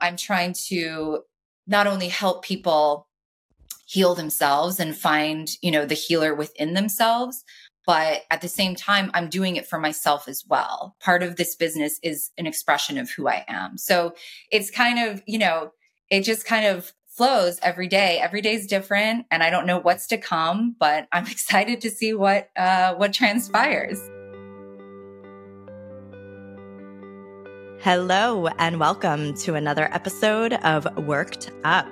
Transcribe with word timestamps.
I'm 0.00 0.16
trying 0.16 0.54
to 0.68 1.20
not 1.66 1.86
only 1.86 2.08
help 2.08 2.44
people 2.44 3.08
heal 3.86 4.14
themselves 4.14 4.80
and 4.80 4.96
find, 4.96 5.48
you 5.62 5.70
know, 5.70 5.86
the 5.86 5.94
healer 5.94 6.34
within 6.34 6.74
themselves, 6.74 7.44
but 7.86 8.24
at 8.30 8.42
the 8.42 8.48
same 8.48 8.76
time 8.76 9.10
i'm 9.14 9.30
doing 9.30 9.56
it 9.56 9.66
for 9.66 9.78
myself 9.78 10.28
as 10.28 10.44
well. 10.46 10.94
Part 11.00 11.22
of 11.22 11.36
this 11.36 11.56
business 11.56 11.98
is 12.02 12.30
an 12.36 12.46
expression 12.46 12.98
of 12.98 13.10
who 13.10 13.26
i 13.28 13.44
am. 13.48 13.78
So 13.78 14.14
it's 14.52 14.70
kind 14.70 14.98
of 15.08 15.22
you 15.26 15.38
know 15.38 15.72
it 16.10 16.22
just 16.22 16.44
kind 16.46 16.66
of 16.66 16.92
flows 17.08 17.58
every 17.62 17.88
day. 17.88 18.18
Every 18.20 18.42
day 18.42 18.54
is 18.54 18.66
different 18.66 19.26
and 19.30 19.42
i 19.42 19.50
don't 19.50 19.66
know 19.66 19.78
what's 19.80 20.06
to 20.08 20.18
come 20.18 20.76
but 20.78 21.08
i'm 21.12 21.26
excited 21.36 21.80
to 21.80 21.90
see 21.90 22.12
what 22.12 22.50
uh 22.56 22.94
what 22.94 23.12
transpires 23.14 23.98
hello 27.80 28.48
and 28.58 28.80
welcome 28.80 29.32
to 29.34 29.54
another 29.54 29.88
episode 29.94 30.54
of 30.64 30.84
worked 31.06 31.52
up 31.62 31.86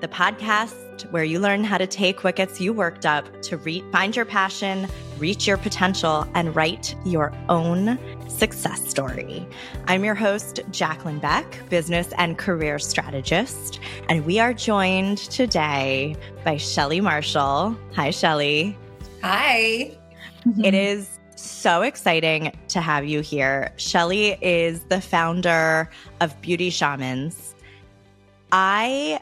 the 0.00 0.08
podcast 0.08 1.08
where 1.12 1.22
you 1.22 1.38
learn 1.38 1.62
how 1.62 1.78
to 1.78 1.86
take 1.86 2.24
what 2.24 2.34
gets 2.34 2.60
you 2.60 2.72
worked 2.72 3.06
up 3.06 3.40
to 3.40 3.56
re- 3.58 3.84
find 3.92 4.16
your 4.16 4.24
passion, 4.24 4.88
reach 5.18 5.46
your 5.46 5.56
potential, 5.56 6.26
and 6.34 6.56
write 6.56 6.96
your 7.04 7.32
own 7.48 7.96
success 8.28 8.88
story. 8.88 9.46
I'm 9.86 10.02
your 10.02 10.16
host, 10.16 10.62
Jaclyn 10.72 11.20
Beck, 11.20 11.62
business 11.68 12.12
and 12.18 12.36
career 12.36 12.80
strategist, 12.80 13.78
and 14.08 14.26
we 14.26 14.40
are 14.40 14.52
joined 14.52 15.18
today 15.18 16.16
by 16.44 16.56
Shelly 16.56 17.00
Marshall. 17.00 17.78
Hi, 17.94 18.10
Shelly. 18.10 18.76
Hi. 19.22 19.96
It 20.64 20.74
is 20.74 21.19
so 21.40 21.82
exciting 21.82 22.52
to 22.68 22.80
have 22.80 23.04
you 23.06 23.20
here. 23.20 23.72
Shelly 23.76 24.36
is 24.40 24.84
the 24.84 25.00
founder 25.00 25.90
of 26.20 26.40
Beauty 26.40 26.70
Shamans. 26.70 27.54
I 28.52 29.20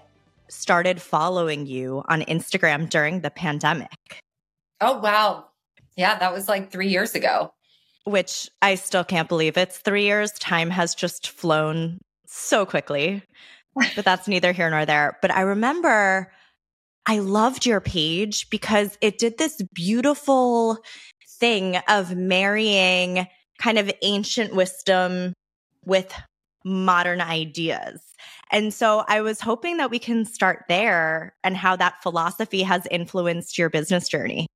started 0.48 1.00
following 1.00 1.66
you 1.66 2.02
on 2.08 2.22
Instagram 2.22 2.88
during 2.88 3.20
the 3.20 3.30
pandemic. 3.30 4.22
Oh, 4.80 4.98
wow. 4.98 5.46
Yeah, 5.96 6.18
that 6.18 6.32
was 6.32 6.48
like 6.48 6.70
three 6.70 6.88
years 6.88 7.14
ago. 7.14 7.52
Which 8.04 8.48
I 8.62 8.76
still 8.76 9.04
can't 9.04 9.28
believe 9.28 9.56
it's 9.56 9.78
three 9.78 10.04
years. 10.04 10.32
Time 10.32 10.70
has 10.70 10.94
just 10.94 11.28
flown 11.28 11.98
so 12.26 12.64
quickly, 12.64 13.22
but 13.74 14.04
that's 14.04 14.28
neither 14.28 14.52
here 14.52 14.70
nor 14.70 14.86
there. 14.86 15.18
But 15.20 15.30
I 15.30 15.42
remember 15.42 16.32
I 17.06 17.20
loved 17.20 17.64
your 17.64 17.80
page 17.80 18.50
because 18.50 18.96
it 19.00 19.18
did 19.18 19.38
this 19.38 19.62
beautiful 19.72 20.78
thing 21.38 21.76
of 21.88 22.16
marrying 22.16 23.26
kind 23.58 23.78
of 23.78 23.90
ancient 24.02 24.54
wisdom 24.54 25.32
with 25.84 26.12
modern 26.64 27.20
ideas. 27.20 28.00
And 28.50 28.72
so 28.72 29.04
I 29.08 29.20
was 29.20 29.40
hoping 29.40 29.76
that 29.78 29.90
we 29.90 29.98
can 29.98 30.24
start 30.24 30.64
there 30.68 31.34
and 31.44 31.56
how 31.56 31.76
that 31.76 32.02
philosophy 32.02 32.62
has 32.62 32.86
influenced 32.90 33.58
your 33.58 33.70
business 33.70 34.08
journey. 34.08 34.46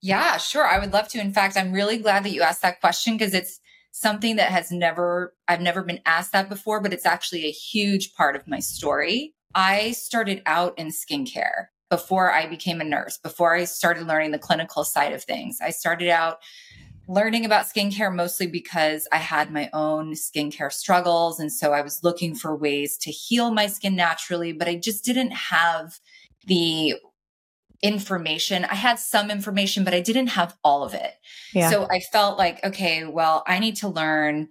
Yeah, 0.00 0.36
sure. 0.36 0.66
I 0.66 0.78
would 0.78 0.92
love 0.92 1.08
to. 1.08 1.20
In 1.20 1.32
fact, 1.32 1.56
I'm 1.56 1.72
really 1.72 1.98
glad 1.98 2.24
that 2.24 2.32
you 2.32 2.42
asked 2.42 2.62
that 2.62 2.80
question 2.80 3.16
because 3.16 3.34
it's 3.34 3.60
something 3.92 4.36
that 4.36 4.50
has 4.50 4.72
never, 4.72 5.34
I've 5.46 5.60
never 5.60 5.82
been 5.82 6.00
asked 6.04 6.32
that 6.32 6.48
before, 6.48 6.80
but 6.80 6.92
it's 6.92 7.06
actually 7.06 7.44
a 7.44 7.52
huge 7.52 8.14
part 8.14 8.34
of 8.34 8.48
my 8.48 8.58
story. 8.58 9.34
I 9.54 9.92
started 9.92 10.42
out 10.46 10.78
in 10.78 10.88
skincare 10.88 11.66
before 11.92 12.32
I 12.32 12.46
became 12.46 12.80
a 12.80 12.84
nurse, 12.84 13.18
before 13.18 13.54
I 13.54 13.64
started 13.64 14.06
learning 14.06 14.30
the 14.30 14.38
clinical 14.38 14.82
side 14.82 15.12
of 15.12 15.22
things. 15.22 15.58
I 15.60 15.68
started 15.68 16.08
out 16.08 16.38
learning 17.06 17.44
about 17.44 17.66
skincare 17.66 18.10
mostly 18.14 18.46
because 18.46 19.06
I 19.12 19.18
had 19.18 19.52
my 19.52 19.68
own 19.74 20.14
skincare 20.14 20.72
struggles. 20.72 21.38
And 21.38 21.52
so 21.52 21.74
I 21.74 21.82
was 21.82 22.02
looking 22.02 22.34
for 22.34 22.56
ways 22.56 22.96
to 23.02 23.10
heal 23.10 23.50
my 23.50 23.66
skin 23.66 23.94
naturally, 23.94 24.54
but 24.54 24.68
I 24.68 24.76
just 24.76 25.04
didn't 25.04 25.32
have 25.32 25.98
the 26.46 26.94
information. 27.82 28.64
I 28.64 28.76
had 28.76 28.98
some 28.98 29.30
information, 29.30 29.84
but 29.84 29.92
I 29.92 30.00
didn't 30.00 30.28
have 30.28 30.56
all 30.64 30.84
of 30.84 30.94
it. 30.94 31.12
Yeah. 31.52 31.68
So 31.68 31.86
I 31.90 32.00
felt 32.00 32.38
like, 32.38 32.64
okay, 32.64 33.04
well, 33.04 33.44
I 33.46 33.58
need 33.58 33.76
to 33.76 33.88
learn 33.88 34.48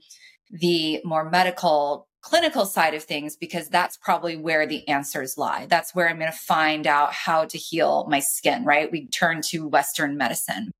the 0.51 1.01
more 1.03 1.27
medical 1.27 2.07
clinical 2.21 2.65
side 2.65 2.93
of 2.93 3.03
things 3.03 3.35
because 3.35 3.67
that's 3.67 3.97
probably 3.97 4.37
where 4.37 4.67
the 4.67 4.87
answers 4.87 5.37
lie. 5.37 5.65
That's 5.69 5.95
where 5.95 6.07
I'm 6.07 6.19
going 6.19 6.31
to 6.31 6.37
find 6.37 6.85
out 6.85 7.13
how 7.13 7.45
to 7.45 7.57
heal 7.57 8.05
my 8.09 8.19
skin, 8.19 8.63
right? 8.63 8.91
We 8.91 9.07
turn 9.07 9.41
to 9.49 9.67
Western 9.67 10.17
medicine. 10.17 10.71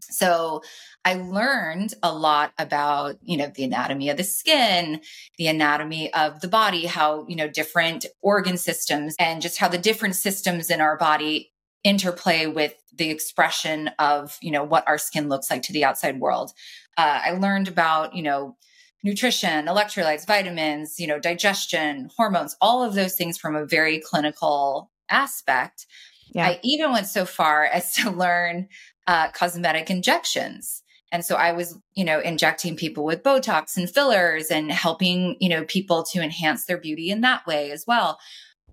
So 0.00 0.62
I 1.04 1.14
learned 1.14 1.94
a 2.02 2.12
lot 2.12 2.52
about, 2.58 3.16
you 3.22 3.36
know, 3.36 3.50
the 3.54 3.64
anatomy 3.64 4.10
of 4.10 4.16
the 4.16 4.24
skin, 4.24 5.00
the 5.38 5.46
anatomy 5.46 6.12
of 6.14 6.40
the 6.40 6.48
body, 6.48 6.86
how, 6.86 7.26
you 7.28 7.36
know, 7.36 7.48
different 7.48 8.06
organ 8.20 8.56
systems 8.56 9.14
and 9.18 9.40
just 9.40 9.58
how 9.58 9.68
the 9.68 9.78
different 9.78 10.16
systems 10.16 10.70
in 10.70 10.80
our 10.80 10.96
body 10.96 11.52
interplay 11.84 12.46
with 12.46 12.74
the 12.94 13.10
expression 13.10 13.90
of, 13.98 14.36
you 14.40 14.50
know, 14.50 14.62
what 14.62 14.86
our 14.86 14.98
skin 14.98 15.28
looks 15.28 15.50
like 15.50 15.62
to 15.62 15.72
the 15.72 15.84
outside 15.84 16.20
world. 16.20 16.52
Uh, 16.96 17.20
I 17.24 17.30
learned 17.32 17.68
about, 17.68 18.14
you 18.14 18.22
know, 18.22 18.56
nutrition, 19.02 19.66
electrolytes, 19.66 20.26
vitamins, 20.26 20.98
you 21.00 21.06
know, 21.06 21.18
digestion, 21.18 22.10
hormones, 22.16 22.56
all 22.60 22.82
of 22.82 22.94
those 22.94 23.14
things 23.14 23.36
from 23.36 23.56
a 23.56 23.66
very 23.66 24.00
clinical 24.00 24.90
aspect. 25.10 25.86
Yeah. 26.32 26.46
I 26.46 26.60
even 26.62 26.92
went 26.92 27.06
so 27.06 27.24
far 27.24 27.64
as 27.72 27.94
to 27.96 28.10
learn 28.10 28.68
uh, 29.06 29.30
cosmetic 29.32 29.90
injections. 29.90 30.82
And 31.10 31.24
so 31.24 31.36
I 31.36 31.52
was, 31.52 31.78
you 31.94 32.04
know, 32.04 32.20
injecting 32.20 32.74
people 32.74 33.04
with 33.04 33.22
Botox 33.22 33.76
and 33.76 33.90
fillers 33.90 34.50
and 34.50 34.72
helping, 34.72 35.36
you 35.40 35.48
know, 35.50 35.64
people 35.64 36.04
to 36.04 36.22
enhance 36.22 36.64
their 36.64 36.78
beauty 36.78 37.10
in 37.10 37.20
that 37.20 37.46
way 37.46 37.70
as 37.70 37.84
well. 37.86 38.18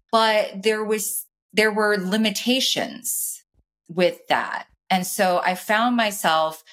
But 0.09 0.63
there 0.63 0.83
was, 0.83 1.25
there 1.51 1.71
were 1.71 1.97
limitations 1.97 3.43
with 3.89 4.25
that. 4.29 4.67
And 4.89 5.05
so 5.05 5.41
I 5.43 5.55
found 5.55 5.97
myself 5.97 6.63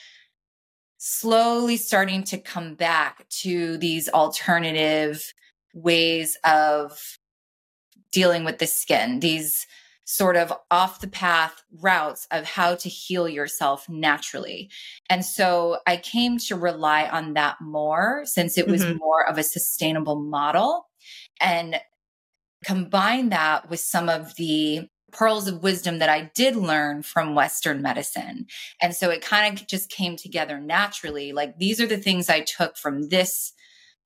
slowly 0.98 1.76
starting 1.76 2.24
to 2.24 2.38
come 2.38 2.74
back 2.74 3.28
to 3.28 3.76
these 3.78 4.08
alternative 4.08 5.32
ways 5.74 6.36
of 6.44 7.18
dealing 8.12 8.44
with 8.44 8.58
the 8.58 8.66
skin, 8.66 9.20
these 9.20 9.66
sort 10.06 10.36
of 10.36 10.52
off 10.70 11.00
the 11.00 11.08
path 11.08 11.64
routes 11.80 12.28
of 12.30 12.44
how 12.44 12.76
to 12.76 12.88
heal 12.88 13.28
yourself 13.28 13.88
naturally. 13.88 14.70
And 15.10 15.24
so 15.24 15.78
I 15.86 15.96
came 15.96 16.38
to 16.38 16.56
rely 16.56 17.08
on 17.08 17.34
that 17.34 17.60
more 17.60 18.22
since 18.24 18.56
it 18.56 18.68
was 18.68 18.84
mm-hmm. 18.84 18.98
more 18.98 19.28
of 19.28 19.36
a 19.36 19.42
sustainable 19.42 20.20
model 20.20 20.86
and 21.40 21.80
combine 22.64 23.30
that 23.30 23.68
with 23.68 23.80
some 23.80 24.08
of 24.08 24.34
the 24.36 24.88
pearls 25.12 25.48
of 25.48 25.62
wisdom 25.62 25.98
that 25.98 26.08
I 26.08 26.30
did 26.34 26.56
learn 26.56 27.02
from 27.02 27.34
Western 27.34 27.82
medicine. 27.82 28.46
And 28.80 28.94
so 28.94 29.10
it 29.10 29.22
kind 29.22 29.58
of 29.58 29.66
just 29.66 29.90
came 29.90 30.16
together 30.16 30.60
naturally. 30.60 31.32
Like 31.32 31.58
these 31.58 31.80
are 31.80 31.86
the 31.86 31.98
things 31.98 32.28
I 32.28 32.40
took 32.40 32.76
from 32.76 33.08
this 33.08 33.52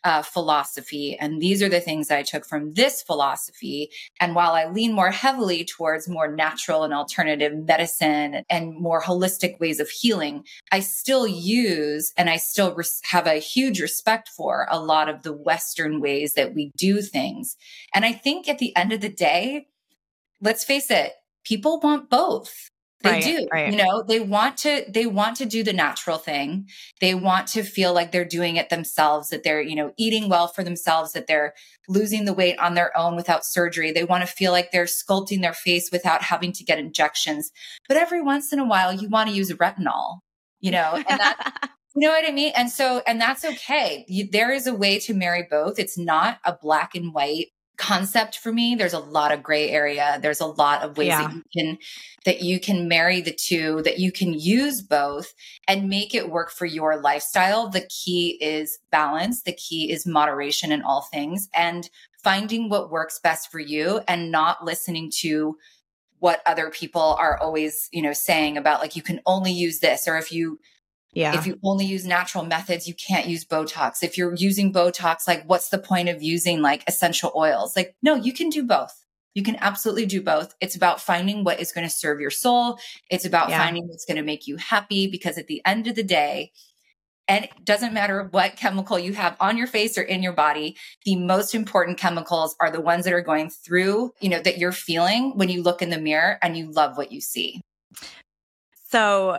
uh, 0.05 0.23
philosophy. 0.23 1.17
And 1.19 1.41
these 1.41 1.63
are 1.63 1.69
the 1.69 1.81
things 1.81 2.11
I 2.11 2.23
took 2.23 2.47
from 2.47 2.73
this 2.75 3.03
philosophy. 3.03 3.91
And 4.19 4.35
while 4.35 4.53
I 4.53 4.67
lean 4.67 4.93
more 4.93 5.11
heavily 5.11 5.65
towards 5.65 6.09
more 6.09 6.35
natural 6.35 6.85
and 6.85 6.95
alternative 6.95 7.53
medicine 7.55 8.43
and 8.49 8.75
more 8.75 9.03
holistic 9.03 9.61
ways 9.61 9.81
of 9.81 9.91
healing, 9.91 10.45
I 10.73 10.81
still 10.81 11.27
use 11.27 12.13
and 12.17 12.31
I 12.31 12.39
still 12.39 12.75
res- 12.75 13.01
have 13.05 13.27
a 13.27 13.35
huge 13.35 13.81
respect 13.81 14.29
for 14.29 14.67
a 14.71 14.81
lot 14.81 15.09
of 15.09 15.23
the 15.23 15.33
Western 15.33 16.01
ways 16.01 16.35
that 16.35 16.55
we 16.55 16.71
do 16.77 17.03
things. 17.03 17.57
And 17.95 18.05
I 18.05 18.13
think 18.13 18.49
at 18.49 18.59
the 18.59 18.75
end 18.77 18.93
of 18.93 19.01
the 19.01 19.11
day, 19.13 19.67
let's 20.41 20.65
face 20.65 20.91
it, 20.91 21.13
people 21.45 21.81
want 21.81 22.11
both. 22.11 22.53
They 23.03 23.11
right, 23.11 23.25
do. 23.25 23.49
Right. 23.51 23.73
You 23.73 23.79
know, 23.79 24.03
they 24.03 24.21
want 24.21 24.59
to 24.59 24.85
they 24.87 25.07
want 25.07 25.37
to 25.39 25.47
do 25.47 25.63
the 25.63 25.73
natural 25.73 26.19
thing. 26.19 26.69
They 27.01 27.15
want 27.15 27.47
to 27.49 27.63
feel 27.63 27.95
like 27.95 28.13
they're 28.13 28.27
doing 28.27 28.57
it 28.57 28.69
themselves, 28.69 29.31
that 29.31 29.43
they're, 29.43 29.63
you 29.63 29.75
know, 29.75 29.95
eating 29.97 30.29
well 30.29 30.49
for 30.49 30.63
themselves, 30.63 31.13
that 31.13 31.27
they're 31.27 31.55
losing 31.89 32.27
the 32.27 32.35
weight 32.35 32.59
on 32.59 32.75
their 32.75 32.95
own 32.97 33.17
without 33.17 33.47
surgery. 33.47 33.91
They 33.91 34.05
want 34.05 34.21
to 34.27 34.33
feel 34.33 34.53
like 34.53 34.71
they're 34.71 34.85
sculpting 34.85 35.41
their 35.41 35.55
face 35.55 35.89
without 35.91 36.23
having 36.23 36.53
to 36.53 36.65
get 36.65 36.79
injections. 36.79 37.51
But 37.89 37.97
every 37.97 38.21
once 38.21 38.53
in 38.53 38.59
a 38.59 38.67
while 38.67 38.93
you 38.93 39.09
want 39.09 39.31
to 39.31 39.35
use 39.35 39.51
retinol, 39.51 40.19
you 40.61 40.71
know, 40.71 41.03
and 41.09 41.21
that 41.21 41.71
You 41.97 42.07
know 42.07 42.15
what 42.15 42.29
I 42.29 42.33
mean? 42.33 42.53
And 42.57 42.71
so, 42.71 43.03
and 43.07 43.21
that's 43.21 43.45
okay. 43.45 44.05
You, 44.07 44.29
there 44.31 44.53
is 44.53 44.69
a 44.69 44.75
way 44.75 45.01
to 45.01 45.15
marry 45.15 45.47
both. 45.51 45.79
It's 45.79 45.99
not 45.99 46.39
a 46.45 46.57
black 46.57 46.95
and 46.95 47.13
white 47.13 47.49
concept 47.81 48.37
for 48.39 48.53
me 48.53 48.75
there's 48.75 48.93
a 48.93 48.99
lot 48.99 49.33
of 49.33 49.43
gray 49.43 49.71
area. 49.71 50.19
There's 50.21 50.41
a 50.41 50.47
lot 50.47 50.83
of 50.83 50.99
ways 50.99 51.09
yeah. 51.09 51.23
that 51.23 51.35
you 51.35 51.43
can 51.57 51.79
that 52.27 52.43
you 52.43 52.61
can 52.61 52.89
marry 52.89 53.23
the 53.23 53.33
two 53.33 53.81
that 53.83 53.99
you 53.99 54.13
can 54.13 54.35
use 54.35 54.83
both 54.83 55.33
and 55.67 55.89
make 55.89 56.15
it 56.15 56.31
work 56.31 56.51
for 56.51 56.67
your 56.67 57.01
lifestyle. 57.01 57.71
The 57.71 57.89
key 57.89 58.39
is 58.43 58.79
balance. 58.93 59.43
The 59.43 59.55
key 59.55 59.91
is 59.91 60.07
moderation 60.07 60.73
in 60.73 60.83
all 60.83 61.09
things 61.11 61.49
and 61.55 61.89
finding 62.23 62.69
what 62.69 62.91
works 62.91 63.19
best 63.19 63.51
for 63.51 63.59
you 63.59 64.03
and 64.07 64.31
not 64.31 64.63
listening 64.63 65.11
to 65.21 65.57
what 66.19 66.43
other 66.45 66.69
people 66.69 67.17
are 67.19 67.39
always 67.39 67.89
you 67.93 68.03
know 68.03 68.13
saying 68.13 68.59
about 68.59 68.81
like 68.81 68.95
you 68.95 69.03
can 69.03 69.21
only 69.25 69.53
use 69.53 69.81
this 69.81 70.07
or 70.07 70.19
if 70.19 70.31
you 70.31 70.61
Yeah. 71.13 71.37
If 71.37 71.47
you 71.47 71.59
only 71.65 71.87
use 71.87 72.07
natural 72.07 72.45
methods, 72.45 72.87
you 72.87 72.95
can't 72.95 73.27
use 73.27 73.45
Botox. 73.45 74.03
If 74.03 74.17
you're 74.17 74.35
using 74.35 74.73
Botox, 74.73 75.27
like 75.27 75.45
what's 75.45 75.69
the 75.69 75.79
point 75.79 76.09
of 76.09 76.23
using 76.23 76.63
like 76.63 76.85
essential 76.87 77.33
oils? 77.35 77.77
Like, 77.77 77.97
no, 78.03 78.15
you 78.15 78.33
can 78.33 78.49
do 78.49 78.65
both. 78.65 78.95
You 79.35 79.43
can 79.43 79.57
absolutely 79.57 80.07
do 80.07 80.23
both. 80.23 80.55
It's 80.61 80.77
about 80.77 81.01
finding 81.01 81.45
what 81.45 81.61
is 81.61 81.73
going 81.73 81.87
to 81.87 81.93
serve 81.93 82.21
your 82.21 82.31
soul. 82.31 82.79
It's 83.11 83.25
about 83.25 83.49
Yeah. 83.49 83.59
finding 83.59 83.89
what's 83.89 84.05
going 84.05 84.17
to 84.17 84.23
make 84.23 84.47
you 84.47 84.57
happy 84.57 85.09
because 85.09 85.39
at 85.39 85.47
the 85.47 85.63
end 85.65 85.87
of 85.87 85.95
the 85.97 86.03
day, 86.03 86.53
and 87.29 87.45
it 87.45 87.65
doesn't 87.65 87.95
matter 87.95 88.29
what 88.33 88.57
chemical 88.57 88.99
you 88.99 89.13
have 89.13 89.37
on 89.39 89.57
your 89.57 89.69
face 89.69 89.97
or 89.97 90.03
in 90.03 90.21
your 90.21 90.33
body, 90.33 90.77
the 91.05 91.15
most 91.15 91.55
important 91.55 91.97
chemicals 91.97 92.57
are 92.59 92.73
the 92.73 92.81
ones 92.81 93.05
that 93.05 93.13
are 93.13 93.21
going 93.21 93.51
through, 93.51 94.13
you 94.21 94.29
know, 94.29 94.41
that 94.41 94.59
you're 94.59 94.73
feeling 94.73 95.37
when 95.37 95.49
you 95.49 95.63
look 95.63 95.81
in 95.81 95.91
the 95.91 96.01
mirror 96.01 96.39
and 96.43 96.57
you 96.57 96.73
love 96.73 96.97
what 96.97 97.13
you 97.13 97.21
see. 97.21 97.61
So 98.89 99.39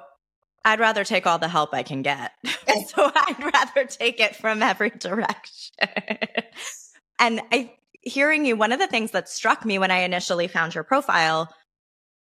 I'd 0.64 0.80
rather 0.80 1.04
take 1.04 1.26
all 1.26 1.40
the 1.40 1.48
help 1.48 1.74
I 1.74 1.84
can 1.84 2.02
get. 2.02 2.32
so 2.88 3.12
I'd 3.16 3.52
rather 3.54 3.86
take 3.86 4.20
it 4.20 4.36
from 4.36 4.62
every 4.62 4.92
direction. 4.92 5.76
and 7.20 7.42
I 7.52 7.74
hearing 8.02 8.46
you, 8.46 8.56
one 8.56 8.72
of 8.72 8.80
the 8.80 8.88
things 8.88 9.12
that 9.12 9.30
struck 9.30 9.66
me 9.66 9.80
when 9.80 9.92
I 9.92 10.00
initially 10.00 10.48
found 10.48 10.76
your 10.76 10.84
profile 10.84 11.54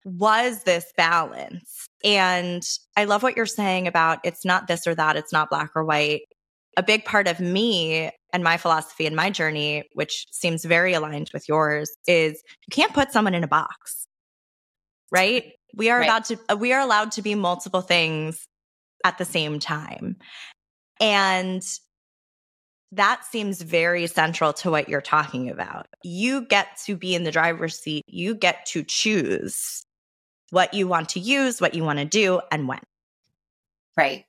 was 0.04 0.64
this 0.64 0.92
balance. 0.98 1.88
And 2.04 2.64
I 2.98 3.06
love 3.06 3.24
what 3.24 3.38
you're 3.38 3.46
saying 3.46 3.88
about 3.88 4.20
it's 4.24 4.46
not 4.46 4.68
this 4.68 4.88
or 4.88 4.96
that, 4.96 5.16
it's 5.16 5.34
not 5.34 5.50
black 5.50 5.72
or 5.76 5.86
white. 5.86 6.24
A 6.78 6.84
big 6.84 7.06
part 7.06 7.28
of 7.28 7.40
me 7.40 8.10
and 8.34 8.44
my 8.44 8.58
philosophy 8.58 9.06
and 9.06 9.16
my 9.16 9.30
journey, 9.30 9.84
which 9.94 10.26
seems 10.32 10.64
very 10.64 10.94
aligned 10.94 11.30
with 11.34 11.48
yours, 11.48 11.92
is 12.08 12.42
you 12.66 12.72
can't 12.72 12.94
put 12.94 13.12
someone 13.12 13.36
in 13.36 13.44
a 13.44 13.48
box. 13.48 14.08
Right? 15.12 15.52
We 15.76 15.90
are 15.90 16.00
Right. 16.00 16.08
allowed 16.08 16.26
to 16.26 16.40
uh, 16.50 16.56
we 16.58 16.74
are 16.74 16.82
allowed 16.82 17.12
to 17.14 17.22
be 17.22 17.36
multiple 17.36 17.82
things 17.82 18.46
at 19.04 19.18
the 19.18 19.26
same 19.26 19.60
time. 19.60 20.18
And 21.00 21.64
that 22.92 23.26
seems 23.26 23.62
very 23.62 24.06
central 24.08 24.54
to 24.54 24.70
what 24.70 24.90
you're 24.90 25.02
talking 25.02 25.50
about. 25.50 25.88
You 26.04 26.46
get 26.46 26.68
to 26.86 26.96
be 26.96 27.16
in 27.16 27.24
the 27.24 27.32
driver's 27.32 27.80
seat. 27.80 28.04
You 28.08 28.36
get 28.36 28.66
to 28.68 28.84
choose 28.84 29.84
what 30.50 30.74
you 30.74 30.88
want 30.88 31.10
to 31.10 31.20
use, 31.20 31.62
what 31.62 31.74
you 31.74 31.84
want 31.84 32.00
to 32.00 32.06
do, 32.06 32.42
and 32.52 32.68
when. 32.68 32.82
Right. 33.96 34.26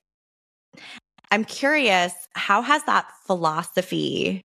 I'm 1.29 1.43
curious, 1.43 2.13
how 2.33 2.61
has 2.61 2.83
that 2.85 3.11
philosophy 3.27 4.41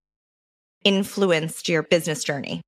influenced 0.85 1.69
your 1.69 1.83
business 1.83 2.25
journey? 2.25 2.63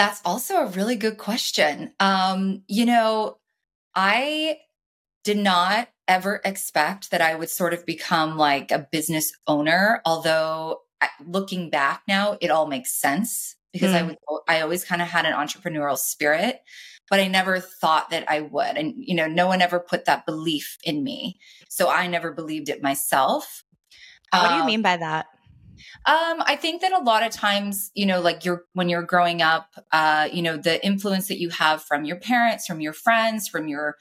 That's 0.00 0.22
also 0.24 0.54
a 0.62 0.66
really 0.68 0.96
good 0.96 1.18
question. 1.18 1.92
Um, 2.00 2.62
you 2.68 2.86
know, 2.86 3.36
I 3.94 4.56
did 5.24 5.36
not 5.36 5.90
ever 6.08 6.40
expect 6.42 7.10
that 7.10 7.20
I 7.20 7.34
would 7.34 7.50
sort 7.50 7.74
of 7.74 7.84
become 7.84 8.38
like 8.38 8.70
a 8.70 8.88
business 8.90 9.30
owner, 9.46 10.00
although 10.06 10.80
looking 11.26 11.68
back 11.68 12.00
now, 12.08 12.38
it 12.40 12.50
all 12.50 12.66
makes 12.66 12.98
sense 12.98 13.56
because 13.74 13.92
I 13.92 14.00
Mm. 14.00 14.06
would 14.06 14.16
I 14.48 14.62
always 14.62 14.86
kind 14.86 15.02
of 15.02 15.08
had 15.08 15.26
an 15.26 15.34
entrepreneurial 15.34 15.98
spirit, 15.98 16.62
but 17.10 17.20
I 17.20 17.28
never 17.28 17.60
thought 17.60 18.08
that 18.08 18.24
I 18.26 18.40
would. 18.40 18.78
And 18.78 18.94
you 18.96 19.14
know, 19.14 19.26
no 19.26 19.48
one 19.48 19.60
ever 19.60 19.78
put 19.78 20.06
that 20.06 20.24
belief 20.24 20.78
in 20.82 21.04
me. 21.04 21.38
So 21.68 21.90
I 21.90 22.06
never 22.06 22.32
believed 22.32 22.70
it 22.70 22.82
myself. 22.82 23.64
What 24.32 24.48
do 24.48 24.54
you 24.54 24.62
Um, 24.62 24.66
mean 24.66 24.82
by 24.82 24.96
that? 24.96 25.26
Um, 26.06 26.42
I 26.46 26.56
think 26.56 26.82
that 26.82 26.92
a 26.92 27.02
lot 27.02 27.24
of 27.24 27.32
times, 27.32 27.90
you 27.94 28.06
know, 28.06 28.20
like 28.20 28.44
you're 28.44 28.64
when 28.72 28.88
you're 28.88 29.02
growing 29.02 29.42
up, 29.42 29.66
uh, 29.92 30.28
you 30.32 30.42
know, 30.42 30.56
the 30.56 30.84
influence 30.84 31.28
that 31.28 31.38
you 31.38 31.50
have 31.50 31.82
from 31.82 32.04
your 32.04 32.16
parents, 32.16 32.66
from 32.66 32.80
your 32.80 32.92
friends, 32.92 33.48
from 33.48 33.68
your 33.68 33.96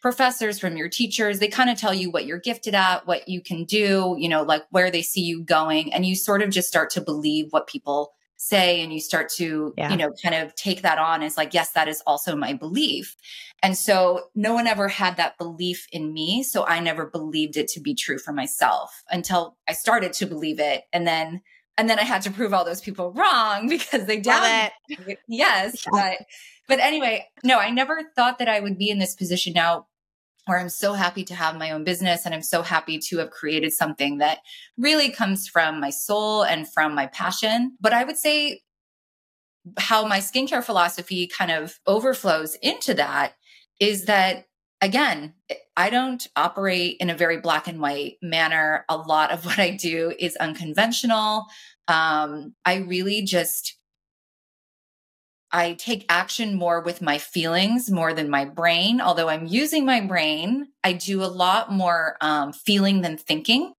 professors, 0.00 0.58
from 0.58 0.76
your 0.76 0.88
teachers, 0.88 1.38
they 1.38 1.48
kind 1.48 1.70
of 1.70 1.78
tell 1.78 1.94
you 1.94 2.10
what 2.10 2.26
you're 2.26 2.38
gifted 2.38 2.74
at, 2.74 3.06
what 3.06 3.28
you 3.28 3.42
can 3.42 3.64
do, 3.64 4.14
you 4.18 4.28
know, 4.28 4.42
like 4.42 4.64
where 4.70 4.90
they 4.90 5.02
see 5.02 5.22
you 5.22 5.42
going. 5.42 5.92
And 5.92 6.06
you 6.06 6.14
sort 6.14 6.42
of 6.42 6.50
just 6.50 6.68
start 6.68 6.90
to 6.90 7.00
believe 7.00 7.46
what 7.50 7.66
people 7.66 8.12
say 8.40 8.80
and 8.82 8.92
you 8.92 9.00
start 9.00 9.28
to, 9.30 9.74
Yeah. 9.76 9.90
you 9.90 9.96
know, 9.96 10.12
kind 10.22 10.34
of 10.34 10.54
take 10.54 10.82
that 10.82 10.96
on 10.98 11.22
as 11.22 11.36
like, 11.36 11.52
yes, 11.52 11.72
that 11.72 11.88
is 11.88 12.00
also 12.06 12.34
my 12.36 12.52
belief. 12.54 13.16
And 13.62 13.76
so 13.76 14.28
no 14.36 14.54
one 14.54 14.66
ever 14.68 14.86
had 14.88 15.16
that 15.16 15.36
belief 15.38 15.86
in 15.92 16.12
me. 16.12 16.44
So 16.44 16.64
I 16.64 16.78
never 16.80 17.06
believed 17.06 17.56
it 17.56 17.66
to 17.70 17.80
be 17.80 17.94
true 17.94 18.16
for 18.18 18.32
myself 18.32 19.02
until 19.10 19.56
I 19.68 19.72
started 19.72 20.12
to 20.14 20.26
believe 20.26 20.60
it. 20.60 20.84
And 20.92 21.04
then, 21.06 21.42
and 21.76 21.90
then 21.90 21.98
I 21.98 22.04
had 22.04 22.22
to 22.22 22.30
prove 22.30 22.54
all 22.54 22.64
those 22.64 22.80
people 22.80 23.12
wrong 23.12 23.68
because 23.68 24.06
they 24.06 24.20
doubted 24.20 24.72
it. 24.88 25.18
yes 25.28 25.84
Yeah. 25.84 25.90
but 26.18 26.26
but 26.68 26.80
anyway 26.80 27.24
no 27.44 27.58
i 27.58 27.70
never 27.70 28.02
thought 28.14 28.38
that 28.40 28.48
i 28.48 28.60
would 28.60 28.76
be 28.78 28.90
in 28.90 28.98
this 28.98 29.14
position 29.14 29.52
now 29.54 29.86
where 30.48 30.58
i'm 30.58 30.68
so 30.68 30.94
happy 30.94 31.24
to 31.24 31.34
have 31.34 31.56
my 31.56 31.70
own 31.70 31.84
business 31.84 32.24
and 32.24 32.34
i'm 32.34 32.42
so 32.42 32.62
happy 32.62 32.98
to 32.98 33.18
have 33.18 33.30
created 33.30 33.72
something 33.72 34.18
that 34.18 34.38
really 34.76 35.10
comes 35.10 35.46
from 35.46 35.80
my 35.80 35.90
soul 35.90 36.42
and 36.42 36.72
from 36.72 36.94
my 36.94 37.06
passion. 37.06 37.76
But 37.80 37.92
i 37.92 38.04
would 38.04 38.16
say 38.16 38.62
how 39.76 40.06
my 40.06 40.18
skincare 40.18 40.64
philosophy 40.64 41.26
kind 41.26 41.50
of 41.50 41.78
overflows 41.86 42.56
into 42.62 42.94
that 42.94 43.34
is 43.80 44.06
that 44.06 44.46
again 44.80 45.34
i 45.76 45.90
don't 45.90 46.28
operate 46.36 46.96
in 47.00 47.10
a 47.10 47.16
very 47.16 47.38
black 47.38 47.68
and 47.68 47.80
white 47.80 48.16
manner. 48.22 48.84
A 48.88 48.96
lot 48.96 49.30
of 49.30 49.44
what 49.46 49.58
i 49.58 49.70
do 49.70 50.12
is 50.18 50.36
unconventional. 50.36 51.46
Um, 51.86 52.54
i 52.64 52.76
really 52.76 53.22
just 53.22 53.77
I 55.50 55.74
take 55.74 56.04
action 56.08 56.54
more 56.54 56.80
with 56.80 57.00
my 57.00 57.18
feelings 57.18 57.90
more 57.90 58.12
than 58.12 58.28
my 58.28 58.44
brain. 58.44 59.00
Although 59.00 59.28
I'm 59.28 59.46
using 59.46 59.84
my 59.84 60.00
brain, 60.00 60.68
I 60.84 60.92
do 60.92 61.22
a 61.22 61.26
lot 61.26 61.72
more 61.72 62.16
um, 62.20 62.52
feeling 62.52 63.00
than 63.00 63.16
thinking. 63.16 63.72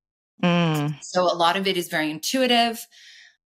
Mm, 0.43 0.95
So 1.03 1.23
a 1.25 1.35
lot 1.35 1.57
of 1.57 1.67
it 1.67 1.77
is 1.77 1.89
very 1.89 2.11
intuitive. 2.11 2.87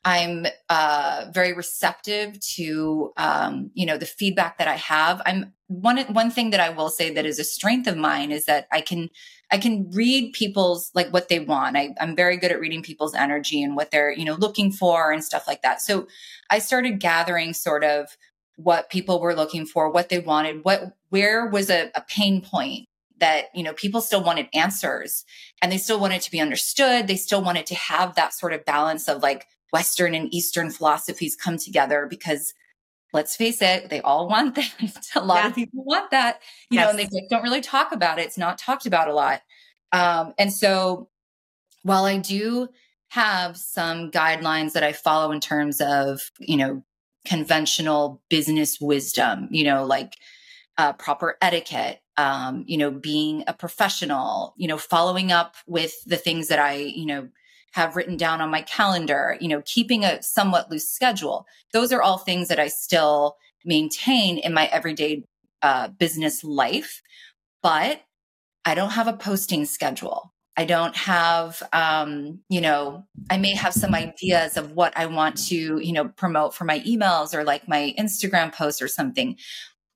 I'm 0.05 0.47
uh, 0.69 1.27
very 1.33 1.53
receptive 1.53 2.41
to 2.57 3.13
um, 3.17 3.71
you 3.75 3.87
know 3.87 3.97
the 3.97 4.07
feedback 4.07 4.59
that 4.59 4.69
I 4.69 4.75
have. 4.77 5.23
I'm 5.25 5.53
one 5.69 5.99
one 6.13 6.31
thing 6.31 6.51
that 6.51 6.61
I 6.61 6.71
will 6.71 6.89
say 6.89 7.13
that 7.15 7.25
is 7.25 7.39
a 7.39 7.45
strength 7.45 7.87
of 7.87 7.97
mine 7.97 8.33
is 8.33 8.47
that 8.47 8.67
I 8.73 8.81
can 8.81 9.11
I 9.51 9.59
can 9.59 9.91
read 9.91 10.33
people's 10.33 10.91
like 10.95 11.11
what 11.13 11.29
they 11.29 11.39
want. 11.39 11.77
I, 11.77 11.95
I'm 12.01 12.17
very 12.17 12.37
good 12.37 12.51
at 12.51 12.61
reading 12.61 12.83
people's 12.83 13.15
energy 13.15 13.63
and 13.63 13.77
what 13.77 13.91
they're 13.91 14.11
you 14.11 14.25
know 14.25 14.35
looking 14.35 14.73
for 14.73 15.13
and 15.13 15.23
stuff 15.23 15.47
like 15.47 15.63
that. 15.63 15.81
So 15.81 16.09
I 16.51 16.59
started 16.59 16.99
gathering 16.99 17.53
sort 17.55 17.85
of 17.85 18.17
what 18.57 18.91
people 18.91 19.21
were 19.21 19.35
looking 19.35 19.67
for, 19.67 19.89
what 19.89 20.09
they 20.09 20.19
wanted, 20.19 20.65
what 20.65 20.97
where 21.11 21.47
was 21.47 21.71
a, 21.71 21.91
a 21.95 22.03
pain 22.09 22.41
point 22.41 22.89
that 23.19 23.47
you 23.55 23.63
know 23.63 23.73
people 23.73 24.01
still 24.01 24.25
wanted 24.25 24.49
answers 24.53 25.25
and 25.63 25.71
they 25.71 25.79
still 25.79 26.01
wanted 26.01 26.23
to 26.23 26.31
be 26.33 26.41
understood. 26.41 27.07
They 27.07 27.17
still 27.17 27.43
wanted 27.43 27.67
to 27.67 27.77
have 27.77 28.17
that 28.17 28.35
sort 28.35 28.53
of 28.53 28.65
balance 28.65 29.09
of 29.09 29.23
like 29.23 29.47
Western 29.73 30.15
and 30.15 30.33
Eastern 30.35 30.71
philosophies 30.71 31.35
come 31.37 31.57
together 31.59 32.07
because 32.09 32.55
let's 33.13 33.37
face 33.37 33.61
it, 33.61 33.91
they 33.91 34.01
all 34.01 34.29
want 34.29 34.55
that. 34.81 35.07
a 35.15 35.21
lot 35.25 35.37
Yeah. 35.39 35.49
of 35.49 35.55
people 35.55 35.85
want 35.85 36.11
that, 36.11 36.41
you 36.71 36.79
know, 36.79 36.89
and 36.91 36.99
they 36.99 37.05
just 37.05 37.29
don't 37.31 37.43
really 37.43 37.61
talk 37.61 37.93
about 37.93 38.19
it. 38.19 38.27
It's 38.27 38.39
not 38.39 38.59
talked 38.59 38.87
about 38.87 39.09
a 39.09 39.15
lot. 39.15 39.43
Um, 39.93 40.35
and 40.39 40.53
so 40.53 41.09
while 41.83 42.05
I 42.05 42.19
do 42.19 42.69
have 43.09 43.57
some 43.57 44.11
guidelines 44.11 44.73
that 44.73 44.83
I 44.83 44.93
follow 44.93 45.33
in 45.33 45.41
terms 45.41 45.81
of, 45.81 46.21
you 46.39 46.57
know, 46.57 46.83
conventional 47.27 48.23
business 48.31 48.81
wisdom, 48.81 49.49
you 49.51 49.65
know, 49.65 49.85
like 49.85 50.15
uh, 50.79 50.95
proper 50.95 51.37
etiquette, 51.43 52.01
um, 52.17 52.65
you 52.67 52.79
know, 52.79 52.91
being 52.91 53.45
a 53.47 53.53
professional, 53.53 54.55
you 54.57 54.67
know, 54.69 54.79
following 54.79 55.31
up 55.33 55.57
with 55.67 55.93
the 56.07 56.17
things 56.17 56.49
that 56.49 56.59
I, 56.59 56.75
you 56.77 57.05
know, 57.07 57.29
have 57.73 57.97
written 57.97 58.17
down 58.17 58.41
on 58.41 58.51
my 58.51 58.63
calendar, 58.63 59.37
you 59.41 59.49
know, 59.49 59.63
keeping 59.65 60.05
a 60.05 60.23
somewhat 60.23 60.71
loose 60.71 60.89
schedule. 60.89 61.47
Those 61.73 61.93
are 61.93 62.03
all 62.03 62.19
things 62.19 62.49
that 62.49 62.59
I 62.59 62.69
still 62.69 63.37
maintain 63.65 64.39
in 64.39 64.55
my 64.55 64.67
everyday 64.67 65.25
uh, 65.63 65.89
business 65.89 66.45
life. 66.45 67.03
But 67.63 68.03
I 68.65 68.75
don't 68.75 68.91
have 68.91 69.09
a 69.09 69.13
posting 69.13 69.65
schedule. 69.65 70.33
I 70.57 70.67
don't 70.67 70.95
have, 70.97 71.63
um, 71.73 72.41
you 72.51 72.61
know, 72.61 73.05
I 73.31 73.39
may 73.39 73.55
have 73.55 73.73
some 73.73 73.95
ideas 73.95 74.57
of 74.59 74.73
what 74.73 74.93
I 74.97 75.07
want 75.07 75.39
to, 75.49 75.79
you 75.79 75.93
know, 75.93 76.09
promote 76.09 76.55
for 76.55 76.65
my 76.65 76.81
emails 76.81 77.35
or 77.35 77.43
like 77.43 77.69
my 77.69 77.95
Instagram 77.99 78.53
posts 78.53 78.83
or 78.83 78.89
something, 78.89 79.39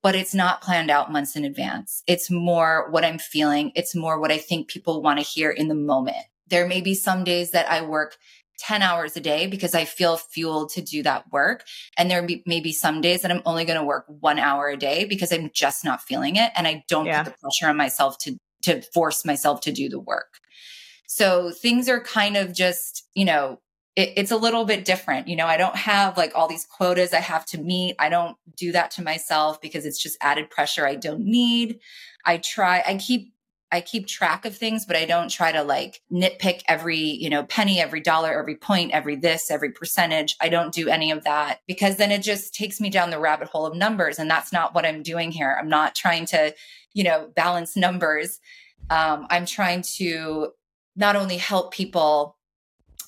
but 0.02 0.14
it's 0.14 0.35
not 0.35 0.62
planned 0.62 0.90
out 0.90 1.12
months 1.12 1.37
in 1.37 1.45
advance. 1.45 2.02
It's 2.06 2.30
more 2.30 2.88
what 2.90 3.04
I'm 3.04 3.18
feeling. 3.18 3.71
It's 3.75 3.95
more 3.95 4.18
what 4.18 4.33
I 4.33 4.38
think 4.38 4.68
people 4.68 5.02
want 5.02 5.18
to 5.18 5.25
hear 5.25 5.50
in 5.50 5.68
the 5.68 5.75
moment. 5.75 6.25
There 6.48 6.66
may 6.66 6.80
be 6.80 6.94
some 6.94 7.24
days 7.24 7.50
that 7.52 7.70
I 7.70 7.82
work 7.82 8.16
10 8.58 8.80
hours 8.82 9.16
a 9.16 9.20
day 9.20 9.46
because 9.46 9.74
I 9.74 9.84
feel 9.84 10.16
fueled 10.16 10.70
to 10.70 10.80
do 10.82 11.02
that 11.02 11.30
work. 11.30 11.64
And 11.98 12.10
there 12.10 12.26
may 12.46 12.60
be 12.60 12.72
some 12.72 13.00
days 13.00 13.22
that 13.22 13.30
I'm 13.30 13.42
only 13.44 13.64
going 13.64 13.78
to 13.78 13.84
work 13.84 14.06
one 14.08 14.38
hour 14.38 14.68
a 14.68 14.76
day 14.76 15.04
because 15.04 15.32
I'm 15.32 15.50
just 15.52 15.84
not 15.84 16.00
feeling 16.02 16.36
it. 16.36 16.52
And 16.56 16.66
I 16.66 16.84
don't 16.88 17.06
Yeah. 17.06 17.22
put 17.22 17.32
the 17.34 17.38
pressure 17.38 17.68
on 17.68 17.76
myself 17.76 18.16
to, 18.20 18.38
to 18.62 18.82
force 18.94 19.24
myself 19.24 19.60
to 19.62 19.72
do 19.72 19.88
the 19.88 20.00
work. 20.00 20.38
So 21.06 21.50
things 21.50 21.88
are 21.88 22.00
kind 22.00 22.36
of 22.36 22.52
just, 22.52 23.06
you 23.14 23.24
know, 23.24 23.60
it, 23.94 24.12
it's 24.16 24.30
a 24.30 24.36
little 24.36 24.64
bit 24.64 24.84
different. 24.84 25.28
You 25.28 25.36
know, 25.36 25.46
I 25.46 25.56
don't 25.56 25.76
have 25.76 26.16
like 26.16 26.32
all 26.34 26.48
these 26.48 26.66
quotas 26.66 27.12
I 27.12 27.20
have 27.20 27.46
to 27.46 27.58
meet. 27.58 27.96
I 27.98 28.08
don't 28.08 28.36
do 28.56 28.72
that 28.72 28.90
to 28.92 29.02
myself 29.02 29.60
because 29.60 29.86
it's 29.86 30.02
just 30.02 30.18
added 30.20 30.50
pressure 30.50 30.86
I 30.86 30.96
don't 30.96 31.24
need. 31.24 31.80
I 32.24 32.38
try, 32.38 32.82
I 32.86 32.96
keep 32.96 33.32
I 33.73 33.80
keep 33.80 34.06
track 34.06 34.44
of 34.44 34.56
things, 34.56 34.87
but 34.87 34.96
I 34.96 35.04
don't 35.04 35.28
try 35.28 35.50
to 35.50 35.62
like 35.62 36.00
nitpick 36.12 36.62
every, 36.68 36.99
you 36.99 37.28
know, 37.28 37.42
penny, 37.44 37.80
every 37.80 38.00
dollar, 38.00 38.38
every 38.38 38.56
point, 38.56 38.92
every 38.92 39.16
this, 39.16 39.50
every 39.50 39.73
percentage. 39.73 40.37
I 40.40 40.49
don't 40.49 40.73
do 40.73 40.88
any 40.88 41.11
of 41.11 41.25
that 41.25 41.61
because 41.66 41.96
then 41.96 42.12
it 42.12 42.23
just 42.23 42.54
takes 42.54 42.80
me 42.80 42.90
down 42.90 43.11
the 43.11 43.18
rabbit 43.18 43.49
hole 43.49 43.66
of 43.66 43.76
numbers. 43.76 44.18
And 44.18 44.30
that's 44.30 44.52
not 44.52 44.75
what 44.75 44.87
I'm 44.87 45.02
doing 45.02 45.32
here. 45.32 45.56
I'm 45.58 45.68
not 45.68 45.94
trying 45.94 46.26
to, 46.26 46.54
you 46.94 47.02
know, 47.02 47.28
balance 47.35 47.76
numbers. 47.76 48.38
Um, 48.88 49.26
I'm 49.30 49.46
trying 49.46 49.82
to 49.96 50.52
not 50.94 51.16
only 51.16 51.37
help 51.37 51.73
people 51.73 52.37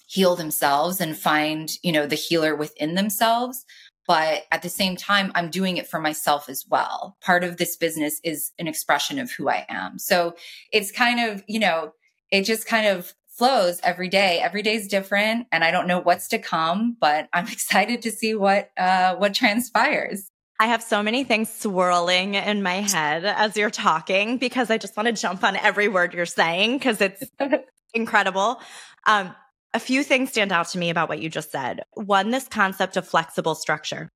heal 0.09 0.35
themselves 0.35 1.00
and 1.00 1.17
find, 1.17 1.71
you 1.83 1.93
know, 1.93 2.07
the 2.07 2.15
healer 2.15 2.57
within 2.57 2.95
themselves, 2.95 3.65
but 4.09 4.47
at 4.50 4.62
the 4.62 4.69
same 4.69 4.97
time 4.97 5.31
i'm 5.37 5.50
doing 5.50 5.77
it 5.77 5.87
for 5.87 6.00
myself 6.00 6.49
as 6.49 6.65
well. 6.69 7.17
Part 7.21 7.45
of 7.45 7.59
this 7.59 7.77
business 7.77 8.21
is 8.25 8.50
an 8.59 8.67
expression 8.67 9.21
of 9.21 9.31
who 9.31 9.49
i 9.49 9.65
am. 9.69 9.99
So 9.99 10.35
it's 10.73 10.91
kind 10.91 11.21
of 11.21 11.45
you 11.47 11.61
know 11.61 11.93
it 12.33 12.43
just 12.43 12.67
kind 12.67 12.88
of 12.88 13.15
flows 13.29 13.79
every 13.85 14.09
day. 14.09 14.41
Every 14.41 14.62
day 14.62 14.75
is 14.75 14.88
different 14.88 15.47
and 15.53 15.62
i 15.62 15.71
don't 15.71 15.87
know 15.87 16.00
what's 16.00 16.27
to 16.29 16.38
come 16.38 16.97
but 17.00 17.29
i'm 17.33 17.47
excited 17.57 18.03
to 18.03 18.11
see 18.11 18.35
what 18.35 18.71
uh 18.77 19.15
what 19.15 19.35
transpires. 19.35 20.29
I 20.61 20.67
have 20.67 20.83
so 20.83 21.05
many 21.05 21.23
things 21.23 21.49
swirling 21.53 22.35
in 22.35 22.65
my 22.65 22.81
head 22.81 23.25
as 23.25 23.57
you're 23.57 23.71
talking 23.71 24.38
because 24.38 24.71
I 24.71 24.79
just 24.79 24.97
want 24.97 25.07
to 25.07 25.12
jump 25.12 25.45
on 25.45 25.55
every 25.55 25.87
word 25.87 26.12
you're 26.15 26.27
saying 26.27 26.79
because 26.79 27.00
it's 27.00 27.23
incredible. 27.95 28.61
Um, 29.07 29.37
a 29.75 29.81
few 29.81 30.03
things 30.03 30.31
stand 30.31 30.53
out 30.53 30.69
to 30.69 30.79
me 30.79 30.91
about 30.91 31.09
what 31.09 31.21
you 31.21 31.29
just 31.29 31.51
said. 31.51 31.83
One, 31.95 32.31
this 32.31 32.49
concept 32.49 32.97
of 32.97 33.07
flexible 33.07 33.55
structure 33.55 34.09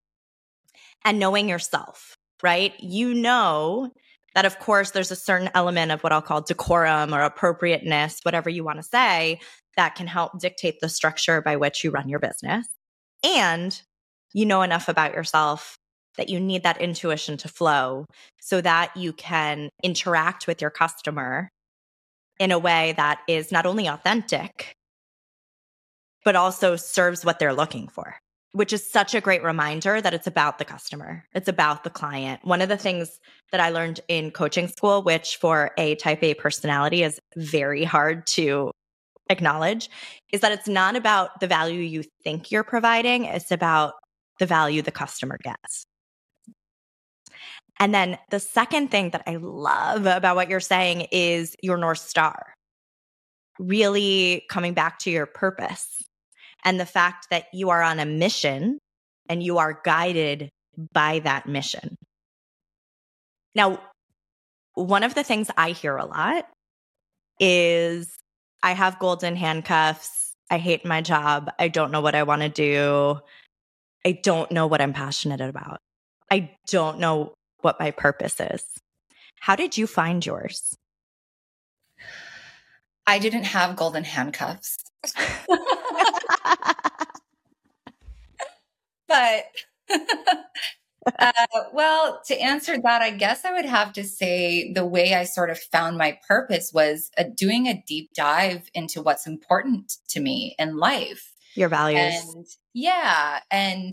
and 1.04 1.18
knowing 1.18 1.48
yourself, 1.48 2.16
right? 2.42 2.72
You 2.80 3.14
know 3.14 3.92
that, 4.34 4.46
of 4.46 4.58
course, 4.58 4.92
there's 4.92 5.10
a 5.10 5.16
certain 5.16 5.50
element 5.54 5.92
of 5.92 6.02
what 6.02 6.12
I'll 6.12 6.22
call 6.22 6.40
decorum 6.40 7.14
or 7.14 7.20
appropriateness, 7.20 8.20
whatever 8.22 8.48
you 8.48 8.64
want 8.64 8.78
to 8.78 8.82
say, 8.82 9.40
that 9.76 9.94
can 9.94 10.06
help 10.06 10.38
dictate 10.38 10.80
the 10.80 10.88
structure 10.88 11.42
by 11.42 11.56
which 11.56 11.84
you 11.84 11.90
run 11.90 12.08
your 12.08 12.18
business. 12.18 12.66
And 13.24 13.78
you 14.32 14.46
know 14.46 14.62
enough 14.62 14.88
about 14.88 15.14
yourself 15.14 15.76
that 16.16 16.28
you 16.28 16.40
need 16.40 16.62
that 16.62 16.80
intuition 16.80 17.36
to 17.38 17.48
flow 17.48 18.06
so 18.40 18.60
that 18.60 18.96
you 18.96 19.12
can 19.12 19.68
interact 19.82 20.46
with 20.46 20.60
your 20.60 20.70
customer 20.70 21.48
in 22.38 22.52
a 22.52 22.58
way 22.58 22.94
that 22.96 23.20
is 23.28 23.52
not 23.52 23.66
only 23.66 23.86
authentic, 23.86 24.72
but 26.24 26.36
also 26.36 26.76
serves 26.76 27.24
what 27.24 27.38
they're 27.38 27.54
looking 27.54 27.88
for, 27.88 28.16
which 28.52 28.72
is 28.72 28.86
such 28.86 29.14
a 29.14 29.20
great 29.20 29.42
reminder 29.42 30.00
that 30.00 30.14
it's 30.14 30.26
about 30.26 30.58
the 30.58 30.64
customer, 30.64 31.24
it's 31.34 31.48
about 31.48 31.84
the 31.84 31.90
client. 31.90 32.40
One 32.44 32.62
of 32.62 32.68
the 32.68 32.76
things 32.76 33.20
that 33.50 33.60
I 33.60 33.70
learned 33.70 34.00
in 34.08 34.30
coaching 34.30 34.68
school, 34.68 35.02
which 35.02 35.36
for 35.36 35.72
a 35.78 35.94
type 35.96 36.22
A 36.22 36.34
personality 36.34 37.02
is 37.02 37.20
very 37.36 37.84
hard 37.84 38.26
to 38.28 38.70
acknowledge, 39.30 39.90
is 40.32 40.40
that 40.40 40.52
it's 40.52 40.68
not 40.68 40.96
about 40.96 41.40
the 41.40 41.46
value 41.46 41.80
you 41.80 42.04
think 42.22 42.50
you're 42.50 42.64
providing, 42.64 43.24
it's 43.24 43.50
about 43.50 43.94
the 44.38 44.46
value 44.46 44.82
the 44.82 44.90
customer 44.90 45.38
gets. 45.42 45.84
And 47.78 47.94
then 47.94 48.18
the 48.30 48.38
second 48.38 48.90
thing 48.90 49.10
that 49.10 49.22
I 49.26 49.36
love 49.36 50.06
about 50.06 50.36
what 50.36 50.48
you're 50.48 50.60
saying 50.60 51.08
is 51.10 51.56
your 51.62 51.76
North 51.76 51.98
Star. 51.98 52.54
Really 53.58 54.44
coming 54.48 54.72
back 54.74 54.98
to 55.00 55.10
your 55.10 55.26
purpose 55.26 56.02
and 56.64 56.78
the 56.78 56.86
fact 56.86 57.28
that 57.30 57.46
you 57.52 57.70
are 57.70 57.82
on 57.82 57.98
a 57.98 58.06
mission 58.06 58.78
and 59.28 59.42
you 59.42 59.58
are 59.58 59.80
guided 59.84 60.50
by 60.92 61.20
that 61.20 61.46
mission. 61.46 61.96
Now, 63.54 63.80
one 64.74 65.02
of 65.02 65.14
the 65.14 65.24
things 65.24 65.50
I 65.56 65.70
hear 65.70 65.96
a 65.96 66.06
lot 66.06 66.46
is 67.38 68.14
I 68.62 68.72
have 68.72 68.98
golden 68.98 69.36
handcuffs. 69.36 70.34
I 70.50 70.58
hate 70.58 70.84
my 70.84 71.00
job. 71.00 71.50
I 71.58 71.68
don't 71.68 71.90
know 71.90 72.00
what 72.00 72.14
I 72.14 72.22
want 72.22 72.42
to 72.42 72.48
do. 72.48 73.18
I 74.04 74.12
don't 74.12 74.50
know 74.50 74.66
what 74.66 74.80
I'm 74.80 74.92
passionate 74.92 75.40
about. 75.40 75.78
I 76.30 76.50
don't 76.68 76.98
know 76.98 77.34
what 77.60 77.78
my 77.78 77.90
purpose 77.90 78.40
is. 78.40 78.64
How 79.40 79.56
did 79.56 79.76
you 79.76 79.86
find 79.86 80.24
yours? 80.24 80.76
I 83.06 83.18
didn't 83.18 83.44
have 83.44 83.76
golden 83.76 84.04
handcuffs. 84.04 84.76
but 89.08 89.44
uh, 91.18 91.32
well, 91.72 92.20
to 92.26 92.40
answer 92.40 92.76
that, 92.82 93.02
I 93.02 93.10
guess 93.10 93.44
I 93.44 93.52
would 93.52 93.66
have 93.66 93.92
to 93.94 94.04
say 94.04 94.72
the 94.72 94.86
way 94.86 95.14
I 95.14 95.24
sort 95.24 95.50
of 95.50 95.58
found 95.58 95.98
my 95.98 96.18
purpose 96.26 96.72
was 96.72 97.10
uh, 97.18 97.24
doing 97.36 97.66
a 97.66 97.82
deep 97.86 98.10
dive 98.14 98.70
into 98.74 99.02
what's 99.02 99.26
important 99.26 99.96
to 100.10 100.20
me 100.20 100.54
in 100.58 100.76
life, 100.76 101.32
your 101.54 101.68
values. 101.68 102.24
And 102.34 102.46
yeah. 102.72 103.40
And 103.50 103.92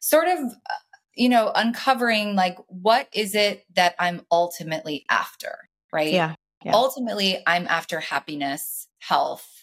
sort 0.00 0.28
of, 0.28 0.38
uh, 0.38 0.74
you 1.14 1.28
know, 1.28 1.52
uncovering 1.54 2.34
like, 2.34 2.56
what 2.68 3.08
is 3.12 3.34
it 3.34 3.64
that 3.74 3.94
I'm 3.98 4.22
ultimately 4.30 5.04
after? 5.10 5.68
Right. 5.92 6.12
Yeah. 6.12 6.34
yeah. 6.64 6.72
Ultimately, 6.72 7.42
I'm 7.46 7.66
after 7.68 8.00
happiness, 8.00 8.88
health, 8.98 9.59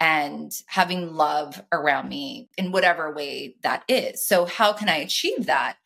and 0.00 0.52
having 0.66 1.14
love 1.14 1.62
around 1.72 2.08
me 2.08 2.48
in 2.56 2.72
whatever 2.72 3.12
way 3.12 3.56
that 3.62 3.84
is. 3.88 4.24
So, 4.26 4.44
how 4.44 4.72
can 4.72 4.88
I 4.88 4.96
achieve 4.96 5.46
that? 5.46 5.76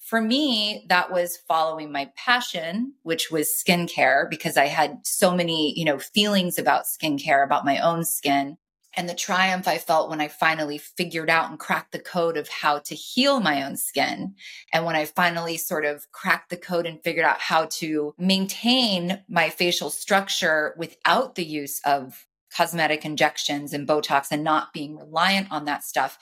For 0.00 0.20
me, 0.20 0.84
that 0.88 1.10
was 1.10 1.36
following 1.48 1.90
my 1.90 2.10
passion, 2.16 2.94
which 3.02 3.30
was 3.30 3.48
skincare, 3.48 4.30
because 4.30 4.56
I 4.56 4.66
had 4.66 5.00
so 5.04 5.34
many, 5.34 5.76
you 5.76 5.84
know, 5.84 5.98
feelings 5.98 6.58
about 6.58 6.84
skincare, 6.84 7.44
about 7.44 7.64
my 7.64 7.80
own 7.80 8.04
skin, 8.04 8.56
and 8.96 9.08
the 9.08 9.14
triumph 9.14 9.68
I 9.68 9.76
felt 9.76 10.08
when 10.08 10.22
I 10.22 10.28
finally 10.28 10.78
figured 10.78 11.28
out 11.28 11.50
and 11.50 11.58
cracked 11.58 11.92
the 11.92 11.98
code 11.98 12.38
of 12.38 12.48
how 12.48 12.78
to 12.78 12.94
heal 12.94 13.40
my 13.40 13.62
own 13.62 13.76
skin. 13.76 14.34
And 14.72 14.86
when 14.86 14.96
I 14.96 15.04
finally 15.04 15.58
sort 15.58 15.84
of 15.84 16.10
cracked 16.12 16.48
the 16.48 16.56
code 16.56 16.86
and 16.86 17.02
figured 17.02 17.26
out 17.26 17.40
how 17.40 17.66
to 17.72 18.14
maintain 18.16 19.22
my 19.28 19.50
facial 19.50 19.90
structure 19.90 20.74
without 20.78 21.34
the 21.34 21.44
use 21.44 21.80
of 21.84 22.26
cosmetic 22.56 23.04
injections 23.04 23.72
and 23.72 23.86
Botox 23.86 24.28
and 24.30 24.42
not 24.42 24.72
being 24.72 24.96
reliant 24.98 25.50
on 25.50 25.64
that 25.66 25.84
stuff, 25.84 26.18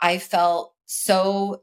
I 0.00 0.18
felt 0.18 0.74
so 0.86 1.62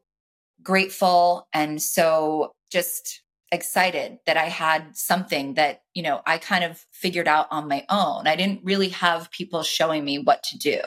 grateful 0.63 1.48
and 1.53 1.82
so 1.82 2.51
just 2.72 3.22
excited 3.51 4.17
that 4.25 4.38
I 4.38 4.46
had 4.46 4.98
something 4.98 5.53
that, 5.53 5.82
you 5.94 6.01
know, 6.01 6.22
I 6.25 6.38
kind 6.39 6.63
of 6.63 6.84
figured 6.91 7.27
out 7.27 7.48
on 7.51 7.67
my 7.67 7.86
own. 7.89 8.27
I 8.27 8.36
didn't 8.36 8.62
really 8.63 8.89
have 8.89 9.32
people 9.32 9.63
showing 9.63 10.03
me 10.03 10.17
what 10.17 10.44
to 10.44 10.58
do. 10.58 10.79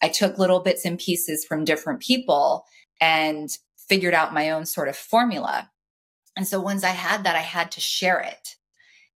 I 0.00 0.08
took 0.08 0.38
little 0.38 0.60
bits 0.60 0.84
and 0.84 0.98
pieces 0.98 1.44
from 1.44 1.64
different 1.64 2.00
people 2.00 2.64
and 3.00 3.50
figured 3.88 4.14
out 4.14 4.32
my 4.32 4.50
own 4.50 4.64
sort 4.64 4.88
of 4.88 4.96
formula. 4.96 5.70
And 6.36 6.46
so 6.46 6.60
once 6.60 6.84
I 6.84 6.90
had 6.90 7.24
that, 7.24 7.36
I 7.36 7.40
had 7.40 7.72
to 7.72 7.80
share 7.80 8.20
it. 8.20 8.56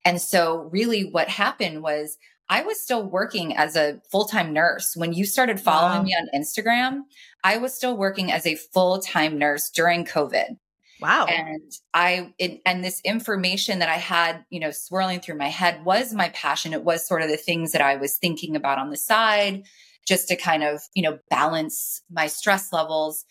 And 0.04 0.20
so 0.20 0.68
really 0.73 1.04
what 1.04 1.28
happened 1.28 1.82
was 1.82 2.18
I 2.49 2.63
was 2.63 2.81
still 2.81 3.03
working 3.03 3.57
as 3.57 3.77
a 3.77 4.01
full 4.11 4.27
time 4.27 4.53
nurse. 4.53 4.95
When 4.97 5.13
you 5.13 5.25
started 5.25 5.61
following 5.61 5.99
wow. 5.99 6.05
me 6.05 6.15
on 6.15 6.41
Instagram, 6.41 7.01
I 7.43 7.59
was 7.59 7.75
still 7.75 7.97
working 7.97 8.31
as 8.31 8.47
a 8.47 8.55
full 8.55 8.99
time 9.01 9.39
nurse 9.39 9.71
during 9.71 10.05
COVID. 10.05 10.57
Wow. 11.01 11.27
And 11.27 11.73
I, 11.93 12.33
it, 12.39 12.61
and 12.65 12.85
this 12.85 13.01
information 13.05 13.81
that 13.81 13.89
I 13.89 13.97
had, 13.97 14.45
you 14.51 14.61
know, 14.61 14.71
swirling 14.71 15.21
through 15.21 15.37
my 15.37 15.49
head 15.49 15.85
was 15.85 16.15
my 16.15 16.29
passion. 16.31 16.73
It 16.73 16.85
was 16.85 17.07
sort 17.07 17.23
of 17.23 17.29
the 17.29 17.37
things 17.37 17.73
that 17.73 17.83
I 17.83 17.97
was 17.97 18.17
thinking 18.17 18.57
about 18.57 18.79
on 18.79 18.91
the 18.91 18.97
side 18.97 19.65
just 20.07 20.29
to 20.29 20.37
kind 20.37 20.63
of, 20.63 20.81
you 20.95 21.03
know, 21.03 21.19
balance 21.31 22.03
my 22.11 22.27
stress 22.27 22.73
levels 22.73 23.25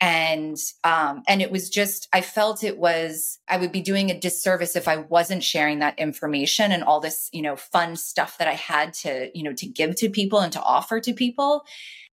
and 0.00 0.56
um 0.82 1.22
and 1.28 1.42
it 1.42 1.50
was 1.50 1.68
just 1.68 2.08
i 2.12 2.20
felt 2.20 2.64
it 2.64 2.78
was 2.78 3.38
i 3.48 3.56
would 3.56 3.70
be 3.70 3.82
doing 3.82 4.10
a 4.10 4.18
disservice 4.18 4.74
if 4.74 4.88
i 4.88 4.96
wasn't 4.96 5.42
sharing 5.42 5.80
that 5.80 5.98
information 5.98 6.72
and 6.72 6.82
all 6.82 7.00
this 7.00 7.28
you 7.32 7.42
know 7.42 7.54
fun 7.54 7.94
stuff 7.96 8.38
that 8.38 8.48
i 8.48 8.54
had 8.54 8.94
to 8.94 9.30
you 9.34 9.42
know 9.42 9.52
to 9.52 9.66
give 9.66 9.94
to 9.96 10.08
people 10.08 10.40
and 10.40 10.52
to 10.52 10.62
offer 10.62 11.00
to 11.00 11.12
people. 11.12 11.64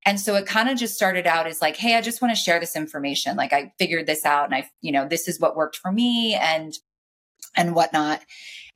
And 0.06 0.20
so 0.20 0.36
it 0.36 0.46
kind 0.46 0.70
of 0.70 0.78
just 0.78 0.96
started 0.96 1.28
out 1.28 1.48
as 1.48 1.62
like 1.62 1.76
hey 1.78 1.96
i 1.96 2.02
just 2.02 2.22
want 2.22 2.36
to 2.36 2.42
share 2.42 2.60
this 2.60 2.76
information. 2.76 3.36
Like 3.36 3.54
i 3.54 3.72
figured 3.80 4.06
this 4.06 4.26
out 4.26 4.46
and 4.46 4.56
i 4.56 4.70
you 4.82 4.92
know 4.92 5.08
this 5.08 5.28
is 5.28 5.40
what 5.40 5.56
worked 5.56 5.78
for 5.78 5.92
me 5.92 6.36
and 6.36 6.74
and 7.56 7.76
whatnot. 7.76 8.22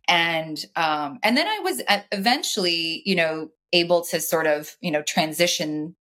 And 0.07 0.63
um 0.75 1.19
and 1.23 1.37
then 1.37 1.47
i 1.47 1.59
was 1.59 1.81
uh, 1.87 2.01
eventually 2.11 3.01
you 3.05 3.15
know 3.15 3.49
able 3.73 4.03
to 4.05 4.19
sort 4.19 4.47
of 4.47 4.75
you 4.81 4.91
know 4.91 5.01
transition 5.01 5.95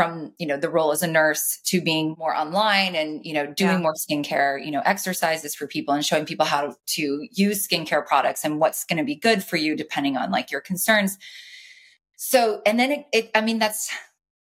from 0.00 0.32
you 0.38 0.46
know 0.46 0.56
the 0.56 0.70
role 0.70 0.92
as 0.92 1.02
a 1.02 1.06
nurse 1.06 1.60
to 1.62 1.78
being 1.78 2.14
more 2.18 2.34
online 2.34 2.94
and 2.94 3.20
you 3.22 3.34
know 3.34 3.44
doing 3.52 3.72
yeah. 3.72 3.78
more 3.78 3.92
skincare 3.92 4.64
you 4.64 4.70
know 4.70 4.80
exercises 4.86 5.54
for 5.54 5.66
people 5.66 5.92
and 5.92 6.06
showing 6.06 6.24
people 6.24 6.46
how 6.46 6.74
to 6.86 7.28
use 7.30 7.68
skincare 7.68 8.06
products 8.06 8.42
and 8.42 8.58
what's 8.58 8.86
going 8.86 8.96
to 8.96 9.04
be 9.04 9.14
good 9.14 9.44
for 9.44 9.58
you 9.58 9.76
depending 9.76 10.16
on 10.16 10.30
like 10.30 10.50
your 10.50 10.62
concerns 10.62 11.18
so 12.16 12.62
and 12.64 12.80
then 12.80 12.90
it, 12.90 13.04
it 13.12 13.30
i 13.34 13.42
mean 13.42 13.58
that's 13.58 13.92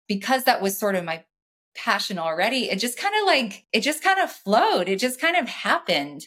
because 0.07 0.45
that 0.45 0.59
was 0.59 0.75
sort 0.75 0.95
of 0.95 1.03
my 1.03 1.23
passion 1.75 2.17
already 2.17 2.71
it 2.71 2.79
just 2.79 2.97
kind 2.97 3.13
of 3.21 3.27
like 3.27 3.63
it 3.71 3.81
just 3.81 4.03
kind 4.03 4.19
of 4.19 4.31
flowed 4.31 4.89
it 4.89 4.97
just 4.97 5.21
kind 5.21 5.37
of 5.37 5.47
happened 5.47 6.25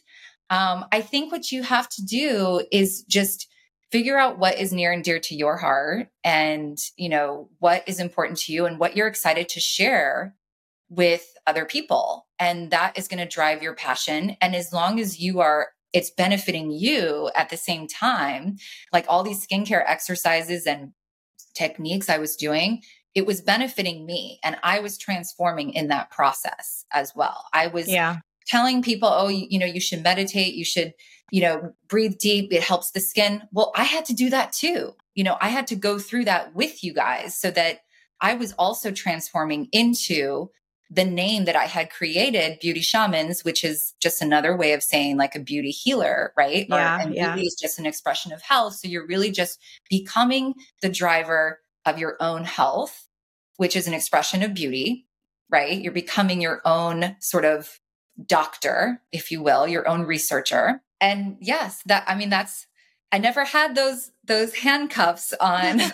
um 0.50 0.85
i 0.92 1.00
think 1.00 1.33
what 1.33 1.50
you 1.50 1.64
have 1.64 1.88
to 1.88 2.04
do 2.04 2.64
is 2.71 3.02
just 3.09 3.49
figure 3.93 4.19
out 4.19 4.38
what 4.38 4.59
is 4.59 4.73
near 4.73 4.93
and 4.93 5.05
dear 5.05 5.19
to 5.21 5.35
your 5.35 5.57
heart 5.57 6.09
and, 6.25 6.78
you 6.97 7.09
know, 7.09 7.49
what 7.59 7.85
is 7.87 8.00
important 8.00 8.38
to 8.38 8.52
you 8.52 8.66
and 8.66 8.78
what 8.78 8.97
you're 8.97 9.07
excited 9.07 9.49
to 9.50 9.61
share 9.61 10.35
with 10.88 11.35
other 11.47 11.64
people. 11.64 12.26
And 12.38 12.71
that 12.71 12.99
is 12.99 13.09
going 13.09 13.19
to 13.19 13.35
drive 13.35 13.62
your 13.62 13.75
passion. 13.75 14.37
And 14.40 14.55
as 14.55 14.73
long 14.73 15.00
as 15.00 15.21
you 15.21 15.40
are, 15.40 15.69
it's 15.93 16.11
benefiting 16.11 16.71
you 16.71 17.31
at 17.35 17.49
the 17.49 17.57
same 17.57 17.87
time, 17.87 18.57
like 18.93 19.07
all 19.09 19.23
these 19.23 19.47
skincare 19.47 19.85
exercises 19.87 20.66
and 20.66 20.93
techniques 21.55 22.11
I 22.11 22.19
was 22.19 22.37
doing, 22.37 22.83
it 23.14 23.25
was 23.25 23.40
benefiting 23.40 24.05
me. 24.05 24.38
And 24.45 24.57
I 24.62 24.81
was 24.81 24.99
transforming 24.99 25.71
in 25.73 25.88
that 25.88 26.11
process 26.11 26.85
as 26.93 27.12
well. 27.16 27.47
I 27.55 27.69
was 27.69 27.88
yeah. 27.88 28.19
Telling 28.47 28.83
people, 28.83 29.09
oh, 29.09 29.29
you, 29.29 29.47
you 29.50 29.59
know, 29.59 29.67
you 29.67 29.81
should 29.81 30.03
meditate, 30.03 30.55
you 30.55 30.65
should, 30.65 30.95
you 31.31 31.43
know, 31.43 31.73
breathe 31.88 32.19
deep, 32.19 32.53
it 32.53 32.62
helps 32.62 32.93
the 32.93 33.00
skin. 33.00 33.43
Well, 33.53 33.73
I 33.75 33.85
had 33.85 34.05
to 34.07 34.15
do 34.15 34.31
that 34.31 34.53
too. 34.53 34.95
You 35.15 35.25
know, 35.25 35.37
I 35.41 35.49
had 35.49 35.67
to 35.69 35.76
go 35.76 35.99
through 35.99 36.26
that 36.26 36.55
with 36.55 36.85
you 36.85 36.93
guys 36.93 37.37
so 37.37 37.50
that 37.50 37.81
I 38.21 38.35
was 38.35 38.53
also 38.53 38.93
transforming 38.93 39.69
into 39.73 40.50
the 40.88 41.05
name 41.05 41.47
that 41.47 41.57
I 41.57 41.65
had 41.65 41.91
created, 41.91 42.61
Beauty 42.61 42.81
Shamans, 42.81 43.45
which 43.45 43.65
is 43.65 43.95
just 44.00 44.23
another 44.23 44.57
way 44.57 44.73
of 44.73 44.83
saying 44.83 45.17
like 45.17 45.35
a 45.35 45.41
beauty 45.41 45.71
healer, 45.71 46.33
right? 46.37 46.67
Yeah, 46.69 46.99
or, 46.99 47.00
and 47.03 47.15
yeah. 47.15 47.35
beauty 47.35 47.47
is 47.49 47.57
just 47.61 47.79
an 47.79 47.87
expression 47.87 48.33
of 48.33 48.41
health. 48.41 48.75
So 48.75 48.88
you're 48.88 49.07
really 49.07 49.33
just 49.33 49.61
becoming 49.91 50.55
the 50.83 50.88
driver 50.88 51.61
of 51.85 51.99
your 51.99 52.17
own 52.21 52.45
health, 52.45 53.09
which 53.57 53.75
is 53.75 53.88
an 53.88 53.95
expression 53.95 54.43
of 54.45 54.55
beauty, 54.55 55.07
right? 55.50 55.81
You're 55.81 55.93
becoming 55.93 56.41
your 56.41 56.61
own 56.65 57.17
sort 57.21 57.45
of 57.45 57.81
doctor, 58.25 59.02
if 59.12 59.30
you 59.30 59.42
will, 59.42 59.66
your 59.66 59.87
own 59.88 60.02
researcher. 60.02 60.82
And 61.00 61.37
yes, 61.40 61.82
that 61.87 62.04
I 62.06 62.14
mean 62.14 62.30
that's 62.30 62.66
I 63.12 63.18
never 63.18 63.44
had 63.44 63.75
those 63.75 64.12
those 64.25 64.54
handcuffs 64.54 65.32
on 65.40 65.80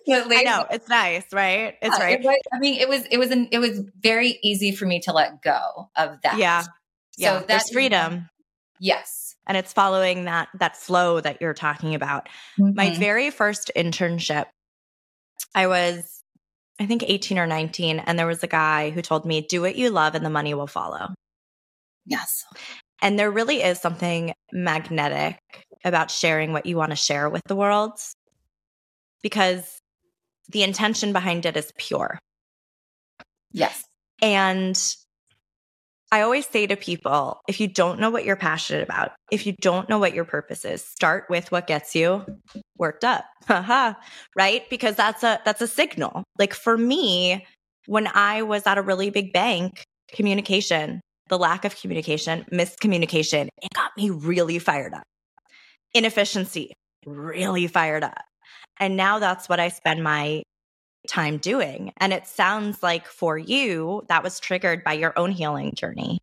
I 0.08 0.42
know 0.42 0.66
it's 0.70 0.88
nice, 0.88 1.24
right? 1.32 1.74
It's 1.82 1.98
yeah, 1.98 2.04
right. 2.04 2.20
It 2.20 2.24
was, 2.24 2.38
I 2.52 2.58
mean, 2.58 2.80
it 2.80 2.88
was 2.88 3.04
it 3.06 3.18
was 3.18 3.30
an, 3.30 3.48
it 3.52 3.58
was 3.58 3.80
very 4.00 4.38
easy 4.42 4.72
for 4.72 4.86
me 4.86 5.00
to 5.00 5.12
let 5.12 5.42
go 5.42 5.90
of 5.96 6.20
that. 6.22 6.38
Yeah, 6.38 6.64
yeah. 7.16 7.40
So 7.40 7.46
that's 7.46 7.70
freedom. 7.70 8.28
Yes, 8.78 9.36
and 9.46 9.56
it's 9.56 9.72
following 9.72 10.24
that 10.24 10.48
that 10.58 10.76
flow 10.76 11.20
that 11.20 11.40
you're 11.40 11.54
talking 11.54 11.94
about. 11.94 12.28
Mm-hmm. 12.58 12.74
My 12.74 12.90
very 12.90 13.30
first 13.30 13.70
internship, 13.76 14.46
I 15.54 15.66
was, 15.66 16.21
I 16.82 16.86
think, 16.86 17.04
18 17.06 17.38
or 17.38 17.46
19, 17.46 18.00
and 18.00 18.18
there 18.18 18.26
was 18.26 18.42
a 18.42 18.48
guy 18.48 18.90
who 18.90 19.02
told 19.02 19.24
me, 19.24 19.40
"Do 19.40 19.60
what 19.60 19.76
you 19.76 19.88
love, 19.88 20.16
and 20.16 20.26
the 20.26 20.30
money 20.30 20.52
will 20.52 20.66
follow." 20.66 21.14
Yes. 22.04 22.44
And 23.00 23.16
there 23.18 23.30
really 23.30 23.62
is 23.62 23.80
something 23.80 24.34
magnetic 24.52 25.38
about 25.84 26.10
sharing 26.10 26.52
what 26.52 26.66
you 26.66 26.76
want 26.76 26.90
to 26.90 26.96
share 26.96 27.30
with 27.30 27.42
the 27.46 27.54
world 27.54 28.00
because 29.22 29.78
the 30.48 30.64
intention 30.64 31.12
behind 31.12 31.46
it 31.46 31.56
is 31.56 31.72
pure. 31.78 32.18
Yes. 33.52 33.84
And 34.20 34.76
I 36.12 36.20
always 36.20 36.46
say 36.46 36.66
to 36.66 36.76
people 36.76 37.40
if 37.48 37.58
you 37.58 37.66
don't 37.66 37.98
know 37.98 38.10
what 38.10 38.26
you're 38.26 38.36
passionate 38.36 38.82
about, 38.82 39.12
if 39.30 39.46
you 39.46 39.54
don't 39.62 39.88
know 39.88 39.98
what 39.98 40.12
your 40.12 40.26
purpose 40.26 40.62
is, 40.66 40.84
start 40.84 41.24
with 41.30 41.50
what 41.50 41.66
gets 41.66 41.94
you 41.94 42.24
worked 42.76 43.02
up. 43.02 43.24
Haha, 43.48 43.94
right? 44.36 44.68
Because 44.68 44.94
that's 44.94 45.22
a 45.22 45.40
that's 45.46 45.62
a 45.62 45.66
signal. 45.66 46.22
Like 46.38 46.52
for 46.52 46.76
me, 46.76 47.46
when 47.86 48.08
I 48.08 48.42
was 48.42 48.66
at 48.66 48.76
a 48.76 48.82
really 48.82 49.08
big 49.08 49.32
bank, 49.32 49.84
communication, 50.12 51.00
the 51.28 51.38
lack 51.38 51.64
of 51.64 51.74
communication, 51.80 52.44
miscommunication, 52.52 53.48
it 53.62 53.72
got 53.74 53.92
me 53.96 54.10
really 54.10 54.58
fired 54.58 54.92
up. 54.92 55.04
Inefficiency, 55.94 56.74
really 57.06 57.66
fired 57.68 58.04
up. 58.04 58.22
And 58.78 58.98
now 58.98 59.18
that's 59.18 59.48
what 59.48 59.60
I 59.60 59.68
spend 59.68 60.04
my 60.04 60.42
time 61.08 61.38
doing. 61.38 61.92
And 61.96 62.12
it 62.12 62.26
sounds 62.26 62.82
like 62.82 63.06
for 63.06 63.36
you, 63.36 64.02
that 64.08 64.22
was 64.22 64.40
triggered 64.40 64.84
by 64.84 64.92
your 64.94 65.12
own 65.18 65.30
healing 65.30 65.72
journey 65.74 66.20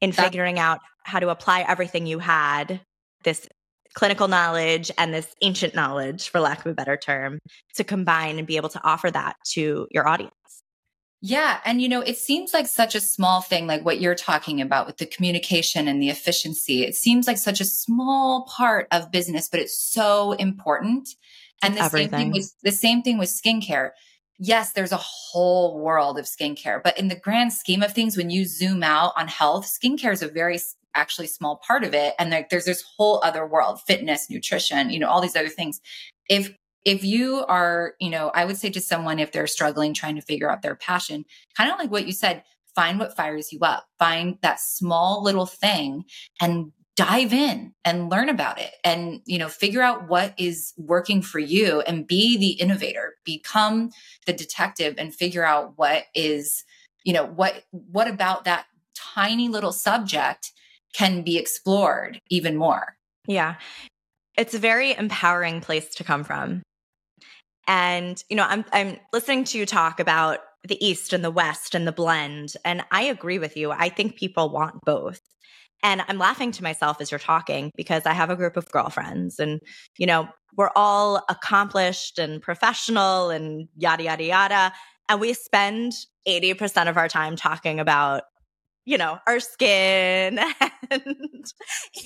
in 0.00 0.10
that- 0.10 0.24
figuring 0.24 0.58
out 0.58 0.80
how 1.04 1.18
to 1.18 1.28
apply 1.28 1.60
everything 1.62 2.06
you 2.06 2.18
had, 2.18 2.80
this 3.24 3.48
clinical 3.94 4.26
knowledge 4.26 4.90
and 4.96 5.12
this 5.12 5.34
ancient 5.42 5.74
knowledge, 5.74 6.30
for 6.30 6.40
lack 6.40 6.64
of 6.64 6.72
a 6.72 6.74
better 6.74 6.96
term, 6.96 7.38
to 7.74 7.84
combine 7.84 8.38
and 8.38 8.46
be 8.46 8.56
able 8.56 8.70
to 8.70 8.82
offer 8.84 9.10
that 9.10 9.36
to 9.44 9.86
your 9.90 10.08
audience. 10.08 10.32
Yeah. 11.24 11.60
And, 11.64 11.80
you 11.80 11.88
know, 11.88 12.00
it 12.00 12.18
seems 12.18 12.52
like 12.52 12.66
such 12.66 12.96
a 12.96 13.00
small 13.00 13.42
thing, 13.42 13.68
like 13.68 13.84
what 13.84 14.00
you're 14.00 14.16
talking 14.16 14.60
about 14.60 14.88
with 14.88 14.96
the 14.96 15.06
communication 15.06 15.86
and 15.86 16.02
the 16.02 16.10
efficiency. 16.10 16.82
It 16.82 16.96
seems 16.96 17.28
like 17.28 17.38
such 17.38 17.60
a 17.60 17.64
small 17.64 18.44
part 18.46 18.88
of 18.90 19.12
business, 19.12 19.48
but 19.48 19.60
it's 19.60 19.80
so 19.80 20.32
important. 20.32 21.10
And 21.62 21.76
the 21.76 21.82
Everything. 21.84 22.10
same 22.10 22.18
thing 22.18 22.32
with 22.32 22.54
the 22.64 22.72
same 22.72 23.02
thing 23.02 23.18
with 23.18 23.28
skincare. 23.28 23.90
Yes, 24.40 24.72
there's 24.72 24.90
a 24.90 24.96
whole 24.96 25.78
world 25.78 26.18
of 26.18 26.24
skincare, 26.24 26.82
but 26.82 26.98
in 26.98 27.06
the 27.06 27.14
grand 27.14 27.52
scheme 27.52 27.84
of 27.84 27.92
things, 27.92 28.16
when 28.16 28.30
you 28.30 28.44
zoom 28.44 28.82
out 28.82 29.12
on 29.16 29.28
health, 29.28 29.64
skincare 29.64 30.12
is 30.12 30.22
a 30.22 30.28
very 30.28 30.58
actually 30.96 31.28
small 31.28 31.60
part 31.64 31.84
of 31.84 31.94
it. 31.94 32.14
And 32.18 32.30
like, 32.30 32.48
there's 32.48 32.64
this 32.64 32.82
whole 32.96 33.20
other 33.22 33.46
world, 33.46 33.80
fitness, 33.86 34.28
nutrition, 34.28 34.90
you 34.90 34.98
know, 34.98 35.08
all 35.08 35.20
these 35.20 35.36
other 35.36 35.48
things. 35.48 35.80
If 36.28 36.52
if 36.84 37.04
you 37.04 37.44
are, 37.46 37.94
you 38.00 38.10
know, 38.10 38.30
I 38.34 38.44
would 38.44 38.56
say 38.56 38.70
to 38.70 38.80
someone 38.80 39.18
if 39.18 39.32
they're 39.32 39.46
struggling 39.46 39.94
trying 39.94 40.16
to 40.16 40.22
figure 40.22 40.50
out 40.50 40.62
their 40.62 40.74
passion, 40.74 41.24
kind 41.56 41.70
of 41.70 41.78
like 41.78 41.90
what 41.90 42.06
you 42.06 42.12
said, 42.12 42.42
find 42.74 42.98
what 42.98 43.16
fires 43.16 43.52
you 43.52 43.60
up, 43.60 43.86
find 43.98 44.38
that 44.42 44.60
small 44.60 45.22
little 45.22 45.46
thing 45.46 46.04
and 46.40 46.72
dive 46.94 47.32
in 47.32 47.72
and 47.84 48.10
learn 48.10 48.28
about 48.28 48.60
it 48.60 48.72
and 48.84 49.22
you 49.24 49.38
know 49.38 49.48
figure 49.48 49.80
out 49.80 50.08
what 50.08 50.34
is 50.36 50.74
working 50.76 51.22
for 51.22 51.38
you 51.38 51.80
and 51.82 52.06
be 52.06 52.36
the 52.36 52.52
innovator. 52.60 53.14
Become 53.24 53.90
the 54.26 54.32
detective 54.32 54.94
and 54.98 55.14
figure 55.14 55.44
out 55.44 55.72
what 55.76 56.04
is 56.14 56.64
you 57.04 57.12
know 57.12 57.26
what 57.26 57.64
what 57.70 58.08
about 58.08 58.44
that 58.44 58.66
tiny 58.94 59.48
little 59.48 59.72
subject 59.72 60.52
can 60.92 61.22
be 61.22 61.38
explored 61.38 62.20
even 62.28 62.56
more. 62.56 62.96
Yeah. 63.26 63.56
It's 64.36 64.54
a 64.54 64.58
very 64.58 64.96
empowering 64.96 65.60
place 65.60 65.94
to 65.94 66.04
come 66.04 66.24
from 66.24 66.62
and, 67.66 68.22
you 68.28 68.36
know, 68.36 68.46
I'm 68.48 68.64
I'm 68.72 68.98
listening 69.12 69.44
to 69.44 69.58
you 69.58 69.66
talk 69.66 70.00
about 70.00 70.40
the 70.66 70.84
East 70.84 71.12
and 71.12 71.24
the 71.24 71.30
West 71.30 71.74
and 71.74 71.86
the 71.86 71.92
blend. 71.92 72.54
And 72.64 72.84
I 72.90 73.02
agree 73.02 73.38
with 73.38 73.56
you. 73.56 73.72
I 73.72 73.88
think 73.88 74.16
people 74.16 74.50
want 74.50 74.80
both. 74.84 75.20
And 75.82 76.02
I'm 76.06 76.18
laughing 76.18 76.52
to 76.52 76.62
myself 76.62 77.00
as 77.00 77.10
you're 77.10 77.18
talking 77.18 77.72
because 77.76 78.06
I 78.06 78.12
have 78.12 78.30
a 78.30 78.36
group 78.36 78.56
of 78.56 78.70
girlfriends 78.70 79.40
and, 79.40 79.60
you 79.98 80.06
know, 80.06 80.28
we're 80.56 80.70
all 80.76 81.24
accomplished 81.28 82.18
and 82.18 82.40
professional 82.40 83.30
and 83.30 83.68
yada, 83.76 84.04
yada, 84.04 84.24
yada. 84.24 84.72
And 85.08 85.20
we 85.20 85.32
spend 85.32 85.92
80% 86.28 86.88
of 86.88 86.96
our 86.96 87.08
time 87.08 87.34
talking 87.34 87.80
about, 87.80 88.22
you 88.84 88.96
know, 88.96 89.18
our 89.26 89.40
skin 89.40 90.38
and 90.90 91.52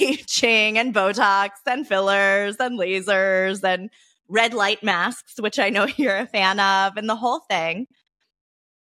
aging 0.01 0.79
and 0.79 0.95
Botox 0.95 1.51
and 1.67 1.87
fillers 1.87 2.57
and 2.59 2.79
lasers 2.79 3.63
and 3.63 3.91
red 4.29 4.55
light 4.55 4.83
masks, 4.83 5.35
which 5.39 5.59
I 5.59 5.71
know 5.71 5.87
you're 5.97 6.17
a 6.17 6.27
fan 6.27 6.61
of, 6.61 6.97
and 6.97 7.09
the 7.09 7.17
whole 7.17 7.41
thing. 7.41 7.87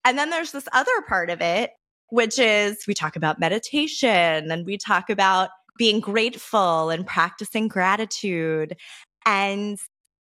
And 0.05 0.17
then 0.19 0.31
there's 0.31 0.53
this 0.53 0.69
other 0.73 1.03
part 1.09 1.31
of 1.31 1.41
it, 1.41 1.73
which 2.09 2.39
is 2.39 2.87
we 2.87 2.95
talk 2.95 3.17
about 3.17 3.39
meditation 3.39 4.51
and 4.51 4.65
we 4.65 4.79
talk 4.79 5.11
about 5.11 5.51
being 5.77 6.01
grateful 6.01 6.91
and 6.91 7.07
practicing 7.07 7.69
gratitude. 7.69 8.77
And 9.27 9.79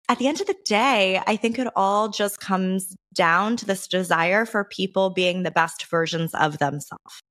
at 0.08 0.18
the 0.18 0.28
end 0.28 0.40
of 0.40 0.46
the 0.46 0.56
day, 0.64 1.20
I 1.26 1.36
think 1.36 1.58
it 1.58 1.68
all 1.74 2.08
just 2.08 2.40
comes 2.40 2.94
down 3.14 3.56
to 3.56 3.66
this 3.66 3.86
desire 3.88 4.46
for 4.46 4.64
people 4.64 5.10
being 5.10 5.42
the 5.42 5.50
best 5.50 5.86
versions 5.86 6.34
of 6.34 6.58
themselves. 6.58 7.22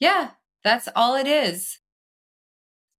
Yeah, 0.00 0.30
that's 0.64 0.88
all 0.96 1.14
it 1.14 1.26
is. 1.26 1.78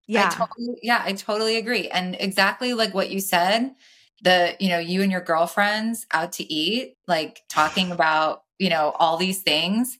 Yeah. 0.07 0.29
I 0.31 0.35
totally, 0.35 0.79
yeah, 0.81 1.01
I 1.03 1.13
totally 1.13 1.57
agree. 1.57 1.89
And 1.89 2.15
exactly 2.19 2.73
like 2.73 2.93
what 2.93 3.09
you 3.09 3.19
said, 3.19 3.73
the 4.21 4.55
you 4.59 4.69
know 4.69 4.79
you 4.79 5.01
and 5.01 5.11
your 5.11 5.21
girlfriends 5.21 6.05
out 6.11 6.31
to 6.33 6.53
eat 6.53 6.95
like 7.07 7.41
talking 7.49 7.91
about 7.91 8.43
you 8.59 8.69
know 8.69 8.93
all 8.99 9.17
these 9.17 9.41
things 9.41 9.97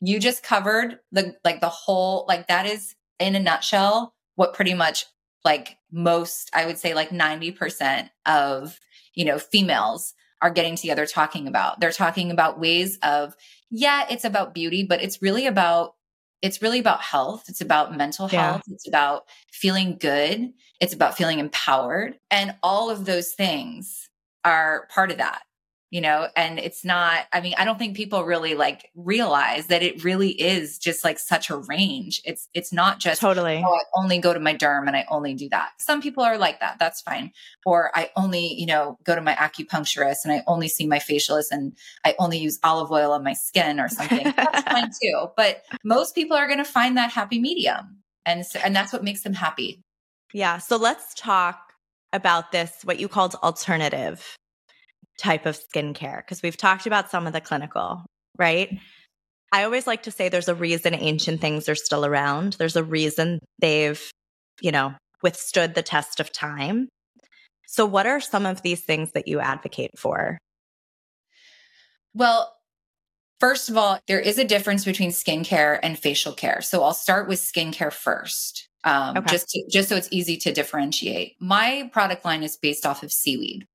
you 0.00 0.18
just 0.18 0.42
covered 0.42 0.98
the 1.12 1.34
like 1.44 1.60
the 1.60 1.68
whole 1.68 2.24
like 2.28 2.48
that 2.48 2.66
is 2.66 2.94
in 3.18 3.34
a 3.34 3.40
nutshell 3.40 4.14
what 4.34 4.54
pretty 4.54 4.74
much 4.74 5.06
like 5.44 5.76
most 5.92 6.50
i 6.54 6.66
would 6.66 6.78
say 6.78 6.94
like 6.94 7.10
90% 7.10 8.10
of 8.26 8.78
you 9.14 9.24
know 9.24 9.38
females 9.38 10.14
are 10.44 10.50
getting 10.50 10.76
together 10.76 11.06
talking 11.06 11.48
about. 11.48 11.80
They're 11.80 11.90
talking 11.90 12.30
about 12.30 12.60
ways 12.60 12.98
of 13.02 13.34
yeah 13.70 14.04
it's 14.10 14.26
about 14.26 14.54
beauty 14.54 14.84
but 14.84 15.02
it's 15.02 15.22
really 15.22 15.46
about 15.46 15.94
it's 16.44 16.60
really 16.60 16.78
about 16.78 17.00
health. 17.00 17.44
It's 17.48 17.62
about 17.62 17.96
mental 17.96 18.28
health. 18.28 18.62
Yeah. 18.66 18.74
It's 18.74 18.86
about 18.86 19.22
feeling 19.50 19.96
good. 19.98 20.52
It's 20.78 20.92
about 20.92 21.16
feeling 21.16 21.38
empowered. 21.38 22.18
And 22.30 22.54
all 22.62 22.90
of 22.90 23.06
those 23.06 23.32
things 23.32 24.10
are 24.44 24.86
part 24.94 25.10
of 25.10 25.16
that. 25.16 25.40
You 25.94 26.00
know 26.00 26.26
and 26.34 26.58
it's 26.58 26.84
not 26.84 27.26
i 27.32 27.40
mean 27.40 27.54
i 27.56 27.64
don't 27.64 27.78
think 27.78 27.96
people 27.96 28.24
really 28.24 28.56
like 28.56 28.90
realize 28.96 29.68
that 29.68 29.80
it 29.80 30.02
really 30.02 30.30
is 30.30 30.76
just 30.76 31.04
like 31.04 31.20
such 31.20 31.50
a 31.50 31.56
range. 31.56 32.20
It's 32.24 32.48
it's 32.52 32.72
not 32.72 32.98
just 32.98 33.20
totally. 33.20 33.62
Oh, 33.64 33.72
i 33.72 33.82
only 33.94 34.18
go 34.18 34.34
to 34.34 34.40
my 34.40 34.56
derm 34.56 34.88
and 34.88 34.96
i 34.96 35.06
only 35.08 35.34
do 35.34 35.48
that. 35.50 35.70
Some 35.78 36.02
people 36.02 36.24
are 36.24 36.36
like 36.36 36.58
that. 36.58 36.80
That's 36.80 37.00
fine. 37.00 37.30
Or 37.64 37.92
i 37.94 38.10
only 38.16 38.54
you 38.54 38.66
know 38.66 38.98
go 39.04 39.14
to 39.14 39.20
my 39.20 39.34
acupuncturist 39.34 40.24
and 40.24 40.32
i 40.32 40.42
only 40.48 40.66
see 40.66 40.88
my 40.88 40.98
facialist 40.98 41.52
and 41.52 41.76
i 42.04 42.16
only 42.18 42.38
use 42.38 42.58
olive 42.64 42.90
oil 42.90 43.12
on 43.12 43.22
my 43.22 43.34
skin 43.34 43.78
or 43.78 43.88
something. 43.88 44.24
That's 44.36 44.62
fine 44.62 44.90
too. 45.00 45.28
But 45.36 45.62
most 45.84 46.16
people 46.16 46.36
are 46.36 46.48
going 46.48 46.58
to 46.58 46.64
find 46.64 46.96
that 46.96 47.12
happy 47.12 47.38
medium 47.38 48.02
and 48.26 48.44
so, 48.44 48.58
and 48.64 48.74
that's 48.74 48.92
what 48.92 49.04
makes 49.04 49.22
them 49.22 49.34
happy. 49.34 49.80
Yeah 50.32 50.58
so 50.58 50.76
let's 50.76 51.14
talk 51.14 51.72
about 52.12 52.50
this 52.50 52.72
what 52.82 52.98
you 52.98 53.06
called 53.06 53.36
alternative 53.44 54.36
type 55.18 55.46
of 55.46 55.58
skincare? 55.58 56.18
Because 56.18 56.42
we've 56.42 56.56
talked 56.56 56.86
about 56.86 57.10
some 57.10 57.26
of 57.26 57.32
the 57.32 57.40
clinical, 57.40 58.04
right? 58.38 58.78
I 59.52 59.62
always 59.64 59.86
like 59.86 60.02
to 60.04 60.10
say 60.10 60.28
there's 60.28 60.48
a 60.48 60.54
reason 60.54 60.94
ancient 60.94 61.40
things 61.40 61.68
are 61.68 61.76
still 61.76 62.04
around. 62.04 62.54
There's 62.54 62.76
a 62.76 62.82
reason 62.82 63.38
they've, 63.60 64.02
you 64.60 64.72
know, 64.72 64.94
withstood 65.22 65.74
the 65.74 65.82
test 65.82 66.18
of 66.18 66.32
time. 66.32 66.88
So, 67.66 67.86
what 67.86 68.06
are 68.06 68.20
some 68.20 68.46
of 68.46 68.62
these 68.62 68.80
things 68.80 69.12
that 69.12 69.28
you 69.28 69.40
advocate 69.40 69.98
for? 69.98 70.38
Well, 72.14 72.54
first 73.40 73.68
of 73.68 73.76
all, 73.76 74.00
there 74.06 74.20
is 74.20 74.38
a 74.38 74.44
difference 74.44 74.84
between 74.84 75.10
skincare 75.10 75.78
and 75.82 75.98
facial 75.98 76.32
care. 76.32 76.60
So, 76.60 76.82
I'll 76.82 76.94
start 76.94 77.28
with 77.28 77.40
skincare 77.40 77.92
first. 77.92 78.68
Um, 78.84 79.16
okay. 79.16 79.32
just 79.32 79.48
to, 79.48 79.64
just 79.70 79.88
so 79.88 79.96
it's 79.96 80.08
easy 80.10 80.36
to 80.38 80.52
differentiate. 80.52 81.36
My 81.40 81.88
product 81.92 82.24
line 82.24 82.42
is 82.42 82.56
based 82.56 82.84
off 82.84 83.02
of 83.02 83.10
seaweed. 83.10 83.66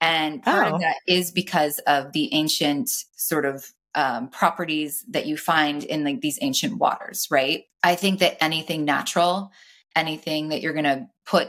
And 0.00 0.42
part 0.42 0.72
oh. 0.72 0.74
of 0.74 0.80
that 0.80 0.96
is 1.06 1.30
because 1.30 1.78
of 1.80 2.12
the 2.12 2.32
ancient 2.34 2.90
sort 3.16 3.44
of 3.44 3.72
um, 3.94 4.28
properties 4.28 5.04
that 5.08 5.26
you 5.26 5.36
find 5.38 5.82
in 5.82 6.04
like 6.04 6.20
these 6.20 6.38
ancient 6.42 6.78
waters, 6.78 7.26
right? 7.30 7.64
I 7.82 7.94
think 7.94 8.20
that 8.20 8.42
anything 8.42 8.84
natural, 8.84 9.50
anything 9.94 10.50
that 10.50 10.60
you're 10.60 10.74
going 10.74 10.84
to 10.84 11.08
put 11.24 11.48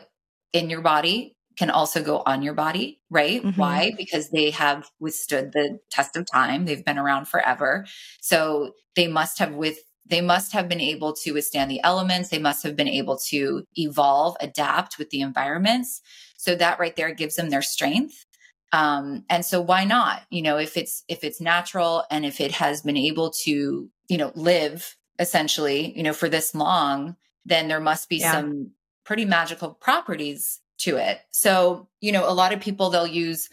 in 0.54 0.70
your 0.70 0.82
body 0.82 1.36
can 1.58 1.70
also 1.70 2.02
go 2.02 2.24
on 2.26 2.42
your 2.42 2.54
body, 2.54 3.02
right? 3.10 3.44
Mm-hmm. 3.44 3.60
Why? 3.60 3.92
Because 3.98 4.30
they 4.30 4.52
have 4.52 4.90
withstood 5.00 5.52
the 5.52 5.80
test 5.90 6.16
of 6.16 6.26
time. 6.32 6.66
They've 6.66 6.86
been 6.86 7.00
around 7.00 7.28
forever. 7.28 7.86
So 8.22 8.74
they 8.96 9.08
must 9.08 9.40
have 9.40 9.54
with 9.54 9.80
they 10.10 10.22
must 10.22 10.54
have 10.54 10.70
been 10.70 10.80
able 10.80 11.12
to 11.12 11.34
withstand 11.34 11.70
the 11.70 11.84
elements. 11.84 12.30
They 12.30 12.40
must 12.40 12.64
have 12.64 12.78
been 12.78 12.88
able 12.88 13.18
to 13.28 13.66
evolve, 13.76 14.38
adapt 14.40 14.98
with 14.98 15.10
the 15.10 15.20
environments. 15.20 16.02
So 16.38 16.56
that 16.56 16.80
right 16.80 16.96
there 16.96 17.14
gives 17.14 17.36
them 17.36 17.50
their 17.50 17.62
strength 17.62 18.26
um 18.74 19.24
and 19.30 19.46
so 19.46 19.62
why 19.62 19.84
not 19.84 20.22
you 20.30 20.42
know 20.42 20.58
if 20.58 20.78
it's 20.78 21.04
if 21.08 21.24
it's 21.24 21.40
natural 21.40 22.04
and 22.12 22.26
if 22.26 22.42
it 22.42 22.52
has 22.52 22.82
been 22.82 22.98
able 22.98 23.30
to 23.30 23.90
you 24.10 24.18
know 24.18 24.32
live 24.36 24.96
essentially 25.20 25.96
you 25.96 26.04
know 26.04 26.14
for 26.14 26.30
this 26.30 26.54
long 26.54 27.16
then 27.46 27.68
there 27.68 27.80
must 27.80 28.10
be 28.10 28.18
yeah. 28.18 28.32
some 28.32 28.72
pretty 29.06 29.26
magical 29.26 29.70
properties 29.70 30.60
to 30.78 30.98
it 30.98 31.20
so 31.32 31.88
you 32.02 32.12
know 32.12 32.30
a 32.30 32.34
lot 32.34 32.54
of 32.54 32.60
people 32.60 32.90
they'll 32.90 33.08
use 33.08 33.50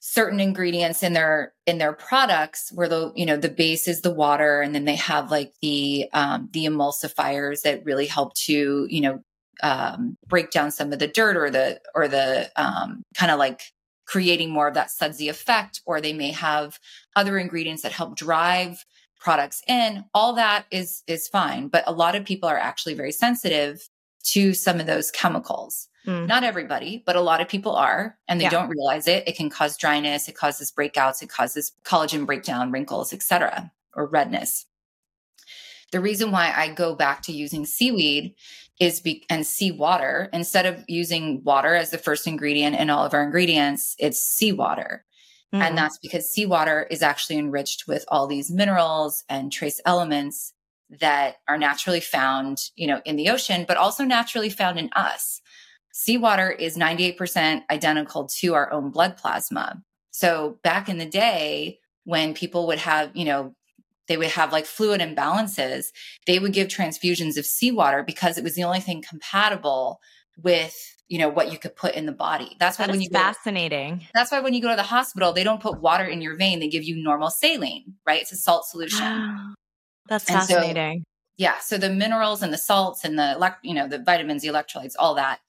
certain 0.00 0.40
ingredients 0.40 1.02
in 1.02 1.12
their 1.12 1.52
in 1.66 1.78
their 1.78 1.92
products 1.92 2.70
where 2.74 2.88
the 2.88 3.12
you 3.14 3.26
know 3.26 3.36
the 3.36 3.50
base 3.50 3.86
is 3.86 4.00
the 4.00 4.12
water 4.12 4.62
and 4.62 4.74
then 4.74 4.86
they 4.86 4.96
have 4.96 5.30
like 5.30 5.52
the 5.60 6.08
um 6.14 6.48
the 6.52 6.64
emulsifiers 6.64 7.62
that 7.62 7.84
really 7.84 8.06
help 8.06 8.34
to 8.34 8.86
you 8.88 9.00
know 9.00 9.20
um 9.62 10.16
break 10.26 10.50
down 10.50 10.70
some 10.70 10.90
of 10.92 10.98
the 10.98 11.06
dirt 11.06 11.36
or 11.36 11.50
the 11.50 11.78
or 11.94 12.08
the 12.08 12.50
um 12.56 13.02
kind 13.14 13.30
of 13.30 13.38
like 13.38 13.60
creating 14.10 14.50
more 14.50 14.66
of 14.66 14.74
that 14.74 14.90
sudsy 14.90 15.28
effect, 15.28 15.80
or 15.86 16.00
they 16.00 16.12
may 16.12 16.32
have 16.32 16.80
other 17.14 17.38
ingredients 17.38 17.82
that 17.82 17.92
help 17.92 18.16
drive 18.16 18.84
products 19.20 19.62
in. 19.68 20.04
All 20.12 20.32
that 20.34 20.66
is 20.72 21.04
is 21.06 21.28
fine, 21.28 21.68
but 21.68 21.84
a 21.86 21.92
lot 21.92 22.16
of 22.16 22.24
people 22.24 22.48
are 22.48 22.58
actually 22.58 22.94
very 22.94 23.12
sensitive 23.12 23.88
to 24.24 24.52
some 24.52 24.80
of 24.80 24.86
those 24.86 25.12
chemicals. 25.12 25.86
Mm. 26.06 26.26
Not 26.26 26.42
everybody, 26.42 27.04
but 27.06 27.14
a 27.14 27.20
lot 27.20 27.40
of 27.40 27.48
people 27.48 27.76
are, 27.76 28.18
and 28.26 28.40
they 28.40 28.44
yeah. 28.44 28.50
don't 28.50 28.68
realize 28.68 29.06
it. 29.06 29.28
It 29.28 29.36
can 29.36 29.48
cause 29.48 29.76
dryness, 29.76 30.28
it 30.28 30.34
causes 30.34 30.72
breakouts, 30.72 31.22
it 31.22 31.28
causes 31.28 31.72
collagen 31.84 32.26
breakdown, 32.26 32.72
wrinkles, 32.72 33.12
etc., 33.12 33.70
or 33.94 34.06
redness. 34.06 34.66
The 35.92 36.00
reason 36.00 36.32
why 36.32 36.52
I 36.56 36.68
go 36.68 36.96
back 36.96 37.22
to 37.22 37.32
using 37.32 37.64
seaweed 37.64 38.34
is 38.80 39.00
be- 39.00 39.24
and 39.28 39.46
seawater 39.46 40.30
instead 40.32 40.66
of 40.66 40.82
using 40.88 41.44
water 41.44 41.74
as 41.74 41.90
the 41.90 41.98
first 41.98 42.26
ingredient 42.26 42.76
in 42.76 42.90
all 42.90 43.04
of 43.04 43.14
our 43.14 43.22
ingredients, 43.22 43.94
it's 43.98 44.20
seawater. 44.20 45.04
Mm-hmm. 45.52 45.62
And 45.62 45.78
that's 45.78 45.98
because 45.98 46.30
seawater 46.30 46.86
is 46.90 47.02
actually 47.02 47.36
enriched 47.38 47.86
with 47.86 48.04
all 48.08 48.26
these 48.26 48.50
minerals 48.50 49.22
and 49.28 49.52
trace 49.52 49.80
elements 49.84 50.54
that 51.00 51.36
are 51.46 51.58
naturally 51.58 52.00
found, 52.00 52.58
you 52.74 52.86
know, 52.86 53.00
in 53.04 53.16
the 53.16 53.28
ocean, 53.28 53.64
but 53.68 53.76
also 53.76 54.04
naturally 54.04 54.48
found 54.48 54.78
in 54.78 54.90
us. 54.96 55.40
Seawater 55.92 56.50
is 56.50 56.76
98% 56.76 57.62
identical 57.70 58.28
to 58.40 58.54
our 58.54 58.72
own 58.72 58.90
blood 58.90 59.16
plasma. 59.16 59.82
So 60.10 60.58
back 60.62 60.88
in 60.88 60.98
the 60.98 61.06
day, 61.06 61.78
when 62.04 62.32
people 62.34 62.66
would 62.68 62.78
have, 62.78 63.10
you 63.14 63.24
know, 63.24 63.54
they 64.08 64.16
would 64.16 64.28
have 64.28 64.52
like 64.52 64.66
fluid 64.66 65.00
imbalances, 65.00 65.86
they 66.26 66.38
would 66.38 66.52
give 66.52 66.68
transfusions 66.68 67.36
of 67.36 67.46
seawater 67.46 68.02
because 68.02 68.38
it 68.38 68.44
was 68.44 68.54
the 68.54 68.64
only 68.64 68.80
thing 68.80 69.02
compatible 69.08 70.00
with 70.42 70.76
you 71.08 71.18
know 71.18 71.28
what 71.28 71.50
you 71.50 71.58
could 71.58 71.74
put 71.74 71.94
in 71.94 72.06
the 72.06 72.12
body. 72.12 72.56
That's 72.60 72.78
why 72.78 72.86
that 72.86 72.92
when 72.92 73.00
you 73.00 73.08
fascinating. 73.10 73.98
Go, 73.98 74.04
that's 74.14 74.30
why 74.30 74.40
when 74.40 74.54
you 74.54 74.62
go 74.62 74.70
to 74.70 74.76
the 74.76 74.82
hospital, 74.82 75.32
they 75.32 75.44
don't 75.44 75.60
put 75.60 75.80
water 75.80 76.04
in 76.04 76.22
your 76.22 76.36
vein; 76.36 76.60
they 76.60 76.68
give 76.68 76.84
you 76.84 77.02
normal 77.02 77.30
saline, 77.30 77.94
right? 78.06 78.22
It's 78.22 78.32
a 78.32 78.36
salt 78.36 78.64
solution. 78.64 79.54
that's 80.08 80.30
and 80.30 80.40
fascinating. 80.40 81.00
So, 81.00 81.10
yeah, 81.36 81.58
so 81.58 81.78
the 81.78 81.90
minerals 81.90 82.42
and 82.42 82.52
the 82.52 82.58
salts 82.58 83.04
and 83.04 83.18
the 83.18 83.54
you 83.62 83.74
know 83.74 83.88
the 83.88 83.98
vitamins, 83.98 84.42
the 84.42 84.48
electrolytes, 84.48 84.94
all 84.98 85.14
that 85.16 85.40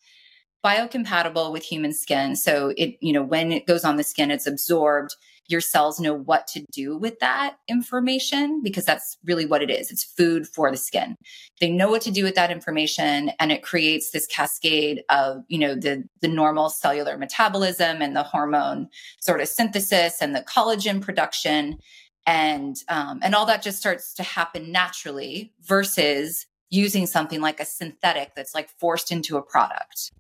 biocompatible 0.66 1.52
with 1.52 1.64
human 1.64 1.94
skin. 1.94 2.36
So 2.36 2.74
it 2.76 2.98
you 3.00 3.14
know 3.14 3.24
when 3.24 3.52
it 3.52 3.68
goes 3.68 3.84
on 3.84 3.98
the 3.98 4.04
skin, 4.04 4.32
it's 4.32 4.48
absorbed 4.48 5.16
your 5.52 5.62
cells 5.62 6.00
know 6.00 6.14
what 6.14 6.48
to 6.48 6.64
do 6.72 6.98
with 6.98 7.20
that 7.20 7.58
information 7.68 8.62
because 8.64 8.86
that's 8.86 9.18
really 9.26 9.46
what 9.46 9.62
it 9.62 9.70
is. 9.70 9.92
It's 9.92 10.04
food 10.04 10.48
for 10.48 10.72
the 10.72 10.78
skin. 10.78 11.16
They 11.60 11.70
know 11.70 11.90
what 11.90 12.02
to 12.04 12.12
do 12.12 12.24
with 12.24 12.36
that 12.36 12.52
information 12.52 13.32
and 13.40 13.52
it 13.52 13.62
creates 13.62 14.12
this 14.12 14.26
cascade 14.28 15.04
of, 15.10 15.44
you 15.48 15.60
know, 15.60 15.76
the 15.76 16.04
the 16.22 16.28
normal 16.28 16.70
cellular 16.70 17.18
metabolism 17.18 18.02
and 18.02 18.16
the 18.16 18.24
hormone 18.24 18.88
sort 19.20 19.42
of 19.42 19.48
synthesis 19.48 20.22
and 20.22 20.36
the 20.36 20.42
collagen 20.42 21.02
production 21.02 21.78
and 22.26 22.78
um, 22.88 23.20
and 23.22 23.36
all 23.36 23.46
that 23.48 23.62
just 23.62 23.80
starts 23.80 24.14
to 24.14 24.24
happen 24.24 24.72
naturally 24.72 25.54
versus 25.62 26.46
using 26.70 27.06
something 27.06 27.42
like 27.42 27.60
a 27.60 27.66
synthetic 27.66 28.34
that's 28.36 28.56
like 28.56 28.70
forced 28.70 29.12
into 29.12 29.38
a 29.38 29.42
product. 29.42 30.12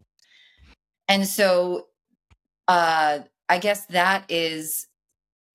And 1.07 1.27
so 1.27 1.87
uh 2.67 3.19
I 3.51 3.57
guess 3.57 3.85
that 3.87 4.23
is 4.29 4.87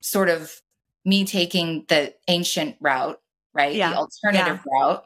sort 0.06 0.28
of 0.28 0.62
me 1.04 1.24
taking 1.24 1.84
the 1.88 2.14
ancient 2.28 2.76
route, 2.80 3.20
right? 3.52 3.74
Yeah. 3.74 3.90
The 3.90 3.96
alternative 3.96 4.64
yeah. 4.64 4.72
route, 4.72 5.04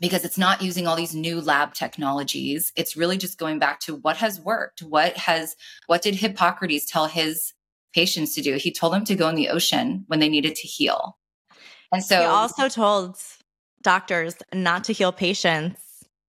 because 0.00 0.24
it's 0.24 0.36
not 0.36 0.62
using 0.62 0.86
all 0.86 0.96
these 0.96 1.14
new 1.14 1.40
lab 1.40 1.74
technologies. 1.74 2.72
It's 2.76 2.96
really 2.96 3.18
just 3.18 3.38
going 3.38 3.58
back 3.58 3.80
to 3.80 3.94
what 3.94 4.16
has 4.16 4.40
worked. 4.40 4.80
What 4.82 5.16
has, 5.16 5.56
what 5.86 6.02
did 6.02 6.16
Hippocrates 6.16 6.90
tell 6.90 7.06
his 7.06 7.54
patients 7.94 8.34
to 8.34 8.42
do? 8.42 8.56
He 8.56 8.72
told 8.72 8.92
them 8.92 9.04
to 9.04 9.14
go 9.14 9.28
in 9.28 9.36
the 9.36 9.48
ocean 9.48 10.04
when 10.08 10.18
they 10.18 10.28
needed 10.28 10.56
to 10.56 10.66
heal. 10.66 11.16
And 11.92 12.04
so 12.04 12.18
he 12.18 12.24
also 12.24 12.68
told 12.68 13.16
doctors 13.82 14.34
not 14.52 14.84
to 14.84 14.92
heal 14.92 15.12
patients 15.12 15.80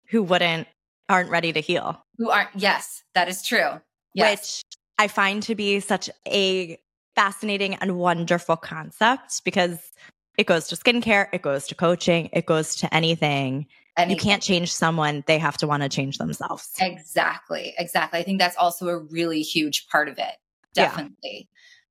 who 0.09 0.22
wouldn't, 0.22 0.66
aren't 1.09 1.31
ready 1.31 1.52
to 1.52 1.61
heal. 1.61 2.02
Who 2.16 2.31
aren't, 2.31 2.50
yes, 2.55 3.05
that 3.14 3.28
is 3.28 3.42
true. 3.42 3.81
Yes. 4.14 4.62
Which 4.64 4.78
I 4.98 5.09
find 5.09 5.42
to 5.44 5.55
be 5.55 5.81
such 5.81 6.09
a 6.26 6.78
fascinating 7.14 7.75
and 7.77 7.98
wonderful 7.98 8.57
concept 8.57 9.44
because 9.44 9.92
it 10.38 10.46
goes 10.46 10.68
to 10.68 10.77
skincare, 10.77 11.29
it 11.33 11.42
goes 11.42 11.66
to 11.68 11.75
coaching, 11.75 12.31
it 12.33 12.46
goes 12.46 12.77
to 12.77 12.94
anything. 12.94 13.66
anything. 13.96 14.16
You 14.16 14.20
can't 14.20 14.42
change 14.42 14.72
someone, 14.72 15.25
they 15.27 15.38
have 15.38 15.57
to 15.59 15.66
want 15.66 15.83
to 15.83 15.88
change 15.88 16.18
themselves. 16.18 16.70
Exactly. 16.81 17.75
Exactly. 17.79 18.20
I 18.20 18.22
think 18.22 18.38
that's 18.38 18.57
also 18.57 18.88
a 18.88 18.98
really 18.98 19.42
huge 19.42 19.88
part 19.88 20.09
of 20.09 20.18
it. 20.18 20.35
Definitely. 20.75 21.48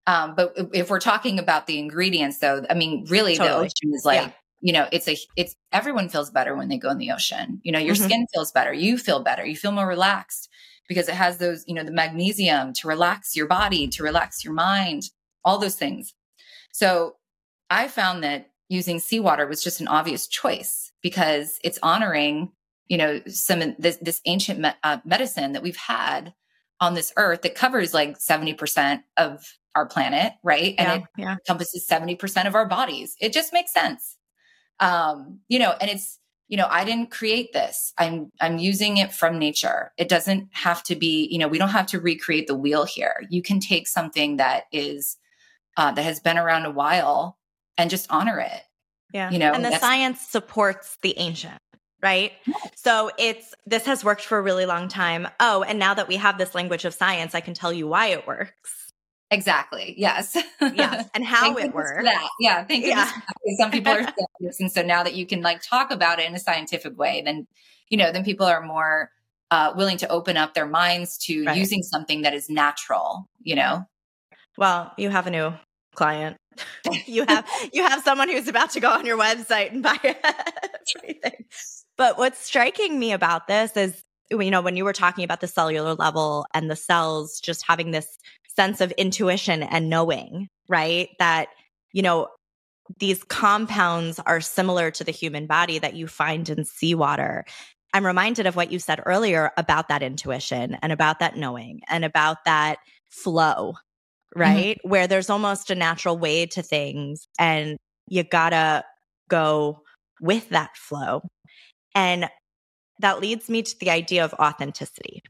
Yeah. 0.07 0.23
Um, 0.23 0.35
but 0.35 0.53
if 0.73 0.89
we're 0.89 0.99
talking 0.99 1.37
about 1.37 1.67
the 1.67 1.77
ingredients 1.77 2.39
though, 2.39 2.65
I 2.69 2.73
mean, 2.73 3.05
really 3.07 3.35
totally. 3.35 3.49
the 3.49 3.65
ocean 3.65 3.93
is 3.93 4.03
like, 4.03 4.21
yeah. 4.21 4.31
you 4.61 4.73
know, 4.73 4.87
it's 4.91 5.07
a, 5.07 5.15
it's 5.35 5.55
everyone 5.71 6.09
feels 6.09 6.31
better 6.31 6.55
when 6.55 6.69
they 6.69 6.77
go 6.77 6.89
in 6.89 6.97
the 6.97 7.11
ocean. 7.11 7.61
You 7.63 7.71
know, 7.71 7.79
your 7.79 7.93
mm-hmm. 7.93 8.05
skin 8.05 8.27
feels 8.33 8.51
better. 8.51 8.73
You 8.73 8.97
feel 8.97 9.21
better. 9.21 9.45
You 9.45 9.55
feel 9.55 9.71
more 9.71 9.87
relaxed 9.87 10.49
because 10.87 11.07
it 11.07 11.15
has 11.15 11.37
those, 11.37 11.63
you 11.67 11.73
know, 11.73 11.83
the 11.83 11.91
magnesium 11.91 12.73
to 12.73 12.87
relax 12.87 13.35
your 13.35 13.47
body, 13.47 13.87
to 13.87 14.03
relax 14.03 14.43
your 14.43 14.53
mind, 14.53 15.03
all 15.43 15.57
those 15.57 15.75
things. 15.75 16.13
So 16.71 17.15
I 17.69 17.87
found 17.87 18.23
that 18.23 18.49
using 18.69 18.99
seawater 18.99 19.47
was 19.47 19.63
just 19.63 19.81
an 19.81 19.87
obvious 19.87 20.27
choice 20.27 20.91
because 21.01 21.59
it's 21.63 21.79
honoring, 21.83 22.51
you 22.87 22.97
know, 22.97 23.21
some 23.27 23.75
this, 23.79 23.97
this 23.97 24.21
ancient 24.25 24.59
me- 24.59 24.71
uh, 24.83 24.97
medicine 25.05 25.53
that 25.53 25.63
we've 25.63 25.75
had 25.77 26.33
on 26.79 26.93
this 26.93 27.13
earth 27.17 27.41
that 27.43 27.55
covers 27.55 27.93
like 27.93 28.17
70% 28.17 29.03
of 29.17 29.45
our 29.75 29.85
planet, 29.85 30.33
right? 30.43 30.75
And 30.77 30.87
Yeah, 30.87 30.95
it 30.95 31.03
yeah. 31.17 31.31
encompasses 31.33 31.87
70% 31.87 32.47
of 32.47 32.55
our 32.55 32.65
bodies. 32.65 33.15
It 33.21 33.33
just 33.33 33.53
makes 33.53 33.71
sense. 33.71 34.17
Um, 34.79 35.39
you 35.47 35.59
know, 35.59 35.73
and 35.79 35.89
it's, 35.89 36.17
you 36.51 36.57
know, 36.57 36.67
I 36.69 36.83
didn't 36.83 37.11
create 37.11 37.53
this. 37.53 37.93
I'm 37.97 38.29
I'm 38.41 38.57
using 38.57 38.97
it 38.97 39.13
from 39.13 39.39
nature. 39.39 39.93
It 39.97 40.09
doesn't 40.09 40.49
have 40.51 40.83
to 40.83 40.97
be, 40.97 41.29
you 41.31 41.39
know, 41.39 41.47
we 41.47 41.57
don't 41.57 41.69
have 41.69 41.87
to 41.87 41.99
recreate 41.99 42.47
the 42.47 42.55
wheel 42.55 42.83
here. 42.83 43.23
You 43.29 43.41
can 43.41 43.61
take 43.61 43.87
something 43.87 44.35
that 44.35 44.65
is 44.73 45.17
uh, 45.77 45.93
that 45.93 46.01
has 46.01 46.19
been 46.19 46.37
around 46.37 46.65
a 46.65 46.71
while 46.71 47.37
and 47.77 47.89
just 47.89 48.05
honor 48.11 48.37
it. 48.37 48.61
Yeah. 49.13 49.31
You 49.31 49.39
know, 49.39 49.53
and 49.53 49.63
the 49.63 49.79
science 49.79 50.19
supports 50.27 50.97
the 51.01 51.17
ancient, 51.17 51.57
right? 52.03 52.33
So 52.75 53.11
it's 53.17 53.55
this 53.65 53.85
has 53.85 54.03
worked 54.03 54.25
for 54.25 54.37
a 54.37 54.41
really 54.41 54.65
long 54.65 54.89
time. 54.89 55.29
Oh, 55.39 55.63
and 55.63 55.79
now 55.79 55.93
that 55.93 56.09
we 56.09 56.17
have 56.17 56.37
this 56.37 56.53
language 56.53 56.83
of 56.83 56.93
science, 56.93 57.33
I 57.33 57.39
can 57.39 57.53
tell 57.53 57.71
you 57.71 57.87
why 57.87 58.07
it 58.07 58.27
works. 58.27 58.90
Exactly. 59.31 59.95
Yes. 59.97 60.37
Yes. 60.61 61.09
And 61.15 61.23
how 61.33 61.55
it 61.57 61.73
works. 61.73 62.03
That. 62.03 62.29
Yeah. 62.39 62.65
Thank 62.65 62.85
Yeah. 62.85 62.95
goodness 62.95 63.11
for 63.13 63.19
that, 63.19 63.35
because 63.43 63.57
Some 63.57 63.71
people 63.71 63.93
are 63.93 64.01
skeptics. 64.03 64.59
And 64.59 64.71
so 64.71 64.81
now 64.81 65.03
that 65.03 65.15
you 65.15 65.25
can 65.25 65.41
like 65.41 65.61
talk 65.61 65.89
about 65.91 66.19
it 66.19 66.27
in 66.27 66.35
a 66.35 66.39
scientific 66.39 66.97
way, 66.97 67.21
then, 67.25 67.47
you 67.89 67.97
know, 67.97 68.11
then 68.11 68.23
people 68.23 68.45
are 68.45 68.61
more 68.61 69.09
uh, 69.49 69.73
willing 69.75 69.97
to 69.97 70.07
open 70.09 70.37
up 70.37 70.53
their 70.53 70.67
minds 70.67 71.17
to 71.17 71.45
Right. 71.45 71.57
using 71.57 71.81
something 71.81 72.21
that 72.21 72.33
is 72.33 72.49
natural, 72.49 73.27
you 73.41 73.55
know? 73.55 73.85
Well, 74.57 74.91
you 74.97 75.09
have 75.09 75.27
a 75.27 75.31
new 75.31 75.53
client. 75.95 76.37
you 77.05 77.25
have 77.27 77.47
you 77.71 77.83
have 77.87 78.03
someone 78.03 78.27
who's 78.29 78.49
about 78.49 78.71
to 78.71 78.81
go 78.81 78.89
on 78.89 79.05
your 79.05 79.17
website 79.17 79.71
and 79.71 79.81
buy 79.81 79.97
everything. 80.03 81.45
But 81.97 82.17
what's 82.17 82.39
striking 82.39 82.99
me 82.99 83.13
about 83.13 83.47
this 83.47 83.75
is 83.77 84.03
you 84.29 84.51
know 84.51 84.61
when 84.61 84.75
you 84.75 84.83
were 84.83 84.93
talking 84.93 85.23
about 85.23 85.39
the 85.41 85.47
cellular 85.47 85.93
level 85.95 86.45
and 86.53 86.69
the 86.69 86.75
cells 86.75 87.39
just 87.39 87.63
having 87.67 87.91
this 87.91 88.17
sense 88.55 88.81
of 88.81 88.91
intuition 88.91 89.63
and 89.63 89.89
knowing, 89.89 90.47
right? 90.67 91.09
That 91.19 91.49
you 91.91 92.01
know 92.01 92.29
these 92.99 93.23
compounds 93.23 94.19
are 94.19 94.41
similar 94.41 94.91
to 94.91 95.03
the 95.03 95.11
human 95.11 95.47
body 95.47 95.79
that 95.79 95.95
you 95.95 96.07
find 96.07 96.49
in 96.49 96.65
seawater. 96.65 97.45
I'm 97.93 98.05
reminded 98.05 98.47
of 98.47 98.55
what 98.55 98.71
you 98.71 98.79
said 98.79 99.01
earlier 99.05 99.51
about 99.57 99.89
that 99.89 100.03
intuition 100.03 100.77
and 100.81 100.91
about 100.91 101.19
that 101.19 101.35
knowing 101.35 101.81
and 101.89 102.05
about 102.05 102.37
that 102.45 102.79
flow, 103.09 103.73
mm-hmm. 104.35 104.41
right? 104.41 104.79
Where 104.83 105.07
there's 105.07 105.29
almost 105.29 105.71
a 105.71 105.75
natural 105.75 106.17
way 106.17 106.45
to 106.47 106.61
things 106.61 107.27
and 107.37 107.77
you 108.07 108.23
gotta 108.23 108.83
go 109.29 109.81
with 110.19 110.49
that 110.49 110.75
flow. 110.75 111.21
And 111.95 112.29
that 112.99 113.19
leads 113.19 113.49
me 113.49 113.63
to 113.63 113.79
the 113.79 113.89
idea 113.89 114.23
of 114.23 114.33
authenticity. 114.35 115.21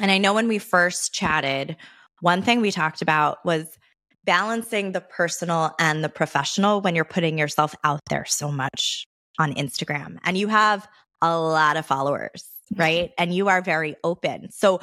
And 0.00 0.10
I 0.10 0.18
know 0.18 0.34
when 0.34 0.48
we 0.48 0.58
first 0.58 1.14
chatted, 1.14 1.76
one 2.20 2.42
thing 2.42 2.60
we 2.60 2.70
talked 2.70 3.02
about 3.02 3.44
was 3.44 3.78
balancing 4.24 4.92
the 4.92 5.00
personal 5.00 5.74
and 5.78 6.02
the 6.02 6.08
professional 6.08 6.80
when 6.80 6.94
you're 6.94 7.04
putting 7.04 7.38
yourself 7.38 7.74
out 7.84 8.00
there 8.10 8.24
so 8.24 8.50
much 8.50 9.04
on 9.38 9.54
Instagram. 9.54 10.18
And 10.24 10.36
you 10.36 10.48
have 10.48 10.88
a 11.22 11.38
lot 11.38 11.76
of 11.76 11.86
followers, 11.86 12.44
mm-hmm. 12.72 12.80
right? 12.80 13.10
And 13.18 13.34
you 13.34 13.48
are 13.48 13.62
very 13.62 13.96
open. 14.02 14.50
So 14.50 14.80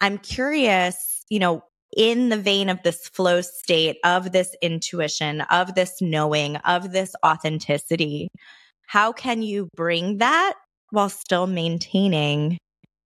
I'm 0.00 0.18
curious, 0.18 1.24
you 1.28 1.38
know, 1.38 1.64
in 1.96 2.28
the 2.28 2.36
vein 2.36 2.68
of 2.68 2.82
this 2.82 3.08
flow 3.08 3.40
state, 3.40 3.98
of 4.04 4.32
this 4.32 4.54
intuition, 4.60 5.42
of 5.42 5.74
this 5.74 6.00
knowing, 6.00 6.56
of 6.56 6.92
this 6.92 7.14
authenticity, 7.24 8.28
how 8.86 9.12
can 9.12 9.42
you 9.42 9.68
bring 9.76 10.18
that 10.18 10.54
while 10.90 11.08
still 11.08 11.46
maintaining, 11.46 12.58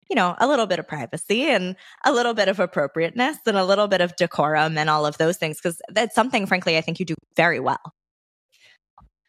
you 0.09 0.15
know, 0.15 0.35
a 0.39 0.47
little 0.47 0.65
bit 0.65 0.79
of 0.79 0.87
privacy 0.87 1.43
and 1.43 1.75
a 2.05 2.11
little 2.11 2.33
bit 2.33 2.47
of 2.47 2.59
appropriateness 2.59 3.37
and 3.45 3.57
a 3.57 3.65
little 3.65 3.87
bit 3.87 4.01
of 4.01 4.15
decorum 4.15 4.77
and 4.77 4.89
all 4.89 5.05
of 5.05 5.17
those 5.17 5.37
things? 5.37 5.57
Because 5.57 5.81
that's 5.89 6.15
something, 6.15 6.45
frankly, 6.45 6.77
I 6.77 6.81
think 6.81 6.99
you 6.99 7.05
do 7.05 7.15
very 7.35 7.59
well. 7.59 7.93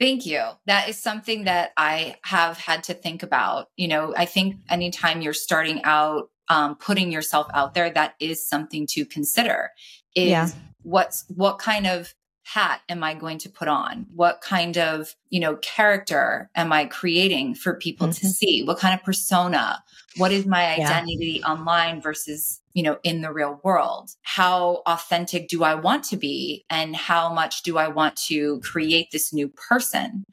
Thank 0.00 0.26
you. 0.26 0.42
That 0.66 0.88
is 0.88 0.96
something 1.02 1.44
that 1.44 1.72
I 1.76 2.16
have 2.24 2.56
had 2.56 2.84
to 2.84 2.94
think 2.94 3.22
about. 3.24 3.66
You 3.76 3.88
know, 3.88 4.14
I 4.16 4.26
think 4.26 4.56
anytime 4.70 5.22
you're 5.22 5.32
starting 5.32 5.82
out, 5.82 6.30
um, 6.48 6.76
putting 6.76 7.10
yourself 7.10 7.48
out 7.52 7.74
there, 7.74 7.90
that 7.90 8.14
is 8.20 8.48
something 8.48 8.86
to 8.90 9.04
consider. 9.04 9.70
Is 10.14 10.28
Yeah. 10.28 10.48
what's 10.82 11.24
what 11.28 11.58
kind 11.58 11.86
of 11.86 12.14
hat 12.48 12.80
am 12.88 13.04
I 13.04 13.14
going 13.14 13.38
to 13.38 13.48
put 13.50 13.68
on? 13.68 14.06
What 14.14 14.40
kind 14.40 14.78
of, 14.78 15.14
you 15.28 15.38
know, 15.38 15.56
character 15.56 16.50
am 16.54 16.72
I 16.72 16.86
creating 16.86 17.54
for 17.54 17.74
people 17.74 18.08
to 18.08 18.24
Mhm. 18.24 18.24
see? 18.24 18.62
What 18.62 18.78
kind 18.78 18.94
of 18.94 19.04
persona? 19.04 19.82
What 20.16 20.32
is 20.32 20.46
my 20.46 20.64
Yeah. 20.76 20.88
identity 20.90 21.42
online 21.44 22.00
versus, 22.00 22.60
you 22.72 22.82
know, 22.82 22.98
in 23.02 23.20
the 23.20 23.32
real 23.32 23.60
world? 23.64 24.10
How 24.22 24.82
authentic 24.86 25.48
do 25.48 25.62
I 25.62 25.74
want 25.74 26.04
to 26.04 26.16
be? 26.16 26.64
And 26.70 26.96
how 26.96 27.32
much 27.32 27.62
do 27.62 27.76
I 27.76 27.88
want 27.88 28.16
to 28.28 28.60
create 28.60 29.08
this 29.12 29.32
new 29.32 29.48
person? 29.48 30.24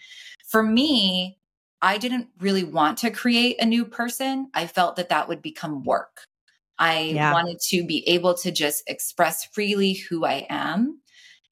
For 0.48 0.64
me, 0.64 1.38
I 1.82 1.98
didn't 1.98 2.30
really 2.40 2.64
want 2.64 2.98
to 3.00 3.12
create 3.12 3.62
a 3.62 3.66
new 3.66 3.84
person. 3.86 4.50
I 4.54 4.68
felt 4.68 4.96
that 4.96 5.10
that 5.10 5.28
would 5.28 5.42
become 5.42 5.84
work. 5.84 6.26
I 6.80 7.12
Yeah. 7.14 7.32
wanted 7.32 7.60
to 7.70 7.86
be 7.86 8.08
able 8.08 8.34
to 8.36 8.52
just 8.52 8.84
express 8.88 9.46
freely 9.46 9.94
who 9.94 10.26
I 10.26 10.46
am 10.50 11.02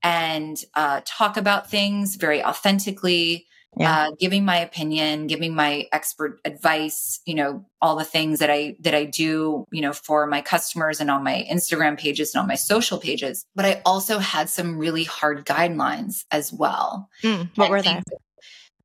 and 0.03 0.57
uh, 0.75 1.01
talk 1.05 1.37
about 1.37 1.69
things 1.69 2.15
very 2.15 2.43
authentically, 2.43 3.47
Yeah. 3.77 3.91
uh, 3.91 4.11
giving 4.19 4.45
my 4.45 4.57
opinion, 4.57 5.25
giving 5.27 5.55
my 5.55 5.87
expert 5.91 6.39
advice. 6.45 7.21
You 7.25 7.35
know, 7.35 7.65
all 7.81 7.95
the 7.95 8.03
things 8.05 8.39
that 8.39 8.51
I 8.51 8.75
that 8.81 8.93
I 8.93 9.05
do. 9.05 9.65
You 9.71 9.81
know, 9.81 9.93
for 9.93 10.27
my 10.27 10.41
customers 10.41 10.99
and 10.99 11.09
on 11.09 11.23
my 11.23 11.47
Instagram 11.49 11.97
pages 11.97 12.35
and 12.35 12.41
on 12.41 12.47
my 12.47 12.55
social 12.55 12.99
pages. 12.99 13.45
But 13.55 13.65
I 13.65 13.81
also 13.85 14.19
had 14.19 14.49
some 14.49 14.77
really 14.77 15.05
hard 15.05 15.45
guidelines 15.45 16.25
as 16.29 16.53
well. 16.53 17.09
Mm, 17.23 17.49
what 17.55 17.65
And 17.65 17.71
were 17.71 17.81
they? 17.81 18.01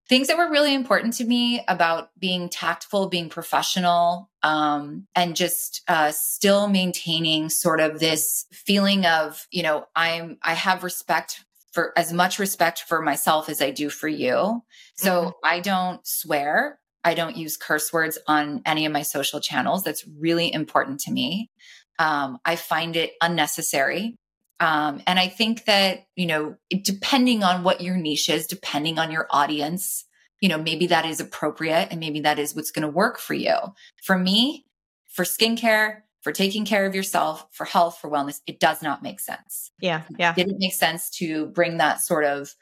Things, 0.09 0.29
that 0.29 0.39
were 0.39 0.51
really 0.51 0.75
important 0.75 1.15
to 1.15 1.25
me 1.25 1.63
about 1.69 2.11
being 2.19 2.49
tactful, 2.49 3.09
being 3.09 3.29
professional, 3.29 4.31
um, 4.43 5.07
and 5.15 5.37
just 5.37 5.83
uh, 5.89 6.11
still 6.13 6.69
maintaining 6.69 7.51
sort 7.51 7.81
of 7.81 8.01
this 8.01 8.47
feeling 8.53 9.05
of, 9.05 9.47
you 9.51 9.63
know, 9.63 9.87
I'm 9.95 10.39
I 10.43 10.55
have 10.55 10.85
respect 10.85 11.45
for 11.73 11.93
as 11.97 12.13
much 12.13 12.39
respect 12.39 12.85
for 12.89 13.03
myself 13.03 13.49
as 13.49 13.61
I 13.61 13.71
do 13.71 13.91
for 13.91 14.09
you. 14.09 14.63
So 14.97 15.25
Mhm. 15.25 15.33
I 15.45 15.61
don't 15.61 16.07
swear. 16.07 16.81
I 17.05 17.15
don't 17.15 17.37
use 17.37 17.57
curse 17.57 17.93
words 17.93 18.19
on 18.27 18.63
any 18.67 18.87
of 18.87 18.93
my 18.93 19.03
social 19.03 19.41
channels. 19.41 19.85
That's 19.85 20.05
really 20.19 20.53
important 20.53 21.01
to 21.01 21.13
me. 21.13 21.51
Um, 21.99 22.39
I 22.45 22.57
find 22.57 22.97
it 22.97 23.13
unnecessary. 23.21 24.17
Um, 24.61 25.03
and 25.07 25.19
I 25.19 25.29
think 25.29 25.67
that, 25.67 26.07
you 26.17 26.27
know, 26.27 26.57
depending 26.83 27.45
on 27.45 27.63
what 27.63 27.81
your 27.81 27.97
niche 27.97 28.29
is, 28.29 28.47
depending 28.47 28.99
on 28.99 29.11
your 29.11 29.27
audience, 29.31 30.05
you 30.41 30.49
know, 30.49 30.59
maybe 30.59 30.89
that 30.89 31.05
is 31.05 31.21
appropriate 31.21 31.89
and 31.91 32.01
maybe 32.01 32.21
that 32.21 32.39
is 32.39 32.55
what's 32.55 32.71
going 32.71 32.83
to 32.83 32.89
work 32.89 33.19
for 33.19 33.35
you. 33.35 33.57
For 34.03 34.19
me, 34.19 34.67
for 35.09 35.25
skincare, 35.25 36.03
for 36.21 36.33
taking 36.33 36.65
care 36.65 36.87
of 36.87 36.95
yourself, 36.95 37.47
for 37.53 37.65
health, 37.65 37.99
for 38.01 38.11
wellness, 38.11 38.41
it 38.47 38.59
does 38.59 38.83
not 38.83 39.03
make 39.03 39.21
sense. 39.21 39.71
Yeah. 39.81 40.03
Yeah. 40.19 40.33
It 40.33 40.37
didn't 40.37 40.59
make 40.59 40.75
sense 40.75 41.11
to 41.19 41.47
bring 41.47 41.79
that 41.79 42.01
sort 42.01 42.25
of 42.25 42.55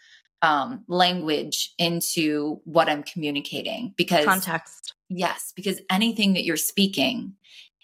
um, 0.42 0.84
language 0.88 1.72
into 1.78 2.60
what 2.64 2.88
I'm 2.88 3.02
communicating 3.02 3.94
because 3.96 4.26
Context. 4.26 4.94
Yes, 5.08 5.52
because 5.54 5.80
anything 5.90 6.34
that 6.34 6.44
you're 6.44 6.56
speaking 6.56 7.34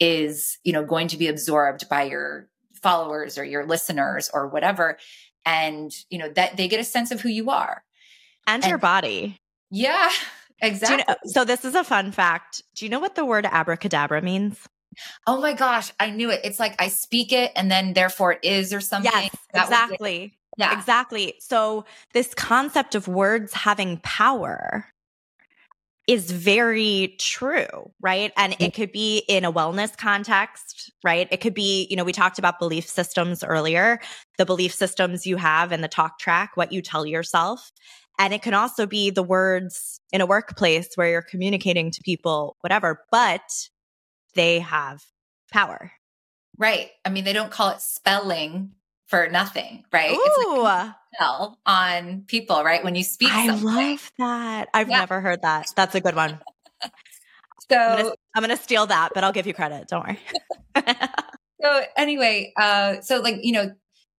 is, 0.00 0.58
you 0.64 0.72
know, 0.72 0.84
going 0.84 1.08
to 1.08 1.16
be 1.16 1.28
absorbed 1.28 1.88
by 1.88 2.04
your 2.04 2.48
followers 2.82 3.38
or 3.38 3.44
your 3.44 3.64
listeners 3.66 4.30
or 4.32 4.48
whatever 4.48 4.98
and, 5.44 5.92
you 6.10 6.18
know, 6.18 6.28
that 6.30 6.56
they 6.56 6.68
get 6.68 6.80
a 6.80 6.84
sense 6.84 7.10
of 7.10 7.20
who 7.20 7.28
you 7.28 7.50
are. 7.50 7.82
And, 8.46 8.62
And- 8.62 8.70
your 8.70 8.78
body. 8.78 9.36
Yeah, 9.70 10.08
Do 10.60 10.66
you 10.66 10.72
exactly. 10.72 11.04
know, 11.08 11.16
so 11.24 11.44
this 11.44 11.64
is 11.64 11.74
a 11.74 11.82
fun 11.84 12.12
fact. 12.12 12.62
Do 12.74 12.84
you 12.84 12.90
know 12.90 13.00
what 13.00 13.14
the 13.14 13.24
word 13.24 13.46
abracadabra 13.46 14.20
means? 14.22 14.58
oh 15.26 15.40
my 15.40 15.54
gosh, 15.54 15.90
I 15.98 16.10
knew 16.10 16.28
it. 16.30 16.42
It's 16.44 16.60
like 16.60 16.78
I 16.78 16.88
speak 16.88 17.32
it 17.32 17.50
and 17.56 17.70
then 17.70 17.94
therefore 17.94 18.32
it 18.34 18.40
is 18.42 18.74
or 18.74 18.80
something. 18.82 19.10
Yes, 19.10 19.34
That 19.54 19.62
exactly. 19.64 20.34
Yeah. 20.58 20.76
Exactly. 20.78 21.34
So 21.40 21.86
this 22.12 22.34
concept 22.34 22.94
of 22.94 23.08
words 23.08 23.54
having 23.54 24.00
power 24.02 24.84
is 26.08 26.30
very 26.30 27.14
true, 27.20 27.92
right? 28.00 28.32
And 28.36 28.56
it 28.58 28.74
could 28.74 28.90
be 28.90 29.18
in 29.28 29.44
a 29.44 29.52
wellness 29.52 29.96
context, 29.96 30.90
right? 31.04 31.28
It 31.30 31.40
could 31.40 31.54
be, 31.54 31.86
you 31.88 31.96
know, 31.96 32.04
we 32.04 32.12
talked 32.12 32.38
about 32.38 32.58
belief 32.58 32.88
systems 32.88 33.44
earlier, 33.44 34.00
the 34.36 34.46
belief 34.46 34.74
systems 34.74 35.26
you 35.26 35.36
have 35.36 35.70
and 35.70 35.82
the 35.82 35.88
talk 35.88 36.18
track, 36.18 36.56
what 36.56 36.72
you 36.72 36.82
tell 36.82 37.06
yourself. 37.06 37.70
And 38.18 38.34
it 38.34 38.42
can 38.42 38.54
also 38.54 38.84
be 38.86 39.10
the 39.10 39.22
words 39.22 40.00
in 40.12 40.20
a 40.20 40.26
workplace 40.26 40.88
where 40.96 41.08
you're 41.08 41.22
communicating 41.22 41.90
to 41.92 42.02
people, 42.02 42.56
whatever, 42.60 43.04
but 43.10 43.68
they 44.34 44.58
have 44.58 45.02
power. 45.52 45.92
Right. 46.58 46.90
I 47.04 47.10
mean, 47.10 47.24
they 47.24 47.32
don't 47.32 47.50
call 47.50 47.70
it 47.70 47.80
spelling 47.80 48.72
for 49.12 49.28
nothing, 49.28 49.84
right? 49.92 50.16
It's 50.18 50.38
Ooh, 50.46 50.62
like 50.62 51.50
on 51.66 52.22
people, 52.26 52.64
right? 52.64 52.82
When 52.82 52.94
you 52.94 53.04
speak 53.04 53.28
I 53.30 53.46
something. 53.46 53.62
love 53.66 54.10
that. 54.16 54.70
I've 54.72 54.88
Yeah. 54.88 55.00
never 55.00 55.20
heard 55.20 55.42
that. 55.42 55.66
That's 55.76 55.94
a 55.94 56.00
good 56.00 56.14
one. 56.16 56.40
so 57.70 57.76
I'm 57.76 57.98
gonna, 57.98 58.14
I'm 58.36 58.42
gonna 58.42 58.56
steal 58.56 58.86
that, 58.86 59.10
but 59.12 59.22
I'll 59.22 59.32
give 59.32 59.46
you 59.46 59.52
credit. 59.52 59.88
Don't 59.88 60.06
worry. 60.06 60.18
so 61.62 61.82
anyway 61.98 62.52
uh 62.56 63.00
so 63.02 63.20
like 63.20 63.36
you 63.42 63.52
know 63.52 63.70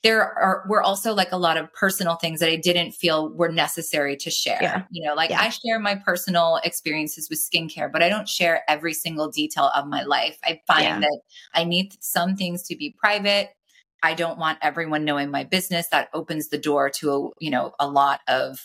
there 0.04 0.22
are 0.22 0.64
were 0.70 0.84
also 0.84 1.12
like 1.16 1.32
a 1.32 1.38
lot 1.38 1.58
of 1.58 1.74
personal 1.74 2.16
things 2.18 2.40
that 2.42 2.50
I 2.50 2.56
didn't 2.58 2.92
feel 2.92 3.30
were 3.34 3.52
necessary 3.52 4.16
to 4.18 4.30
share. 4.30 4.60
Yeah. 4.62 4.84
You 4.92 5.08
know, 5.08 5.16
like 5.16 5.32
Yeah. 5.32 5.42
I 5.42 5.50
share 5.50 5.80
my 5.80 5.96
personal 5.96 6.60
experiences 6.64 7.30
with 7.32 7.40
skincare, 7.40 7.92
but 7.92 8.04
I 8.04 8.10
don't 8.10 8.30
share 8.30 8.62
every 8.68 8.94
single 8.94 9.30
detail 9.30 9.72
of 9.74 9.88
my 9.88 10.04
life. 10.04 10.38
I 10.44 10.62
find 10.68 10.84
Yeah. 10.84 11.00
that 11.00 11.22
I 11.56 11.64
need 11.64 11.96
some 12.04 12.36
things 12.36 12.62
to 12.68 12.76
be 12.76 12.96
private. 13.00 13.50
I 14.04 14.14
don't 14.14 14.38
want 14.38 14.60
everyone 14.62 15.06
knowing 15.06 15.32
my 15.32 15.46
business. 15.46 15.88
That 15.88 16.10
opens 16.14 16.50
the 16.50 16.58
door 16.58 16.90
to 16.92 17.12
a, 17.12 17.30
you 17.40 17.50
know, 17.50 17.74
a 17.80 17.88
lot 17.90 18.20
of 18.28 18.60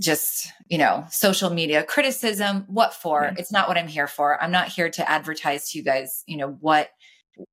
just, 0.00 0.48
you 0.68 0.78
know, 0.78 1.04
social 1.10 1.50
media 1.50 1.84
criticism. 1.84 2.64
What 2.68 2.92
for? 2.94 3.32
It's 3.36 3.52
not 3.52 3.68
what 3.68 3.78
I'm 3.78 3.88
here 3.88 4.06
for. 4.08 4.42
I'm 4.42 4.50
not 4.50 4.68
here 4.68 4.90
to 4.90 5.08
advertise 5.10 5.70
to 5.70 5.78
you 5.78 5.84
guys, 5.84 6.24
you 6.26 6.36
know, 6.36 6.50
what 6.60 6.90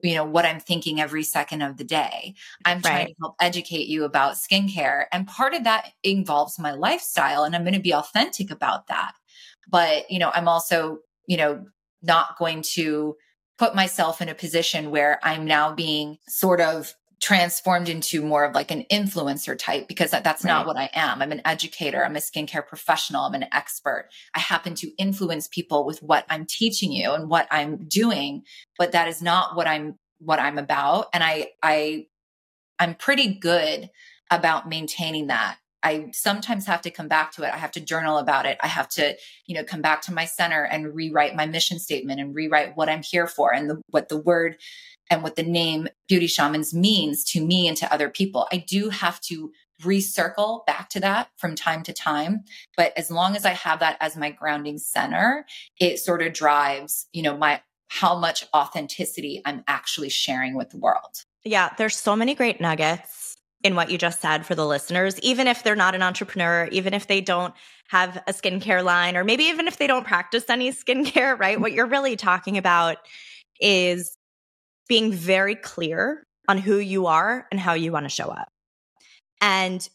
you 0.01 0.15
know 0.15 0.25
what 0.25 0.43
i'm 0.43 0.59
thinking 0.59 0.99
every 0.99 1.23
second 1.23 1.61
of 1.61 1.77
the 1.77 1.83
day 1.83 2.33
i'm 2.65 2.81
trying 2.81 3.05
Right. 3.05 3.07
to 3.07 3.15
help 3.21 3.35
educate 3.39 3.87
you 3.87 4.03
about 4.03 4.33
skincare 4.33 5.05
and 5.13 5.27
part 5.27 5.53
of 5.53 5.63
that 5.63 5.91
involves 6.03 6.59
my 6.59 6.73
lifestyle 6.73 7.43
and 7.43 7.55
i'm 7.55 7.63
going 7.63 7.73
to 7.73 7.79
be 7.79 7.93
authentic 7.93 8.51
about 8.51 8.87
that 8.87 9.13
but 9.69 10.09
you 10.11 10.19
know 10.19 10.31
i'm 10.33 10.47
also 10.47 10.97
you 11.25 11.37
know 11.37 11.63
not 12.01 12.37
going 12.37 12.61
to 12.61 13.15
put 13.57 13.75
myself 13.75 14.21
in 14.21 14.29
a 14.29 14.35
position 14.35 14.91
where 14.91 15.19
i'm 15.23 15.45
now 15.45 15.73
being 15.73 16.17
sort 16.27 16.61
of 16.61 16.93
transformed 17.19 17.89
into 17.89 18.21
more 18.21 18.45
of 18.45 18.53
like 18.53 18.69
an 18.69 18.85
influencer 18.91 19.57
type 19.57 19.87
because 19.87 20.11
that, 20.11 20.23
that's 20.23 20.43
not 20.43 20.67
what 20.67 20.77
i 20.77 20.89
am. 20.93 21.21
I'm 21.21 21.31
an 21.31 21.41
educator. 21.45 22.05
I'm 22.05 22.15
a 22.15 22.19
skincare 22.19 22.65
professional. 22.65 23.23
I'm 23.23 23.33
an 23.33 23.47
expert. 23.51 24.09
I 24.35 24.39
happen 24.39 24.75
to 24.75 24.91
influence 24.97 25.47
people 25.47 25.85
with 25.85 26.03
what 26.03 26.25
i'm 26.29 26.45
teaching 26.45 26.91
you 26.91 27.13
and 27.13 27.29
what 27.29 27.47
i'm 27.49 27.87
doing 27.87 28.43
but 28.77 28.91
that 28.91 29.07
is 29.07 29.21
not 29.21 29.55
what 29.55 29.67
i'm 29.67 29.97
what 30.19 30.39
i'm 30.39 30.57
about. 30.57 31.07
And 31.11 31.23
i 31.23 31.49
i 31.63 32.05
i'm 32.77 32.93
pretty 32.93 33.33
good 33.33 33.89
about 34.29 34.69
maintaining 34.69 35.27
that 35.27 35.57
i 35.87 36.09
sometimes 36.11 36.65
have 36.65 36.81
to 36.81 36.91
come 36.91 37.07
back 37.07 37.31
to 37.31 37.43
it. 37.43 37.53
I 37.53 37.57
have 37.57 37.71
to 37.71 37.79
journal 37.79 38.17
about 38.17 38.45
it. 38.45 38.57
I 38.61 38.67
have 38.67 38.89
to 38.89 39.15
you 39.45 39.55
know 39.55 39.63
come 39.63 39.81
back 39.81 40.01
to 40.03 40.13
my 40.13 40.25
center 40.25 40.63
and 40.63 40.93
rewrite 40.93 41.35
my 41.35 41.45
mission 41.45 41.79
statement 41.79 42.19
and 42.19 42.35
rewrite 42.35 42.75
what 42.75 42.89
i'm 42.89 43.03
here 43.03 43.27
for 43.27 43.53
and 43.53 43.69
the, 43.69 43.81
what 43.89 44.09
the 44.09 44.17
word 44.17 44.57
and 45.09 45.23
what 45.23 45.37
the 45.37 45.43
name 45.43 45.87
beauty 46.07 46.27
shamans 46.27 46.73
means 46.73 47.23
to 47.23 47.45
me 47.45 47.67
and 47.67 47.77
to 47.77 47.91
other 47.93 48.09
people. 48.09 48.47
I 48.51 48.57
do 48.57 48.89
have 48.89 49.21
to 49.21 49.51
recircle 49.81 50.65
back 50.65 50.89
to 50.89 50.99
that 50.99 51.29
from 51.37 51.53
time 51.53 51.83
to 51.83 51.93
time 51.93 52.43
but 52.75 52.91
as 52.97 53.11
long 53.11 53.35
as 53.35 53.45
i 53.45 53.51
have 53.51 53.79
that 53.79 53.95
as 54.01 54.17
my 54.17 54.31
grounding 54.31 54.79
center 54.79 55.45
it 55.79 55.99
sort 55.99 56.23
of 56.23 56.33
drives 56.33 57.05
you 57.13 57.21
know 57.21 57.37
my 57.37 57.61
how 57.89 58.17
much 58.17 58.43
authenticity 58.55 59.39
i'm 59.45 59.63
actually 59.67 60.09
sharing 60.09 60.55
with 60.55 60.71
the 60.71 60.77
world. 60.77 61.23
Yeah, 61.43 61.69
there's 61.77 61.95
so 61.95 62.15
many 62.15 62.33
great 62.33 62.59
nuggets 62.59 63.26
in 63.63 63.75
what 63.75 63.89
you 63.89 63.97
just 63.97 64.21
said 64.21 64.45
for 64.45 64.55
the 64.55 64.65
listeners, 64.65 65.19
even 65.21 65.47
if 65.47 65.63
they're 65.63 65.75
not 65.75 65.95
an 65.95 66.03
entrepreneur, 66.03 66.69
even 66.71 66.93
if 66.93 67.07
they 67.07 67.21
don't 67.21 67.53
have 67.89 68.17
a 68.27 68.33
skincare 68.33 68.83
line, 68.83 69.17
or 69.17 69.23
maybe 69.23 69.45
even 69.45 69.67
if 69.67 69.77
they 69.77 69.87
don't 69.87 70.05
practice 70.05 70.45
any 70.49 70.71
skincare, 70.73 71.37
right? 71.37 71.59
What 71.59 71.73
you're 71.73 71.87
really 71.87 72.15
talking 72.15 72.57
about 72.57 72.97
is 73.59 74.15
being 74.87 75.11
very 75.11 75.55
clear 75.55 76.23
on 76.47 76.57
who 76.57 76.77
you 76.77 77.07
are 77.07 77.47
and 77.51 77.59
how 77.59 77.73
you 77.73 77.91
want 77.91 78.05
to 78.05 78.09
show 78.09 78.27
up. 78.27 78.49
And 79.41 79.87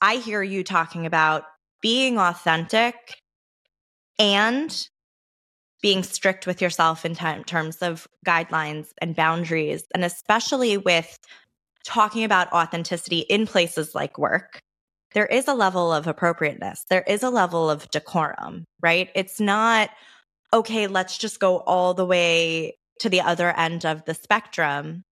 I 0.00 0.16
hear 0.16 0.42
you 0.42 0.64
talking 0.64 1.06
about 1.06 1.44
being 1.80 2.18
authentic 2.18 2.94
and 4.18 4.88
being 5.82 6.02
strict 6.02 6.46
with 6.46 6.62
yourself 6.62 7.04
in 7.04 7.14
terms 7.14 7.76
of 7.82 8.06
guidelines 8.26 8.88
and 9.02 9.14
boundaries, 9.14 9.84
and 9.94 10.02
especially 10.02 10.78
with 10.78 11.18
talking 11.84 12.24
about 12.24 12.52
authenticity 12.52 13.20
in 13.20 13.46
places 13.46 13.94
like 13.94 14.18
work. 14.18 14.60
There 15.12 15.26
is 15.26 15.46
a 15.46 15.54
level 15.54 15.92
of 15.92 16.06
appropriateness. 16.06 16.84
There 16.90 17.02
is 17.02 17.22
a 17.22 17.30
level 17.30 17.70
of 17.70 17.88
decorum, 17.90 18.64
right? 18.82 19.10
It's 19.14 19.40
not, 19.40 19.90
okay, 20.52 20.86
let's 20.88 21.18
just 21.18 21.38
go 21.38 21.58
all 21.58 21.94
the 21.94 22.06
way 22.06 22.76
to 23.00 23.08
the 23.08 23.20
other 23.20 23.50
end 23.56 23.84
of 23.84 24.04
the 24.06 24.14
spectrum, 24.14 25.04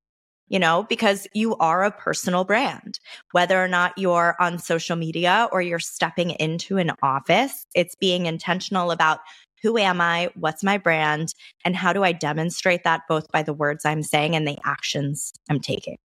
you 0.49 0.59
know, 0.59 0.85
because 0.89 1.29
you 1.35 1.57
are 1.57 1.85
a 1.85 1.93
personal 1.93 2.45
brand. 2.45 2.99
Whether 3.31 3.63
or 3.63 3.69
not 3.69 3.97
you're 3.97 4.35
on 4.41 4.59
social 4.59 4.97
media 4.97 5.49
or 5.53 5.63
you're 5.63 5.79
stepping 5.79 6.31
into 6.31 6.79
an 6.79 6.93
office, 7.03 7.65
it's 7.75 7.95
being 7.95 8.27
intentional 8.27 8.91
about 8.91 9.21
who 9.63 9.79
am 9.79 10.01
I? 10.01 10.31
What's 10.35 10.65
my 10.65 10.79
brand? 10.79 11.33
And 11.65 11.77
how 11.77 11.93
do 11.93 12.03
I 12.03 12.11
demonstrate 12.11 12.83
that 12.83 13.03
both 13.09 13.31
by 13.31 13.45
the 13.45 13.53
words 13.53 13.85
I'm 13.85 14.03
saying 14.03 14.35
and 14.35 14.47
the 14.47 14.59
actions 14.65 15.33
I'm 15.49 15.61
taking? 15.61 15.99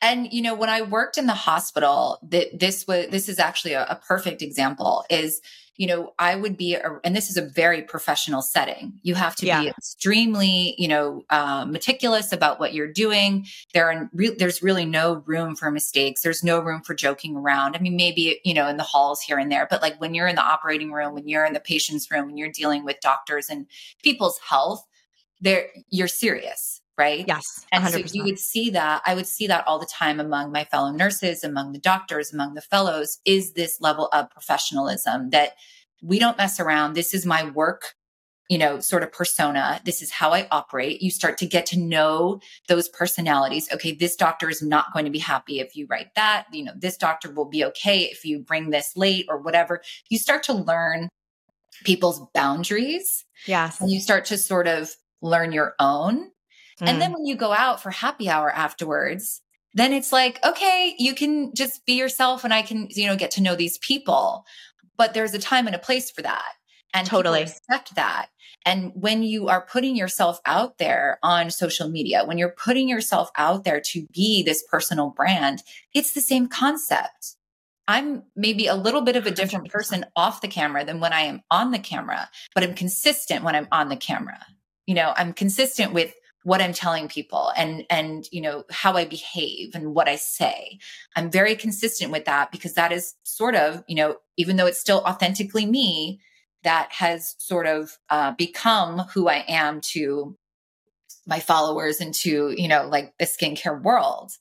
And 0.00 0.32
you 0.32 0.42
know 0.42 0.54
when 0.54 0.68
i 0.68 0.82
worked 0.82 1.18
in 1.18 1.26
the 1.26 1.34
hospital 1.34 2.18
that 2.22 2.58
this 2.58 2.86
was 2.86 3.06
this 3.08 3.28
is 3.28 3.38
actually 3.38 3.72
a, 3.72 3.84
a 3.84 4.00
perfect 4.06 4.42
example 4.42 5.04
is 5.10 5.40
you 5.76 5.86
know 5.86 6.12
i 6.18 6.34
would 6.34 6.56
be 6.56 6.74
a, 6.74 6.98
and 7.04 7.14
this 7.16 7.30
is 7.30 7.36
a 7.36 7.42
very 7.42 7.82
professional 7.82 8.42
setting. 8.42 8.98
You 9.02 9.14
have 9.14 9.36
to 9.36 9.46
Yeah. 9.46 9.62
be 9.62 9.68
extremely 9.68 10.74
you 10.76 10.88
know 10.88 11.22
uh, 11.30 11.64
meticulous 11.64 12.32
about 12.32 12.58
what 12.60 12.74
you're 12.74 12.92
doing. 12.92 13.46
There 13.74 13.90
are 13.90 14.10
re- 14.12 14.34
there's 14.36 14.62
really 14.62 14.84
no 14.84 15.22
room 15.26 15.54
for 15.56 15.70
mistakes. 15.70 16.22
There's 16.22 16.42
no 16.42 16.58
room 16.60 16.82
for 16.82 16.94
joking 16.94 17.36
around. 17.36 17.76
I 17.76 17.78
mean 17.78 17.96
maybe 17.96 18.40
you 18.44 18.54
know 18.54 18.66
in 18.68 18.76
the 18.76 18.82
halls 18.82 19.20
here 19.20 19.38
and 19.38 19.50
there 19.52 19.66
but 19.70 19.82
like 19.82 20.00
when 20.00 20.14
you're 20.14 20.26
in 20.26 20.36
the 20.36 20.42
operating 20.42 20.92
room 20.92 21.14
when 21.14 21.28
you're 21.28 21.44
in 21.44 21.52
the 21.52 21.60
patient's 21.60 22.10
room 22.10 22.26
when 22.26 22.36
you're 22.36 22.50
dealing 22.52 22.84
with 22.84 23.00
doctors 23.00 23.48
and 23.48 23.66
people's 24.02 24.38
health 24.48 24.84
there 25.40 25.68
you're 25.90 26.08
serious 26.08 26.80
right 26.98 27.24
Yes. 27.26 27.64
and 27.72 27.84
100%. 27.84 28.08
so 28.08 28.14
you 28.14 28.24
would 28.24 28.38
see 28.38 28.70
that, 28.70 29.02
I 29.06 29.14
would 29.14 29.26
see 29.26 29.46
that 29.46 29.66
all 29.66 29.78
the 29.78 29.86
time 29.86 30.20
among 30.20 30.52
my 30.52 30.64
fellow 30.64 30.90
nurses, 30.90 31.44
among 31.44 31.72
the 31.72 31.78
doctors, 31.78 32.32
among 32.32 32.54
the 32.54 32.60
fellows, 32.60 33.18
is 33.24 33.52
this 33.52 33.80
level 33.80 34.08
of 34.12 34.28
professionalism 34.30 35.30
that 35.30 35.52
we 36.02 36.18
don't 36.18 36.38
mess 36.38 36.60
around. 36.60 36.94
This 36.94 37.14
is 37.14 37.26
my 37.26 37.48
work, 37.50 37.94
you 38.48 38.58
know, 38.58 38.80
sort 38.80 39.02
of 39.02 39.12
persona. 39.12 39.80
This 39.84 40.02
is 40.02 40.10
how 40.10 40.32
I 40.32 40.46
operate. 40.50 41.02
You 41.02 41.10
start 41.10 41.38
to 41.38 41.46
get 41.46 41.66
to 41.66 41.78
know 41.78 42.40
those 42.68 42.88
personalities. 42.88 43.68
Okay, 43.72 43.92
this 43.92 44.16
doctor 44.16 44.48
is 44.48 44.62
not 44.62 44.92
going 44.92 45.04
to 45.04 45.10
be 45.10 45.18
happy 45.18 45.60
if 45.60 45.76
you 45.76 45.86
write 45.88 46.14
that. 46.14 46.46
You 46.52 46.64
know, 46.64 46.72
this 46.76 46.96
doctor 46.96 47.30
will 47.30 47.46
be 47.48 47.64
okay 47.64 48.02
if 48.02 48.24
you 48.24 48.40
bring 48.40 48.70
this 48.70 48.92
late 48.96 49.26
or 49.28 49.38
whatever. 49.38 49.82
You 50.08 50.18
start 50.18 50.42
to 50.44 50.52
learn 50.52 51.08
people's 51.84 52.20
boundaries 52.34 53.24
yes. 53.46 53.80
and 53.80 53.90
you 53.90 54.00
start 54.00 54.24
to 54.26 54.38
sort 54.38 54.66
of 54.66 54.90
learn 55.22 55.52
your 55.52 55.74
own. 55.78 56.30
And 56.80 56.96
Mm. 56.96 57.00
then 57.00 57.12
when 57.12 57.26
you 57.26 57.36
go 57.36 57.52
out 57.52 57.82
for 57.82 57.90
happy 57.90 58.28
hour 58.28 58.50
afterwards, 58.50 59.40
then 59.74 59.92
it's 59.92 60.12
like, 60.12 60.44
okay, 60.44 60.94
you 60.98 61.14
can 61.14 61.54
just 61.54 61.84
be 61.86 61.92
yourself 61.94 62.44
and 62.44 62.54
I 62.54 62.62
can, 62.62 62.88
you 62.90 63.06
know, 63.06 63.16
get 63.16 63.30
to 63.32 63.42
know 63.42 63.54
these 63.54 63.78
people. 63.78 64.44
But 64.96 65.14
there's 65.14 65.34
a 65.34 65.38
time 65.38 65.66
and 65.66 65.76
a 65.76 65.78
place 65.80 66.10
for 66.10 66.22
that. 66.22 66.52
And 66.94 67.06
Totally. 67.06 67.42
accept 67.42 67.94
that. 67.96 68.28
And 68.64 68.92
when 68.94 69.22
you 69.22 69.48
are 69.48 69.66
putting 69.66 69.94
yourself 69.94 70.40
out 70.46 70.78
there 70.78 71.18
on 71.22 71.50
social 71.50 71.88
media, 71.88 72.24
when 72.24 72.38
you're 72.38 72.54
putting 72.64 72.88
yourself 72.88 73.30
out 73.36 73.64
there 73.64 73.80
to 73.80 74.06
be 74.12 74.42
this 74.42 74.64
personal 74.70 75.10
brand, 75.10 75.62
it's 75.94 76.12
the 76.12 76.20
same 76.20 76.48
concept. 76.48 77.36
I'm 77.86 78.24
maybe 78.36 78.66
a 78.66 78.74
little 78.74 79.02
bit 79.02 79.16
of 79.16 79.26
a 79.26 79.30
different 79.30 79.70
person 79.70 80.04
off 80.16 80.40
the 80.40 80.48
camera 80.48 80.84
than 80.84 81.00
when 81.00 81.12
I 81.12 81.22
am 81.22 81.42
on 81.50 81.70
the 81.70 81.78
camera, 81.78 82.28
but 82.54 82.64
I'm 82.64 82.74
consistent 82.74 83.44
when 83.44 83.54
I'm 83.54 83.68
on 83.70 83.88
the 83.88 83.96
camera. 83.96 84.38
You 84.86 84.94
know, 84.94 85.14
I'm 85.16 85.32
consistent 85.32 85.92
with 85.92 86.14
what 86.48 86.62
I'm 86.62 86.72
telling 86.72 87.08
people 87.08 87.52
and 87.56 87.84
and 87.90 88.26
you 88.32 88.40
know 88.40 88.64
how 88.70 88.94
I 88.96 89.04
behave 89.04 89.74
and 89.74 89.94
what 89.94 90.08
I 90.08 90.16
say. 90.16 90.78
I'm 91.14 91.30
very 91.30 91.54
consistent 91.54 92.10
with 92.10 92.24
that 92.24 92.50
because 92.50 92.74
that 92.74 92.90
is 92.90 93.14
sort 93.22 93.54
of, 93.54 93.84
you 93.86 93.94
know, 93.96 94.16
even 94.38 94.56
though 94.56 94.66
it's 94.66 94.80
still 94.80 95.02
authentically 95.06 95.66
me, 95.66 96.20
that 96.64 96.88
has 96.92 97.34
sort 97.38 97.66
of 97.66 97.98
uh, 98.10 98.32
become 98.32 99.00
who 99.14 99.28
I 99.28 99.44
am 99.46 99.80
to 99.92 100.36
my 101.26 101.40
followers 101.40 102.00
and 102.00 102.14
to, 102.14 102.54
you 102.56 102.68
know, 102.68 102.88
like 102.88 103.12
the 103.18 103.26
skincare 103.26 103.80
world. 103.82 104.32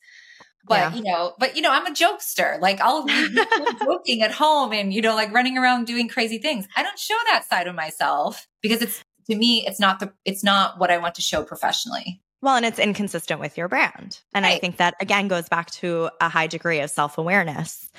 But 0.66 0.90
Yeah. 0.92 0.94
you 0.94 1.04
know, 1.04 1.34
but 1.40 1.56
you 1.56 1.62
know, 1.62 1.72
I'm 1.72 1.86
a 1.88 1.92
jokester. 1.92 2.60
Like 2.62 2.82
I'll 2.82 3.06
be 3.06 3.38
joking 3.86 4.22
at 4.22 4.32
home 4.32 4.74
and 4.74 4.94
you 4.94 5.02
know, 5.02 5.16
like 5.16 5.34
running 5.34 5.58
around 5.58 5.88
doing 5.88 6.08
crazy 6.10 6.40
things. 6.40 6.68
I 6.76 6.84
don't 6.84 7.00
show 7.00 7.18
that 7.30 7.46
side 7.50 7.68
of 7.68 7.76
myself 7.76 8.48
because 8.62 8.82
it's 8.82 9.04
to 9.30 9.36
me, 9.36 9.66
it's 9.66 9.80
not 9.80 10.00
the 10.00 10.12
it's 10.26 10.44
not 10.44 10.80
what 10.80 10.92
I 10.92 10.98
want 10.98 11.16
to 11.16 11.22
show 11.22 11.44
professionally. 11.44 12.22
Well, 12.42 12.56
and 12.56 12.66
it's 12.66 12.80
inconsistent 12.80 13.40
with 13.40 13.58
your 13.58 13.68
brand. 13.68 14.20
And 14.34 14.46
I 14.46 14.60
think 14.60 14.78
that 14.78 14.96
again 15.02 15.28
goes 15.28 15.50
back 15.50 15.72
to 15.72 16.10
a 16.22 16.30
high 16.30 16.48
degree 16.48 16.80
of 16.80 16.90
self 16.90 17.18
awareness. 17.18 17.90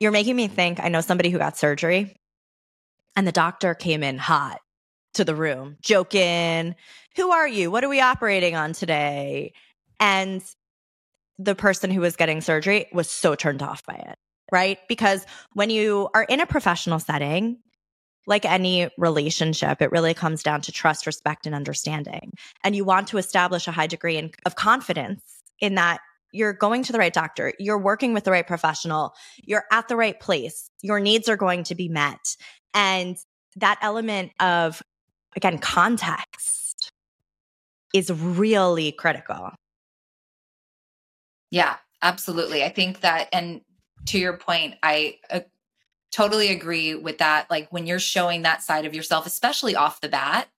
You're 0.00 0.12
making 0.12 0.36
me 0.36 0.48
think 0.48 0.80
I 0.80 0.88
know 0.88 1.00
somebody 1.00 1.30
who 1.30 1.38
got 1.38 1.56
surgery 1.56 2.16
and 3.14 3.26
the 3.26 3.32
doctor 3.32 3.74
came 3.74 4.02
in 4.02 4.18
hot 4.18 4.60
to 5.14 5.24
the 5.24 5.34
room, 5.34 5.76
joking, 5.80 6.74
Who 7.16 7.30
are 7.30 7.48
you? 7.48 7.70
What 7.70 7.84
are 7.84 7.88
we 7.88 8.00
operating 8.00 8.54
on 8.54 8.72
today? 8.72 9.52
And 9.98 10.42
the 11.38 11.54
person 11.54 11.90
who 11.90 12.00
was 12.00 12.16
getting 12.16 12.40
surgery 12.40 12.86
was 12.92 13.10
so 13.10 13.34
turned 13.34 13.62
off 13.62 13.84
by 13.86 13.94
it, 13.94 14.16
right? 14.52 14.78
Because 14.88 15.24
when 15.54 15.70
you 15.70 16.08
are 16.14 16.24
in 16.24 16.40
a 16.40 16.46
professional 16.46 16.98
setting, 16.98 17.58
like 18.26 18.44
any 18.44 18.88
relationship, 18.98 19.80
it 19.80 19.92
really 19.92 20.14
comes 20.14 20.42
down 20.42 20.60
to 20.62 20.72
trust, 20.72 21.06
respect, 21.06 21.46
and 21.46 21.54
understanding. 21.54 22.32
And 22.64 22.74
you 22.74 22.84
want 22.84 23.08
to 23.08 23.18
establish 23.18 23.68
a 23.68 23.72
high 23.72 23.86
degree 23.86 24.16
in, 24.16 24.30
of 24.44 24.56
confidence 24.56 25.22
in 25.60 25.76
that 25.76 26.00
you're 26.32 26.52
going 26.52 26.82
to 26.82 26.92
the 26.92 26.98
right 26.98 27.12
doctor, 27.12 27.54
you're 27.58 27.78
working 27.78 28.12
with 28.12 28.24
the 28.24 28.30
right 28.30 28.46
professional, 28.46 29.14
you're 29.44 29.64
at 29.72 29.88
the 29.88 29.96
right 29.96 30.18
place, 30.20 30.68
your 30.82 31.00
needs 31.00 31.28
are 31.28 31.36
going 31.36 31.62
to 31.64 31.74
be 31.74 31.88
met. 31.88 32.36
And 32.74 33.16
that 33.56 33.78
element 33.80 34.32
of, 34.40 34.82
again, 35.34 35.58
context 35.58 36.92
is 37.94 38.10
really 38.10 38.92
critical. 38.92 39.50
Yeah, 41.50 41.76
absolutely. 42.02 42.64
I 42.64 42.68
think 42.68 43.00
that, 43.00 43.28
and 43.32 43.62
to 44.06 44.18
your 44.18 44.36
point, 44.36 44.74
I 44.82 45.18
uh, 45.30 45.40
totally 46.16 46.48
agree 46.48 46.94
with 46.94 47.18
that. 47.18 47.50
Like 47.50 47.70
when 47.70 47.86
you're 47.86 47.98
showing 47.98 48.42
that 48.42 48.62
side 48.62 48.86
of 48.86 48.94
yourself, 48.94 49.26
especially 49.26 49.76
off 49.76 50.00
the 50.00 50.08
bat, 50.08 50.48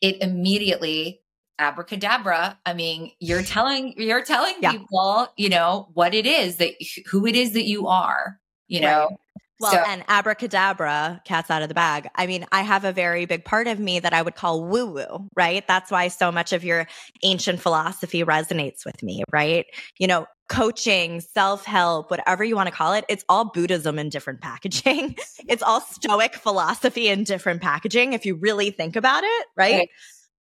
it 0.00 0.20
immediately 0.20 1.20
abracadabra. 1.60 2.58
I 2.66 2.74
mean, 2.74 3.12
you're 3.20 3.42
telling 3.54 3.94
you're 3.96 4.24
telling 4.24 4.56
yeah. 4.60 4.72
people, 4.72 5.28
you 5.36 5.48
know, 5.48 5.88
what 5.94 6.12
it 6.12 6.26
is 6.26 6.56
that 6.56 6.74
who 7.06 7.24
it 7.26 7.36
is 7.36 7.52
that 7.52 7.64
you 7.64 7.86
are, 7.86 8.40
you 8.66 8.80
know. 8.80 9.06
Right. 9.10 9.18
Well, 9.58 9.72
so, 9.72 9.78
and 9.78 10.04
abracadabra, 10.08 11.22
cats 11.24 11.50
out 11.50 11.62
of 11.62 11.68
the 11.68 11.74
bag. 11.74 12.08
I 12.14 12.26
mean, 12.26 12.44
I 12.52 12.60
have 12.62 12.84
a 12.84 12.92
very 12.92 13.24
big 13.24 13.44
part 13.44 13.66
of 13.66 13.78
me 13.78 13.98
that 14.00 14.12
I 14.12 14.20
would 14.20 14.34
call 14.34 14.64
woo 14.64 14.86
woo, 14.86 15.28
right? 15.34 15.66
That's 15.66 15.90
why 15.90 16.08
so 16.08 16.30
much 16.30 16.52
of 16.52 16.62
your 16.62 16.86
ancient 17.22 17.60
philosophy 17.60 18.22
resonates 18.22 18.84
with 18.84 19.02
me, 19.02 19.24
right? 19.32 19.64
You 19.98 20.08
know, 20.08 20.26
coaching, 20.48 21.20
self 21.20 21.64
help, 21.64 22.10
whatever 22.10 22.44
you 22.44 22.54
want 22.54 22.68
to 22.68 22.74
call 22.74 22.92
it, 22.92 23.06
it's 23.08 23.24
all 23.28 23.46
Buddhism 23.46 23.98
in 23.98 24.10
different 24.10 24.42
packaging. 24.42 25.16
it's 25.48 25.62
all 25.62 25.80
Stoic 25.80 26.34
philosophy 26.34 27.08
in 27.08 27.24
different 27.24 27.62
packaging, 27.62 28.12
if 28.12 28.26
you 28.26 28.34
really 28.34 28.70
think 28.70 28.94
about 28.94 29.24
it, 29.24 29.46
right? 29.56 29.74
right? 29.74 29.90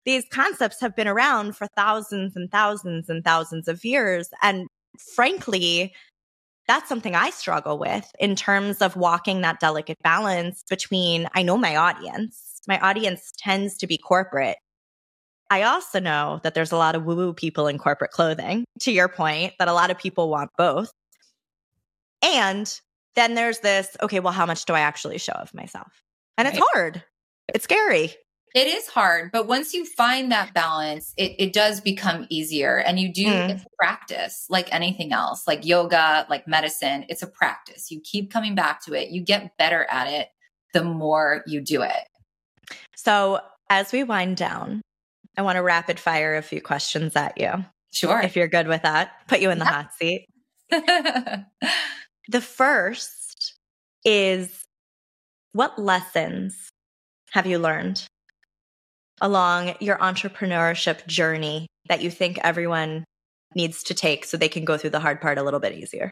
These 0.04 0.26
concepts 0.30 0.82
have 0.82 0.96
been 0.96 1.08
around 1.08 1.56
for 1.56 1.68
thousands 1.76 2.36
and 2.36 2.52
thousands 2.52 3.10
and 3.10 3.24
thousands 3.24 3.68
of 3.68 3.84
years. 3.84 4.30
And 4.42 4.68
frankly, 5.16 5.94
that's 6.68 6.90
something 6.90 7.16
I 7.16 7.30
struggle 7.30 7.78
with 7.78 8.12
in 8.20 8.36
terms 8.36 8.82
of 8.82 8.96
walking 8.96 9.42
that 9.42 9.60
delicate 9.60 9.98
balance 10.04 10.64
between 10.70 11.28
I 11.34 11.44
know 11.44 11.58
my 11.58 11.76
audience. 11.76 12.62
My 12.68 12.80
audience 12.80 13.32
tends 13.38 13.78
to 13.78 13.88
be 13.88 13.98
corporate. 13.98 14.58
I 15.52 15.62
also 15.62 16.00
know 16.00 16.40
that 16.44 16.56
there's 16.56 16.72
a 16.72 16.78
lot 16.78 16.96
of 16.96 17.06
woo 17.06 17.16
woo 17.16 17.34
people 17.34 17.68
in 17.68 17.78
corporate 17.78 18.12
clothing, 18.12 18.66
to 18.82 18.92
your 18.92 19.08
point, 19.08 19.54
that 19.60 19.68
a 19.68 19.74
lot 19.74 19.92
of 19.92 19.98
people 20.00 20.30
want 20.30 20.50
both. 20.58 20.92
And 22.24 22.80
then 23.16 23.36
there's 23.36 23.60
this 23.60 23.96
okay, 24.02 24.20
well, 24.20 24.34
how 24.34 24.48
much 24.48 24.66
do 24.66 24.74
I 24.74 24.80
actually 24.80 25.20
show 25.20 25.34
of 25.34 25.54
myself? 25.54 26.02
And 26.38 26.48
it's 26.48 26.60
hard, 26.74 27.04
it's 27.54 27.64
scary. 27.64 28.16
It 28.56 28.68
is 28.68 28.88
hard, 28.88 29.32
but 29.34 29.48
once 29.48 29.74
you 29.74 29.84
find 29.84 30.32
that 30.32 30.54
balance, 30.54 31.14
it, 31.18 31.36
it 31.38 31.52
does 31.52 31.82
become 31.82 32.26
easier. 32.30 32.78
And 32.78 32.98
you 32.98 33.12
do 33.12 33.26
mm. 33.26 33.50
it's 33.50 33.66
practice 33.78 34.46
like 34.50 34.74
anything 34.74 35.12
else, 35.12 35.46
like 35.46 35.66
yoga, 35.66 36.26
like 36.30 36.48
medicine. 36.48 37.04
It's 37.10 37.22
a 37.22 37.28
practice. 37.28 37.92
You 37.92 38.00
keep 38.00 38.32
coming 38.32 38.56
back 38.56 38.82
to 38.86 38.94
it. 38.94 39.10
You 39.10 39.22
get 39.22 39.58
better 39.58 39.86
at 39.92 40.08
it 40.08 40.30
the 40.74 40.86
more 40.86 41.44
you 41.46 41.60
do 41.60 41.82
it. 41.82 42.08
So 42.96 43.42
as 43.70 43.92
we 43.92 44.06
wind 44.06 44.38
down, 44.38 44.82
I 45.38 45.42
want 45.42 45.58
to 45.58 45.62
rapid 45.62 46.00
fire 46.00 46.38
a 46.38 46.42
few 46.42 46.62
questions 46.62 47.14
at 47.18 47.38
you. 47.38 47.52
Sure. 47.92 48.22
If 48.22 48.38
you're 48.38 48.48
good 48.48 48.68
with 48.70 48.84
that, 48.84 49.12
put 49.28 49.42
you 49.42 49.50
in 49.50 49.60
the 49.60 49.66
yeah. 49.66 49.72
hot 49.72 49.94
seat. 49.96 50.28
the 52.30 52.42
first 52.42 53.54
is 54.06 54.64
what 55.52 55.78
lessons 55.78 56.70
have 57.32 57.48
you 57.48 57.60
learned 57.60 58.06
along 59.22 59.76
your 59.80 59.98
entrepreneurship 59.98 61.06
journey 61.08 61.68
that 61.88 62.02
you 62.02 62.12
think 62.12 62.40
everyone 62.44 63.06
needs 63.56 63.84
to 63.84 63.94
take 63.94 64.26
so 64.26 64.38
they 64.38 64.50
can 64.50 64.66
go 64.66 64.78
through 64.78 64.90
the 64.90 65.00
hard 65.00 65.22
part 65.22 65.38
a 65.38 65.44
little 65.44 65.60
bit 65.60 65.74
easier? 65.74 66.12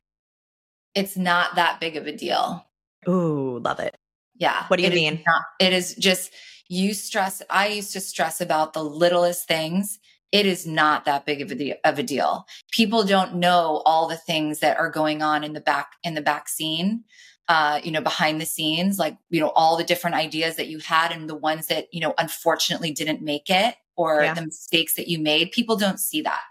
It's 0.96 1.18
not 1.18 1.56
that 1.56 1.80
big 1.80 1.98
of 1.98 2.08
a 2.08 2.16
deal. 2.16 2.66
Ooh, 3.08 3.60
love 3.60 3.80
it. 3.80 3.96
Yeah. 4.36 4.66
What 4.68 4.78
do 4.78 4.84
you 4.84 4.92
mean? 4.92 5.22
Not, 5.26 5.42
it 5.60 5.74
is 5.74 5.96
just 5.96 6.34
you 6.70 6.94
stress. 6.94 7.42
I 7.50 7.68
used 7.68 7.94
to 7.94 8.00
stress 8.00 8.42
about 8.42 8.74
the 8.74 8.84
littlest 8.84 9.48
things. 9.48 10.00
It 10.32 10.46
is 10.46 10.66
not 10.66 11.06
that 11.06 11.26
big 11.26 11.42
of 11.42 11.52
a, 11.52 11.56
deal, 11.56 11.76
of 11.84 12.00
a 12.00 12.04
deal. 12.04 12.46
People 12.72 13.04
don't 13.04 13.36
know 13.36 13.84
all 13.86 14.08
the 14.08 14.18
things 14.18 14.60
that 14.60 14.78
are 14.78 14.90
going 14.90 15.22
on 15.22 15.44
in 15.44 15.54
the 15.54 15.62
back 15.62 15.92
in 16.04 16.16
the 16.16 16.22
back 16.22 16.50
scene 16.50 17.04
uh, 17.50 17.80
you 17.84 17.92
know, 17.92 18.02
behind 18.02 18.40
the 18.40 18.46
scenes, 18.46 18.98
like, 18.98 19.18
you 19.30 19.40
know, 19.40 19.50
all 19.50 19.78
the 19.78 19.84
different 19.84 20.16
ideas 20.16 20.56
that 20.56 20.68
you 20.68 20.80
had 20.80 21.12
and 21.12 21.30
the 21.30 21.36
ones 21.36 21.68
that, 21.68 21.94
you 21.94 22.00
know, 22.00 22.14
unfortunately 22.18 22.92
didn't 22.92 23.22
make 23.22 23.50
it 23.50 23.76
or 23.96 24.24
yeah. 24.24 24.34
the 24.34 24.44
mistakes 24.44 24.94
that 24.96 25.08
you 25.08 25.20
made. 25.20 25.52
People 25.52 25.76
don't 25.76 26.00
see 26.00 26.22
that. 26.22 26.42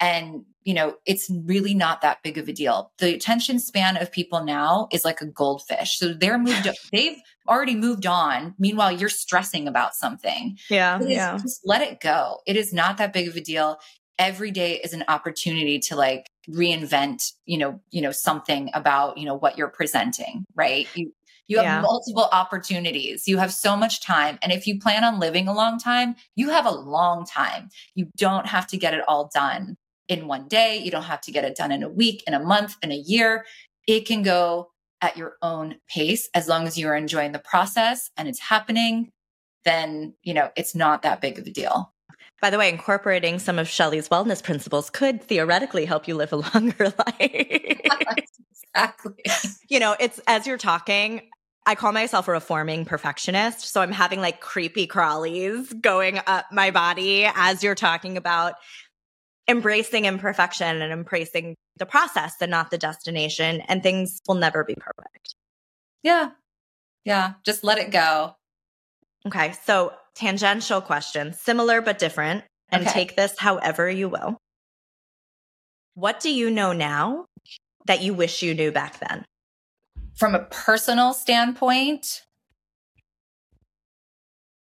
And, 0.00 0.44
you 0.62 0.74
know, 0.74 0.94
it's 1.06 1.28
really 1.44 1.74
not 1.74 2.02
that 2.02 2.22
big 2.22 2.38
of 2.38 2.48
a 2.48 2.52
deal. 2.52 2.92
The 2.98 3.14
attention 3.14 3.58
span 3.58 3.96
of 3.96 4.12
people 4.12 4.44
now 4.44 4.88
is 4.92 5.04
like 5.04 5.20
a 5.20 5.26
goldfish. 5.26 5.98
So 5.98 6.14
they're 6.14 6.38
moved, 6.38 6.68
they've 6.92 7.20
already 7.48 7.74
moved 7.74 8.06
on. 8.06 8.54
Meanwhile, 8.58 8.92
you're 8.92 9.08
stressing 9.08 9.66
about 9.66 9.96
something. 9.96 10.56
Yeah. 10.70 11.00
yeah. 11.02 11.36
Just 11.36 11.62
let 11.64 11.82
it 11.82 12.00
go. 12.00 12.38
It 12.46 12.56
is 12.56 12.72
not 12.72 12.96
that 12.98 13.12
big 13.12 13.28
of 13.28 13.36
a 13.36 13.40
deal. 13.40 13.78
Every 14.18 14.50
day 14.50 14.80
is 14.82 14.92
an 14.92 15.04
opportunity 15.08 15.78
to 15.80 15.96
like 15.96 16.26
reinvent 16.48 17.32
you 17.44 17.58
know 17.58 17.78
you 17.90 18.00
know 18.00 18.10
something 18.10 18.70
about 18.72 19.18
you 19.18 19.26
know 19.26 19.34
what 19.34 19.58
you're 19.58 19.68
presenting 19.68 20.44
right? 20.54 20.88
You 20.94 21.12
you 21.46 21.56
have 21.56 21.64
yeah. 21.64 21.80
multiple 21.80 22.28
opportunities. 22.32 23.26
You 23.26 23.38
have 23.38 23.54
so 23.54 23.74
much 23.74 24.04
time. 24.04 24.38
And 24.42 24.52
if 24.52 24.66
you 24.66 24.78
plan 24.78 25.02
on 25.02 25.18
living 25.18 25.48
a 25.48 25.54
long 25.54 25.78
time 25.78 26.14
you 26.36 26.50
have 26.50 26.66
a 26.66 26.70
long 26.70 27.24
time. 27.24 27.68
You 27.94 28.08
don't 28.16 28.46
have 28.46 28.66
to 28.68 28.76
get 28.76 28.94
it 28.94 29.04
all 29.08 29.30
done 29.34 29.76
in 30.08 30.26
one 30.26 30.48
day. 30.48 30.78
You 30.78 30.90
don't 30.90 31.02
have 31.02 31.20
to 31.22 31.32
get 31.32 31.44
it 31.44 31.56
done 31.56 31.72
in 31.72 31.82
a 31.82 31.88
week 31.88 32.22
in 32.26 32.34
a 32.34 32.40
month 32.40 32.76
in 32.82 32.92
a 32.92 32.96
year. 32.96 33.44
It 33.86 34.06
can 34.06 34.22
go 34.22 34.70
at 35.00 35.16
your 35.16 35.36
own 35.42 35.76
pace. 35.88 36.28
As 36.34 36.48
long 36.48 36.66
as 36.66 36.76
you're 36.76 36.96
enjoying 36.96 37.32
the 37.32 37.38
process 37.38 38.10
and 38.16 38.28
it's 38.28 38.40
happening 38.40 39.12
then 39.64 40.14
you 40.22 40.32
know 40.34 40.50
it's 40.56 40.74
not 40.74 41.02
that 41.02 41.20
big 41.20 41.38
of 41.38 41.46
a 41.46 41.50
deal 41.50 41.92
by 42.40 42.50
the 42.50 42.58
way, 42.58 42.68
incorporating 42.68 43.38
some 43.38 43.58
of 43.58 43.68
Shelly's 43.68 44.08
wellness 44.08 44.42
principles 44.42 44.90
could 44.90 45.22
theoretically 45.22 45.84
help 45.84 46.06
you 46.06 46.14
live 46.14 46.32
a 46.32 46.36
longer 46.54 46.92
life. 47.06 47.80
exactly. 48.74 49.24
You 49.68 49.80
know, 49.80 49.96
it's 49.98 50.20
as 50.26 50.46
you're 50.46 50.58
talking, 50.58 51.22
I 51.66 51.74
call 51.74 51.92
myself 51.92 52.28
a 52.28 52.32
reforming 52.32 52.84
perfectionist. 52.84 53.72
So 53.72 53.82
I'm 53.82 53.92
having 53.92 54.20
like 54.20 54.40
creepy 54.40 54.86
crawlies 54.86 55.78
going 55.80 56.20
up 56.26 56.46
my 56.52 56.70
body 56.70 57.26
as 57.34 57.62
you're 57.62 57.74
talking 57.74 58.16
about 58.16 58.54
embracing 59.48 60.04
imperfection 60.04 60.80
and 60.80 60.92
embracing 60.92 61.56
the 61.76 61.86
process 61.86 62.36
and 62.40 62.50
not 62.50 62.70
the 62.70 62.78
destination. 62.78 63.62
And 63.68 63.82
things 63.82 64.20
will 64.26 64.36
never 64.36 64.64
be 64.64 64.76
perfect. 64.76 65.34
Yeah. 66.02 66.30
Yeah. 67.04 67.34
Just 67.44 67.64
let 67.64 67.78
it 67.78 67.90
go. 67.90 68.34
Okay. 69.26 69.54
So 69.64 69.92
tangential 70.14 70.80
question, 70.80 71.32
similar 71.32 71.80
but 71.80 71.98
different, 71.98 72.44
and 72.70 72.82
okay. 72.82 72.92
take 72.92 73.16
this 73.16 73.38
however 73.38 73.88
you 73.90 74.08
will. 74.08 74.38
What 75.94 76.20
do 76.20 76.32
you 76.32 76.50
know 76.50 76.72
now 76.72 77.26
that 77.86 78.02
you 78.02 78.14
wish 78.14 78.42
you 78.42 78.54
knew 78.54 78.70
back 78.70 79.00
then? 79.00 79.24
From 80.14 80.34
a 80.34 80.44
personal 80.44 81.12
standpoint, 81.12 82.22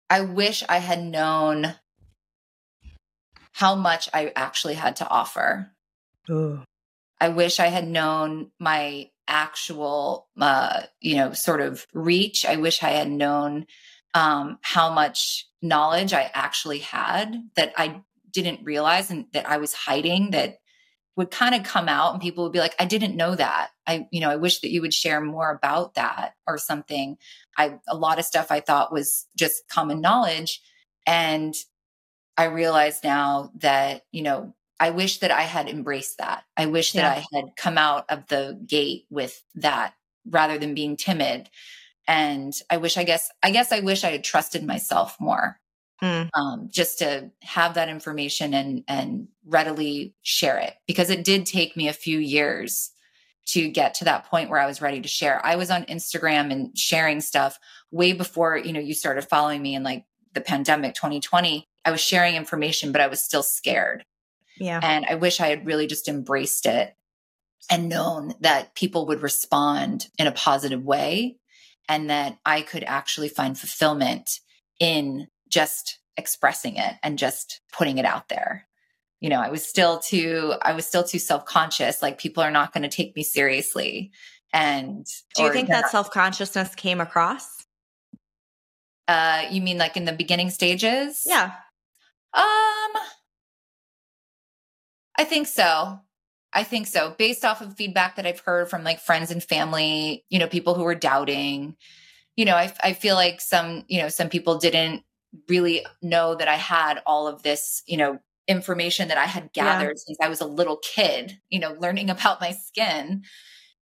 I 0.09 0.21
wish 0.21 0.63
I 0.67 0.79
had 0.79 1.03
known 1.03 1.75
how 3.53 3.75
much 3.75 4.09
I 4.13 4.31
actually 4.35 4.73
had 4.73 4.97
to 4.97 5.07
offer. 5.07 5.71
Ooh. 6.29 6.63
I 7.19 7.29
wish 7.29 7.59
I 7.59 7.67
had 7.67 7.87
known 7.87 8.51
my 8.59 9.09
actual, 9.27 10.27
uh, 10.39 10.81
you 10.99 11.15
know, 11.15 11.33
sort 11.33 11.61
of 11.61 11.85
reach. 11.93 12.45
I 12.45 12.55
wish 12.55 12.81
I 12.83 12.89
had 12.89 13.09
known 13.09 13.67
um, 14.13 14.57
how 14.61 14.91
much 14.93 15.47
knowledge 15.61 16.13
I 16.13 16.29
actually 16.33 16.79
had 16.79 17.35
that 17.55 17.73
I 17.77 18.01
didn't 18.31 18.63
realize 18.63 19.11
and 19.11 19.25
that 19.33 19.47
I 19.47 19.57
was 19.57 19.73
hiding 19.73 20.31
that 20.31 20.57
would 21.17 21.31
kind 21.31 21.53
of 21.53 21.63
come 21.63 21.89
out 21.89 22.13
and 22.13 22.21
people 22.21 22.43
would 22.43 22.53
be 22.53 22.59
like, 22.59 22.75
I 22.79 22.85
didn't 22.85 23.17
know 23.17 23.35
that. 23.35 23.69
I, 23.85 24.07
you 24.11 24.21
know, 24.21 24.29
I 24.29 24.37
wish 24.37 24.61
that 24.61 24.71
you 24.71 24.81
would 24.81 24.93
share 24.93 25.19
more 25.19 25.51
about 25.51 25.95
that 25.95 26.35
or 26.47 26.57
something. 26.57 27.17
I, 27.57 27.79
a 27.87 27.95
lot 27.95 28.17
of 28.17 28.25
stuff 28.25 28.47
I 28.49 28.61
thought 28.61 28.93
was 28.93 29.27
just 29.37 29.67
common 29.67 29.99
knowledge. 29.99 30.61
And 31.05 31.53
I 32.37 32.45
realize 32.45 33.03
now 33.03 33.51
that, 33.55 34.05
you 34.11 34.21
know, 34.23 34.55
I 34.79 34.91
wish 34.91 35.19
that 35.19 35.31
I 35.31 35.41
had 35.43 35.69
embraced 35.69 36.17
that. 36.17 36.43
I 36.57 36.65
wish 36.65 36.93
that 36.93 37.05
I 37.05 37.25
had 37.35 37.55
come 37.55 37.77
out 37.77 38.05
of 38.09 38.27
the 38.27 38.59
gate 38.65 39.05
with 39.11 39.43
that 39.55 39.93
rather 40.25 40.57
than 40.57 40.73
being 40.73 40.97
timid 40.97 41.49
and 42.07 42.53
i 42.69 42.77
wish 42.77 42.97
i 42.97 43.03
guess 43.03 43.29
i 43.43 43.51
guess 43.51 43.71
i 43.71 43.79
wish 43.79 44.03
i 44.03 44.11
had 44.11 44.23
trusted 44.23 44.63
myself 44.63 45.15
more 45.19 45.59
mm. 46.03 46.29
um, 46.33 46.69
just 46.71 46.99
to 46.99 47.29
have 47.41 47.73
that 47.75 47.89
information 47.89 48.53
and 48.53 48.83
and 48.87 49.27
readily 49.45 50.13
share 50.21 50.57
it 50.57 50.73
because 50.87 51.09
it 51.09 51.23
did 51.23 51.45
take 51.45 51.75
me 51.75 51.87
a 51.87 51.93
few 51.93 52.19
years 52.19 52.91
to 53.45 53.69
get 53.69 53.93
to 53.95 54.05
that 54.05 54.25
point 54.25 54.49
where 54.49 54.59
i 54.59 54.67
was 54.67 54.81
ready 54.81 55.01
to 55.01 55.07
share 55.07 55.43
i 55.45 55.55
was 55.55 55.71
on 55.71 55.83
instagram 55.85 56.51
and 56.51 56.77
sharing 56.77 57.21
stuff 57.21 57.59
way 57.91 58.13
before 58.13 58.57
you 58.57 58.73
know 58.73 58.79
you 58.79 58.93
started 58.93 59.23
following 59.23 59.61
me 59.61 59.75
in 59.75 59.83
like 59.83 60.05
the 60.33 60.41
pandemic 60.41 60.93
2020 60.95 61.67
i 61.85 61.91
was 61.91 62.01
sharing 62.01 62.35
information 62.35 62.91
but 62.91 63.01
i 63.01 63.07
was 63.07 63.21
still 63.21 63.43
scared 63.43 64.03
Yeah. 64.59 64.79
And 64.81 65.05
I 65.09 65.15
wish 65.15 65.39
I 65.39 65.47
had 65.47 65.65
really 65.65 65.87
just 65.87 66.07
embraced 66.07 66.65
it 66.65 66.95
and 67.69 67.89
known 67.89 68.33
that 68.41 68.75
people 68.75 69.07
would 69.07 69.21
respond 69.21 70.07
in 70.17 70.27
a 70.27 70.31
positive 70.31 70.83
way 70.83 71.37
and 71.89 72.09
that 72.09 72.37
I 72.45 72.61
could 72.61 72.83
actually 72.83 73.29
find 73.29 73.57
fulfillment 73.57 74.39
in 74.79 75.27
just 75.49 75.99
expressing 76.17 76.75
it 76.77 76.95
and 77.03 77.17
just 77.17 77.61
putting 77.71 77.97
it 77.97 78.05
out 78.05 78.29
there. 78.29 78.67
You 79.19 79.29
know, 79.29 79.39
I 79.39 79.49
was 79.49 79.65
still 79.65 79.99
too 79.99 80.55
I 80.61 80.73
was 80.73 80.85
still 80.85 81.03
too 81.03 81.19
self-conscious 81.19 82.01
like 82.01 82.17
people 82.17 82.43
are 82.43 82.51
not 82.51 82.73
going 82.73 82.83
to 82.83 82.89
take 82.89 83.15
me 83.15 83.23
seriously. 83.23 84.11
And 84.53 85.05
Do 85.35 85.43
you 85.43 85.53
think 85.53 85.69
that 85.69 85.89
self-consciousness 85.89 86.75
came 86.75 86.99
across? 86.99 87.47
Uh 89.07 89.43
you 89.51 89.61
mean 89.61 89.77
like 89.77 89.97
in 89.97 90.05
the 90.05 90.13
beginning 90.13 90.49
stages? 90.49 91.23
Yeah. 91.25 91.51
Um 92.33 93.01
I 95.17 95.23
think 95.25 95.47
so. 95.47 95.99
I 96.53 96.63
think 96.63 96.87
so. 96.87 97.15
Based 97.17 97.45
off 97.45 97.61
of 97.61 97.75
feedback 97.75 98.15
that 98.15 98.25
I've 98.25 98.41
heard 98.41 98.69
from 98.69 98.83
like 98.83 98.99
friends 98.99 99.31
and 99.31 99.43
family, 99.43 100.25
you 100.29 100.39
know, 100.39 100.47
people 100.47 100.73
who 100.73 100.83
were 100.83 100.95
doubting, 100.95 101.75
you 102.35 102.45
know, 102.45 102.55
I, 102.55 102.73
I 102.83 102.93
feel 102.93 103.15
like 103.15 103.39
some, 103.39 103.83
you 103.87 104.01
know, 104.01 104.09
some 104.09 104.29
people 104.29 104.57
didn't 104.57 105.03
really 105.47 105.85
know 106.01 106.35
that 106.35 106.47
I 106.47 106.55
had 106.55 107.01
all 107.05 107.27
of 107.27 107.43
this, 107.43 107.83
you 107.85 107.97
know, 107.97 108.19
information 108.47 109.07
that 109.07 109.17
I 109.17 109.25
had 109.25 109.53
gathered 109.53 109.97
yeah. 109.97 110.03
since 110.05 110.17
I 110.21 110.27
was 110.27 110.41
a 110.41 110.45
little 110.45 110.77
kid, 110.77 111.39
you 111.49 111.59
know, 111.59 111.75
learning 111.79 112.09
about 112.11 112.41
my 112.41 112.51
skin, 112.51 113.23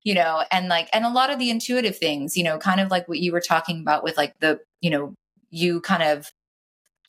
you 0.04 0.14
know, 0.14 0.44
and 0.52 0.68
like, 0.68 0.90
and 0.94 1.06
a 1.06 1.10
lot 1.10 1.32
of 1.32 1.40
the 1.40 1.50
intuitive 1.50 1.98
things, 1.98 2.38
you 2.38 2.44
know, 2.44 2.60
kind 2.60 2.80
of 2.80 2.92
like 2.92 3.08
what 3.08 3.20
you 3.20 3.32
were 3.32 3.42
talking 3.42 3.82
about 3.82 4.04
with 4.04 4.16
like 4.16 4.40
the, 4.40 4.60
you 4.82 4.90
know, 4.90 5.16
you 5.50 5.82
kind 5.82 6.04
of 6.04 6.32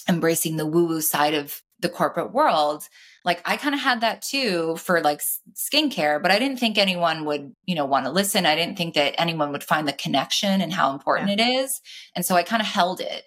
embracing 0.08 0.56
the 0.56 0.66
woo 0.66 0.86
woo 0.86 1.00
side 1.02 1.34
of 1.34 1.60
the 1.80 1.88
corporate 1.88 2.32
world 2.32 2.88
like 3.24 3.40
i 3.44 3.56
kind 3.56 3.74
of 3.74 3.80
had 3.80 4.00
that 4.00 4.22
too 4.22 4.76
for 4.76 5.00
like 5.00 5.20
skincare 5.54 6.20
but 6.20 6.30
i 6.30 6.38
didn't 6.38 6.58
think 6.58 6.78
anyone 6.78 7.24
would 7.24 7.54
you 7.64 7.74
know 7.74 7.84
want 7.84 8.06
to 8.06 8.12
listen. 8.12 8.46
I 8.46 8.56
didn't 8.56 8.76
think 8.76 8.94
that 8.94 9.14
anyone 9.18 9.52
would 9.52 9.64
find 9.64 9.86
the 9.86 9.92
connection 9.92 10.60
and 10.60 10.72
how 10.72 10.92
important 10.92 11.28
yeah. 11.28 11.34
it 11.34 11.40
is 11.40 11.80
and 12.14 12.24
so 12.24 12.34
i 12.34 12.42
kind 12.42 12.62
of 12.62 12.68
held 12.68 13.00
it. 13.00 13.24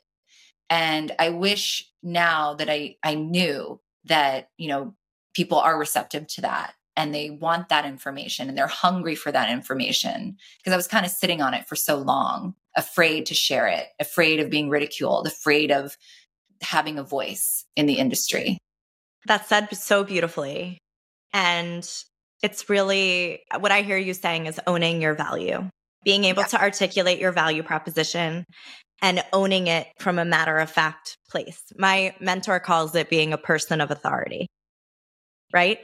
And 0.69 1.11
i 1.19 1.29
wish 1.29 1.89
now 2.01 2.53
that 2.55 2.69
i 2.69 2.95
i 3.03 3.15
knew 3.15 3.79
that 4.05 4.49
you 4.57 4.67
know 4.67 4.95
people 5.33 5.57
are 5.57 5.79
receptive 5.79 6.27
to 6.27 6.41
that 6.41 6.73
and 6.95 7.13
they 7.13 7.31
want 7.31 7.69
that 7.69 7.85
information 7.85 8.49
and 8.49 8.57
they're 8.57 8.67
hungry 8.67 9.15
for 9.15 9.31
that 9.31 9.49
information 9.49 10.37
because 10.57 10.73
i 10.73 10.77
was 10.77 10.87
kind 10.87 11.05
of 11.05 11.11
sitting 11.11 11.41
on 11.41 11.53
it 11.53 11.67
for 11.67 11.75
so 11.75 11.97
long 11.97 12.53
afraid 12.75 13.25
to 13.25 13.33
share 13.33 13.67
it 13.67 13.87
afraid 13.99 14.39
of 14.39 14.49
being 14.49 14.69
ridiculed 14.69 15.27
afraid 15.27 15.71
of 15.71 15.97
having 16.61 16.97
a 16.97 17.03
voice 17.03 17.62
in 17.75 17.85
the 17.85 17.95
industry. 17.95 18.57
That's 19.25 19.47
said 19.47 19.73
so 19.75 20.03
beautifully. 20.03 20.77
And 21.33 21.87
it's 22.41 22.69
really 22.69 23.41
what 23.59 23.71
I 23.71 23.81
hear 23.81 23.97
you 23.97 24.13
saying 24.13 24.47
is 24.47 24.59
owning 24.67 25.01
your 25.01 25.15
value, 25.15 25.69
being 26.03 26.25
able 26.25 26.43
yeah. 26.43 26.47
to 26.47 26.61
articulate 26.61 27.19
your 27.19 27.31
value 27.31 27.63
proposition 27.63 28.43
and 29.01 29.23
owning 29.33 29.67
it 29.67 29.87
from 29.99 30.19
a 30.19 30.25
matter 30.25 30.57
of 30.57 30.69
fact 30.69 31.17
place. 31.29 31.61
My 31.77 32.15
mentor 32.19 32.59
calls 32.59 32.95
it 32.95 33.09
being 33.09 33.33
a 33.33 33.37
person 33.37 33.81
of 33.81 33.91
authority, 33.91 34.47
right? 35.53 35.79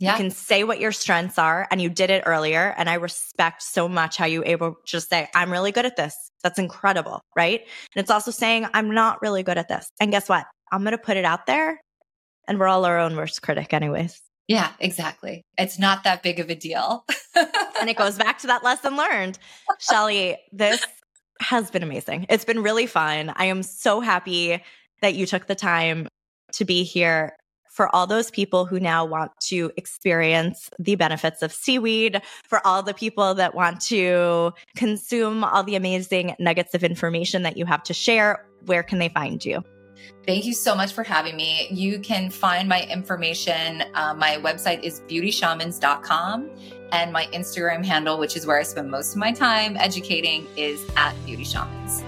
Yeah. 0.00 0.12
You 0.12 0.16
can 0.16 0.30
say 0.30 0.64
what 0.64 0.80
your 0.80 0.90
strengths 0.90 1.38
are, 1.38 1.68
and 1.70 1.80
you 1.80 1.88
did 1.88 2.10
it 2.10 2.24
earlier. 2.26 2.74
And 2.76 2.90
I 2.90 2.94
respect 2.94 3.62
so 3.62 3.88
much 3.88 4.16
how 4.16 4.26
you 4.26 4.42
able 4.44 4.72
to 4.72 4.76
just 4.84 5.08
say, 5.08 5.28
I'm 5.32 5.52
really 5.52 5.70
good 5.70 5.86
at 5.86 5.96
this. 5.96 6.16
That's 6.42 6.58
incredible. 6.58 7.20
Right. 7.36 7.60
And 7.60 8.02
it's 8.02 8.10
also 8.10 8.32
saying, 8.32 8.66
I'm 8.74 8.90
not 8.90 9.22
really 9.22 9.44
good 9.44 9.58
at 9.58 9.68
this. 9.68 9.88
And 10.00 10.10
guess 10.10 10.28
what? 10.28 10.44
I'm 10.72 10.82
going 10.82 10.92
to 10.92 10.98
put 10.98 11.16
it 11.16 11.24
out 11.24 11.46
there. 11.46 11.80
And 12.48 12.58
we're 12.58 12.66
all 12.66 12.84
our 12.84 12.98
own 12.98 13.14
worst 13.14 13.42
critic, 13.42 13.72
anyways. 13.72 14.20
Yeah, 14.48 14.72
exactly. 14.80 15.44
It's 15.56 15.78
not 15.78 16.02
that 16.04 16.22
big 16.22 16.40
of 16.40 16.50
a 16.50 16.56
deal. 16.56 17.04
and 17.80 17.88
it 17.88 17.96
goes 17.96 18.18
back 18.18 18.38
to 18.40 18.48
that 18.48 18.64
lesson 18.64 18.96
learned. 18.96 19.38
Shelly, 19.78 20.36
this 20.50 20.84
has 21.40 21.70
been 21.70 21.82
amazing. 21.82 22.26
It's 22.28 22.44
been 22.44 22.62
really 22.62 22.86
fun. 22.86 23.32
I 23.36 23.44
am 23.44 23.62
so 23.62 24.00
happy 24.00 24.62
that 25.00 25.14
you 25.14 25.26
took 25.26 25.46
the 25.46 25.54
time 25.54 26.08
to 26.54 26.64
be 26.64 26.82
here 26.82 27.36
for 27.70 27.94
all 27.94 28.06
those 28.06 28.30
people 28.30 28.66
who 28.66 28.78
now 28.78 29.04
want 29.04 29.32
to 29.40 29.70
experience 29.78 30.68
the 30.78 30.94
benefits 30.94 31.40
of 31.40 31.52
seaweed, 31.52 32.20
for 32.46 32.64
all 32.66 32.82
the 32.82 32.92
people 32.92 33.34
that 33.34 33.54
want 33.54 33.80
to 33.80 34.52
consume 34.76 35.42
all 35.42 35.62
the 35.62 35.74
amazing 35.74 36.34
nuggets 36.38 36.74
of 36.74 36.84
information 36.84 37.42
that 37.44 37.56
you 37.56 37.64
have 37.64 37.82
to 37.82 37.94
share, 37.94 38.44
where 38.66 38.82
can 38.82 38.98
they 38.98 39.08
find 39.08 39.42
you? 39.44 39.62
Thank 40.26 40.44
you 40.44 40.54
so 40.54 40.74
much 40.74 40.92
for 40.92 41.02
having 41.02 41.36
me. 41.36 41.68
You 41.70 41.98
can 41.98 42.30
find 42.30 42.68
my 42.68 42.84
information. 42.84 43.82
Uh, 43.94 44.14
my 44.14 44.36
website 44.36 44.82
is 44.82 45.00
beautyshamans.com, 45.08 46.50
and 46.92 47.12
my 47.12 47.26
Instagram 47.26 47.84
handle, 47.84 48.18
which 48.18 48.36
is 48.36 48.46
where 48.46 48.58
I 48.58 48.62
spend 48.62 48.90
most 48.90 49.12
of 49.12 49.18
my 49.18 49.32
time 49.32 49.76
educating, 49.76 50.46
is 50.56 50.84
at 50.96 51.14
beautyshamans. 51.26 52.04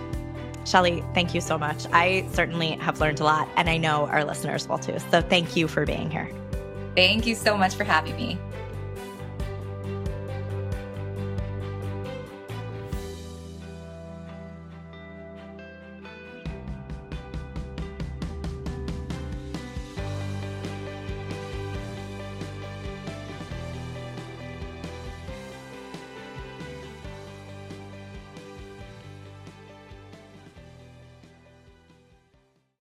Shelly, 0.66 1.04
thank 1.12 1.34
you 1.34 1.40
so 1.40 1.58
much. 1.58 1.86
I 1.92 2.26
certainly 2.32 2.72
have 2.72 3.00
learned 3.00 3.20
a 3.20 3.24
lot, 3.24 3.48
and 3.56 3.68
I 3.68 3.76
know 3.76 4.06
our 4.06 4.24
listeners 4.24 4.68
will 4.68 4.78
too. 4.78 4.98
So 5.10 5.20
thank 5.20 5.56
you 5.56 5.68
for 5.68 5.84
being 5.84 6.10
here. 6.10 6.30
Thank 6.94 7.26
you 7.26 7.34
so 7.34 7.56
much 7.56 7.74
for 7.74 7.84
having 7.84 8.16
me. 8.16 8.38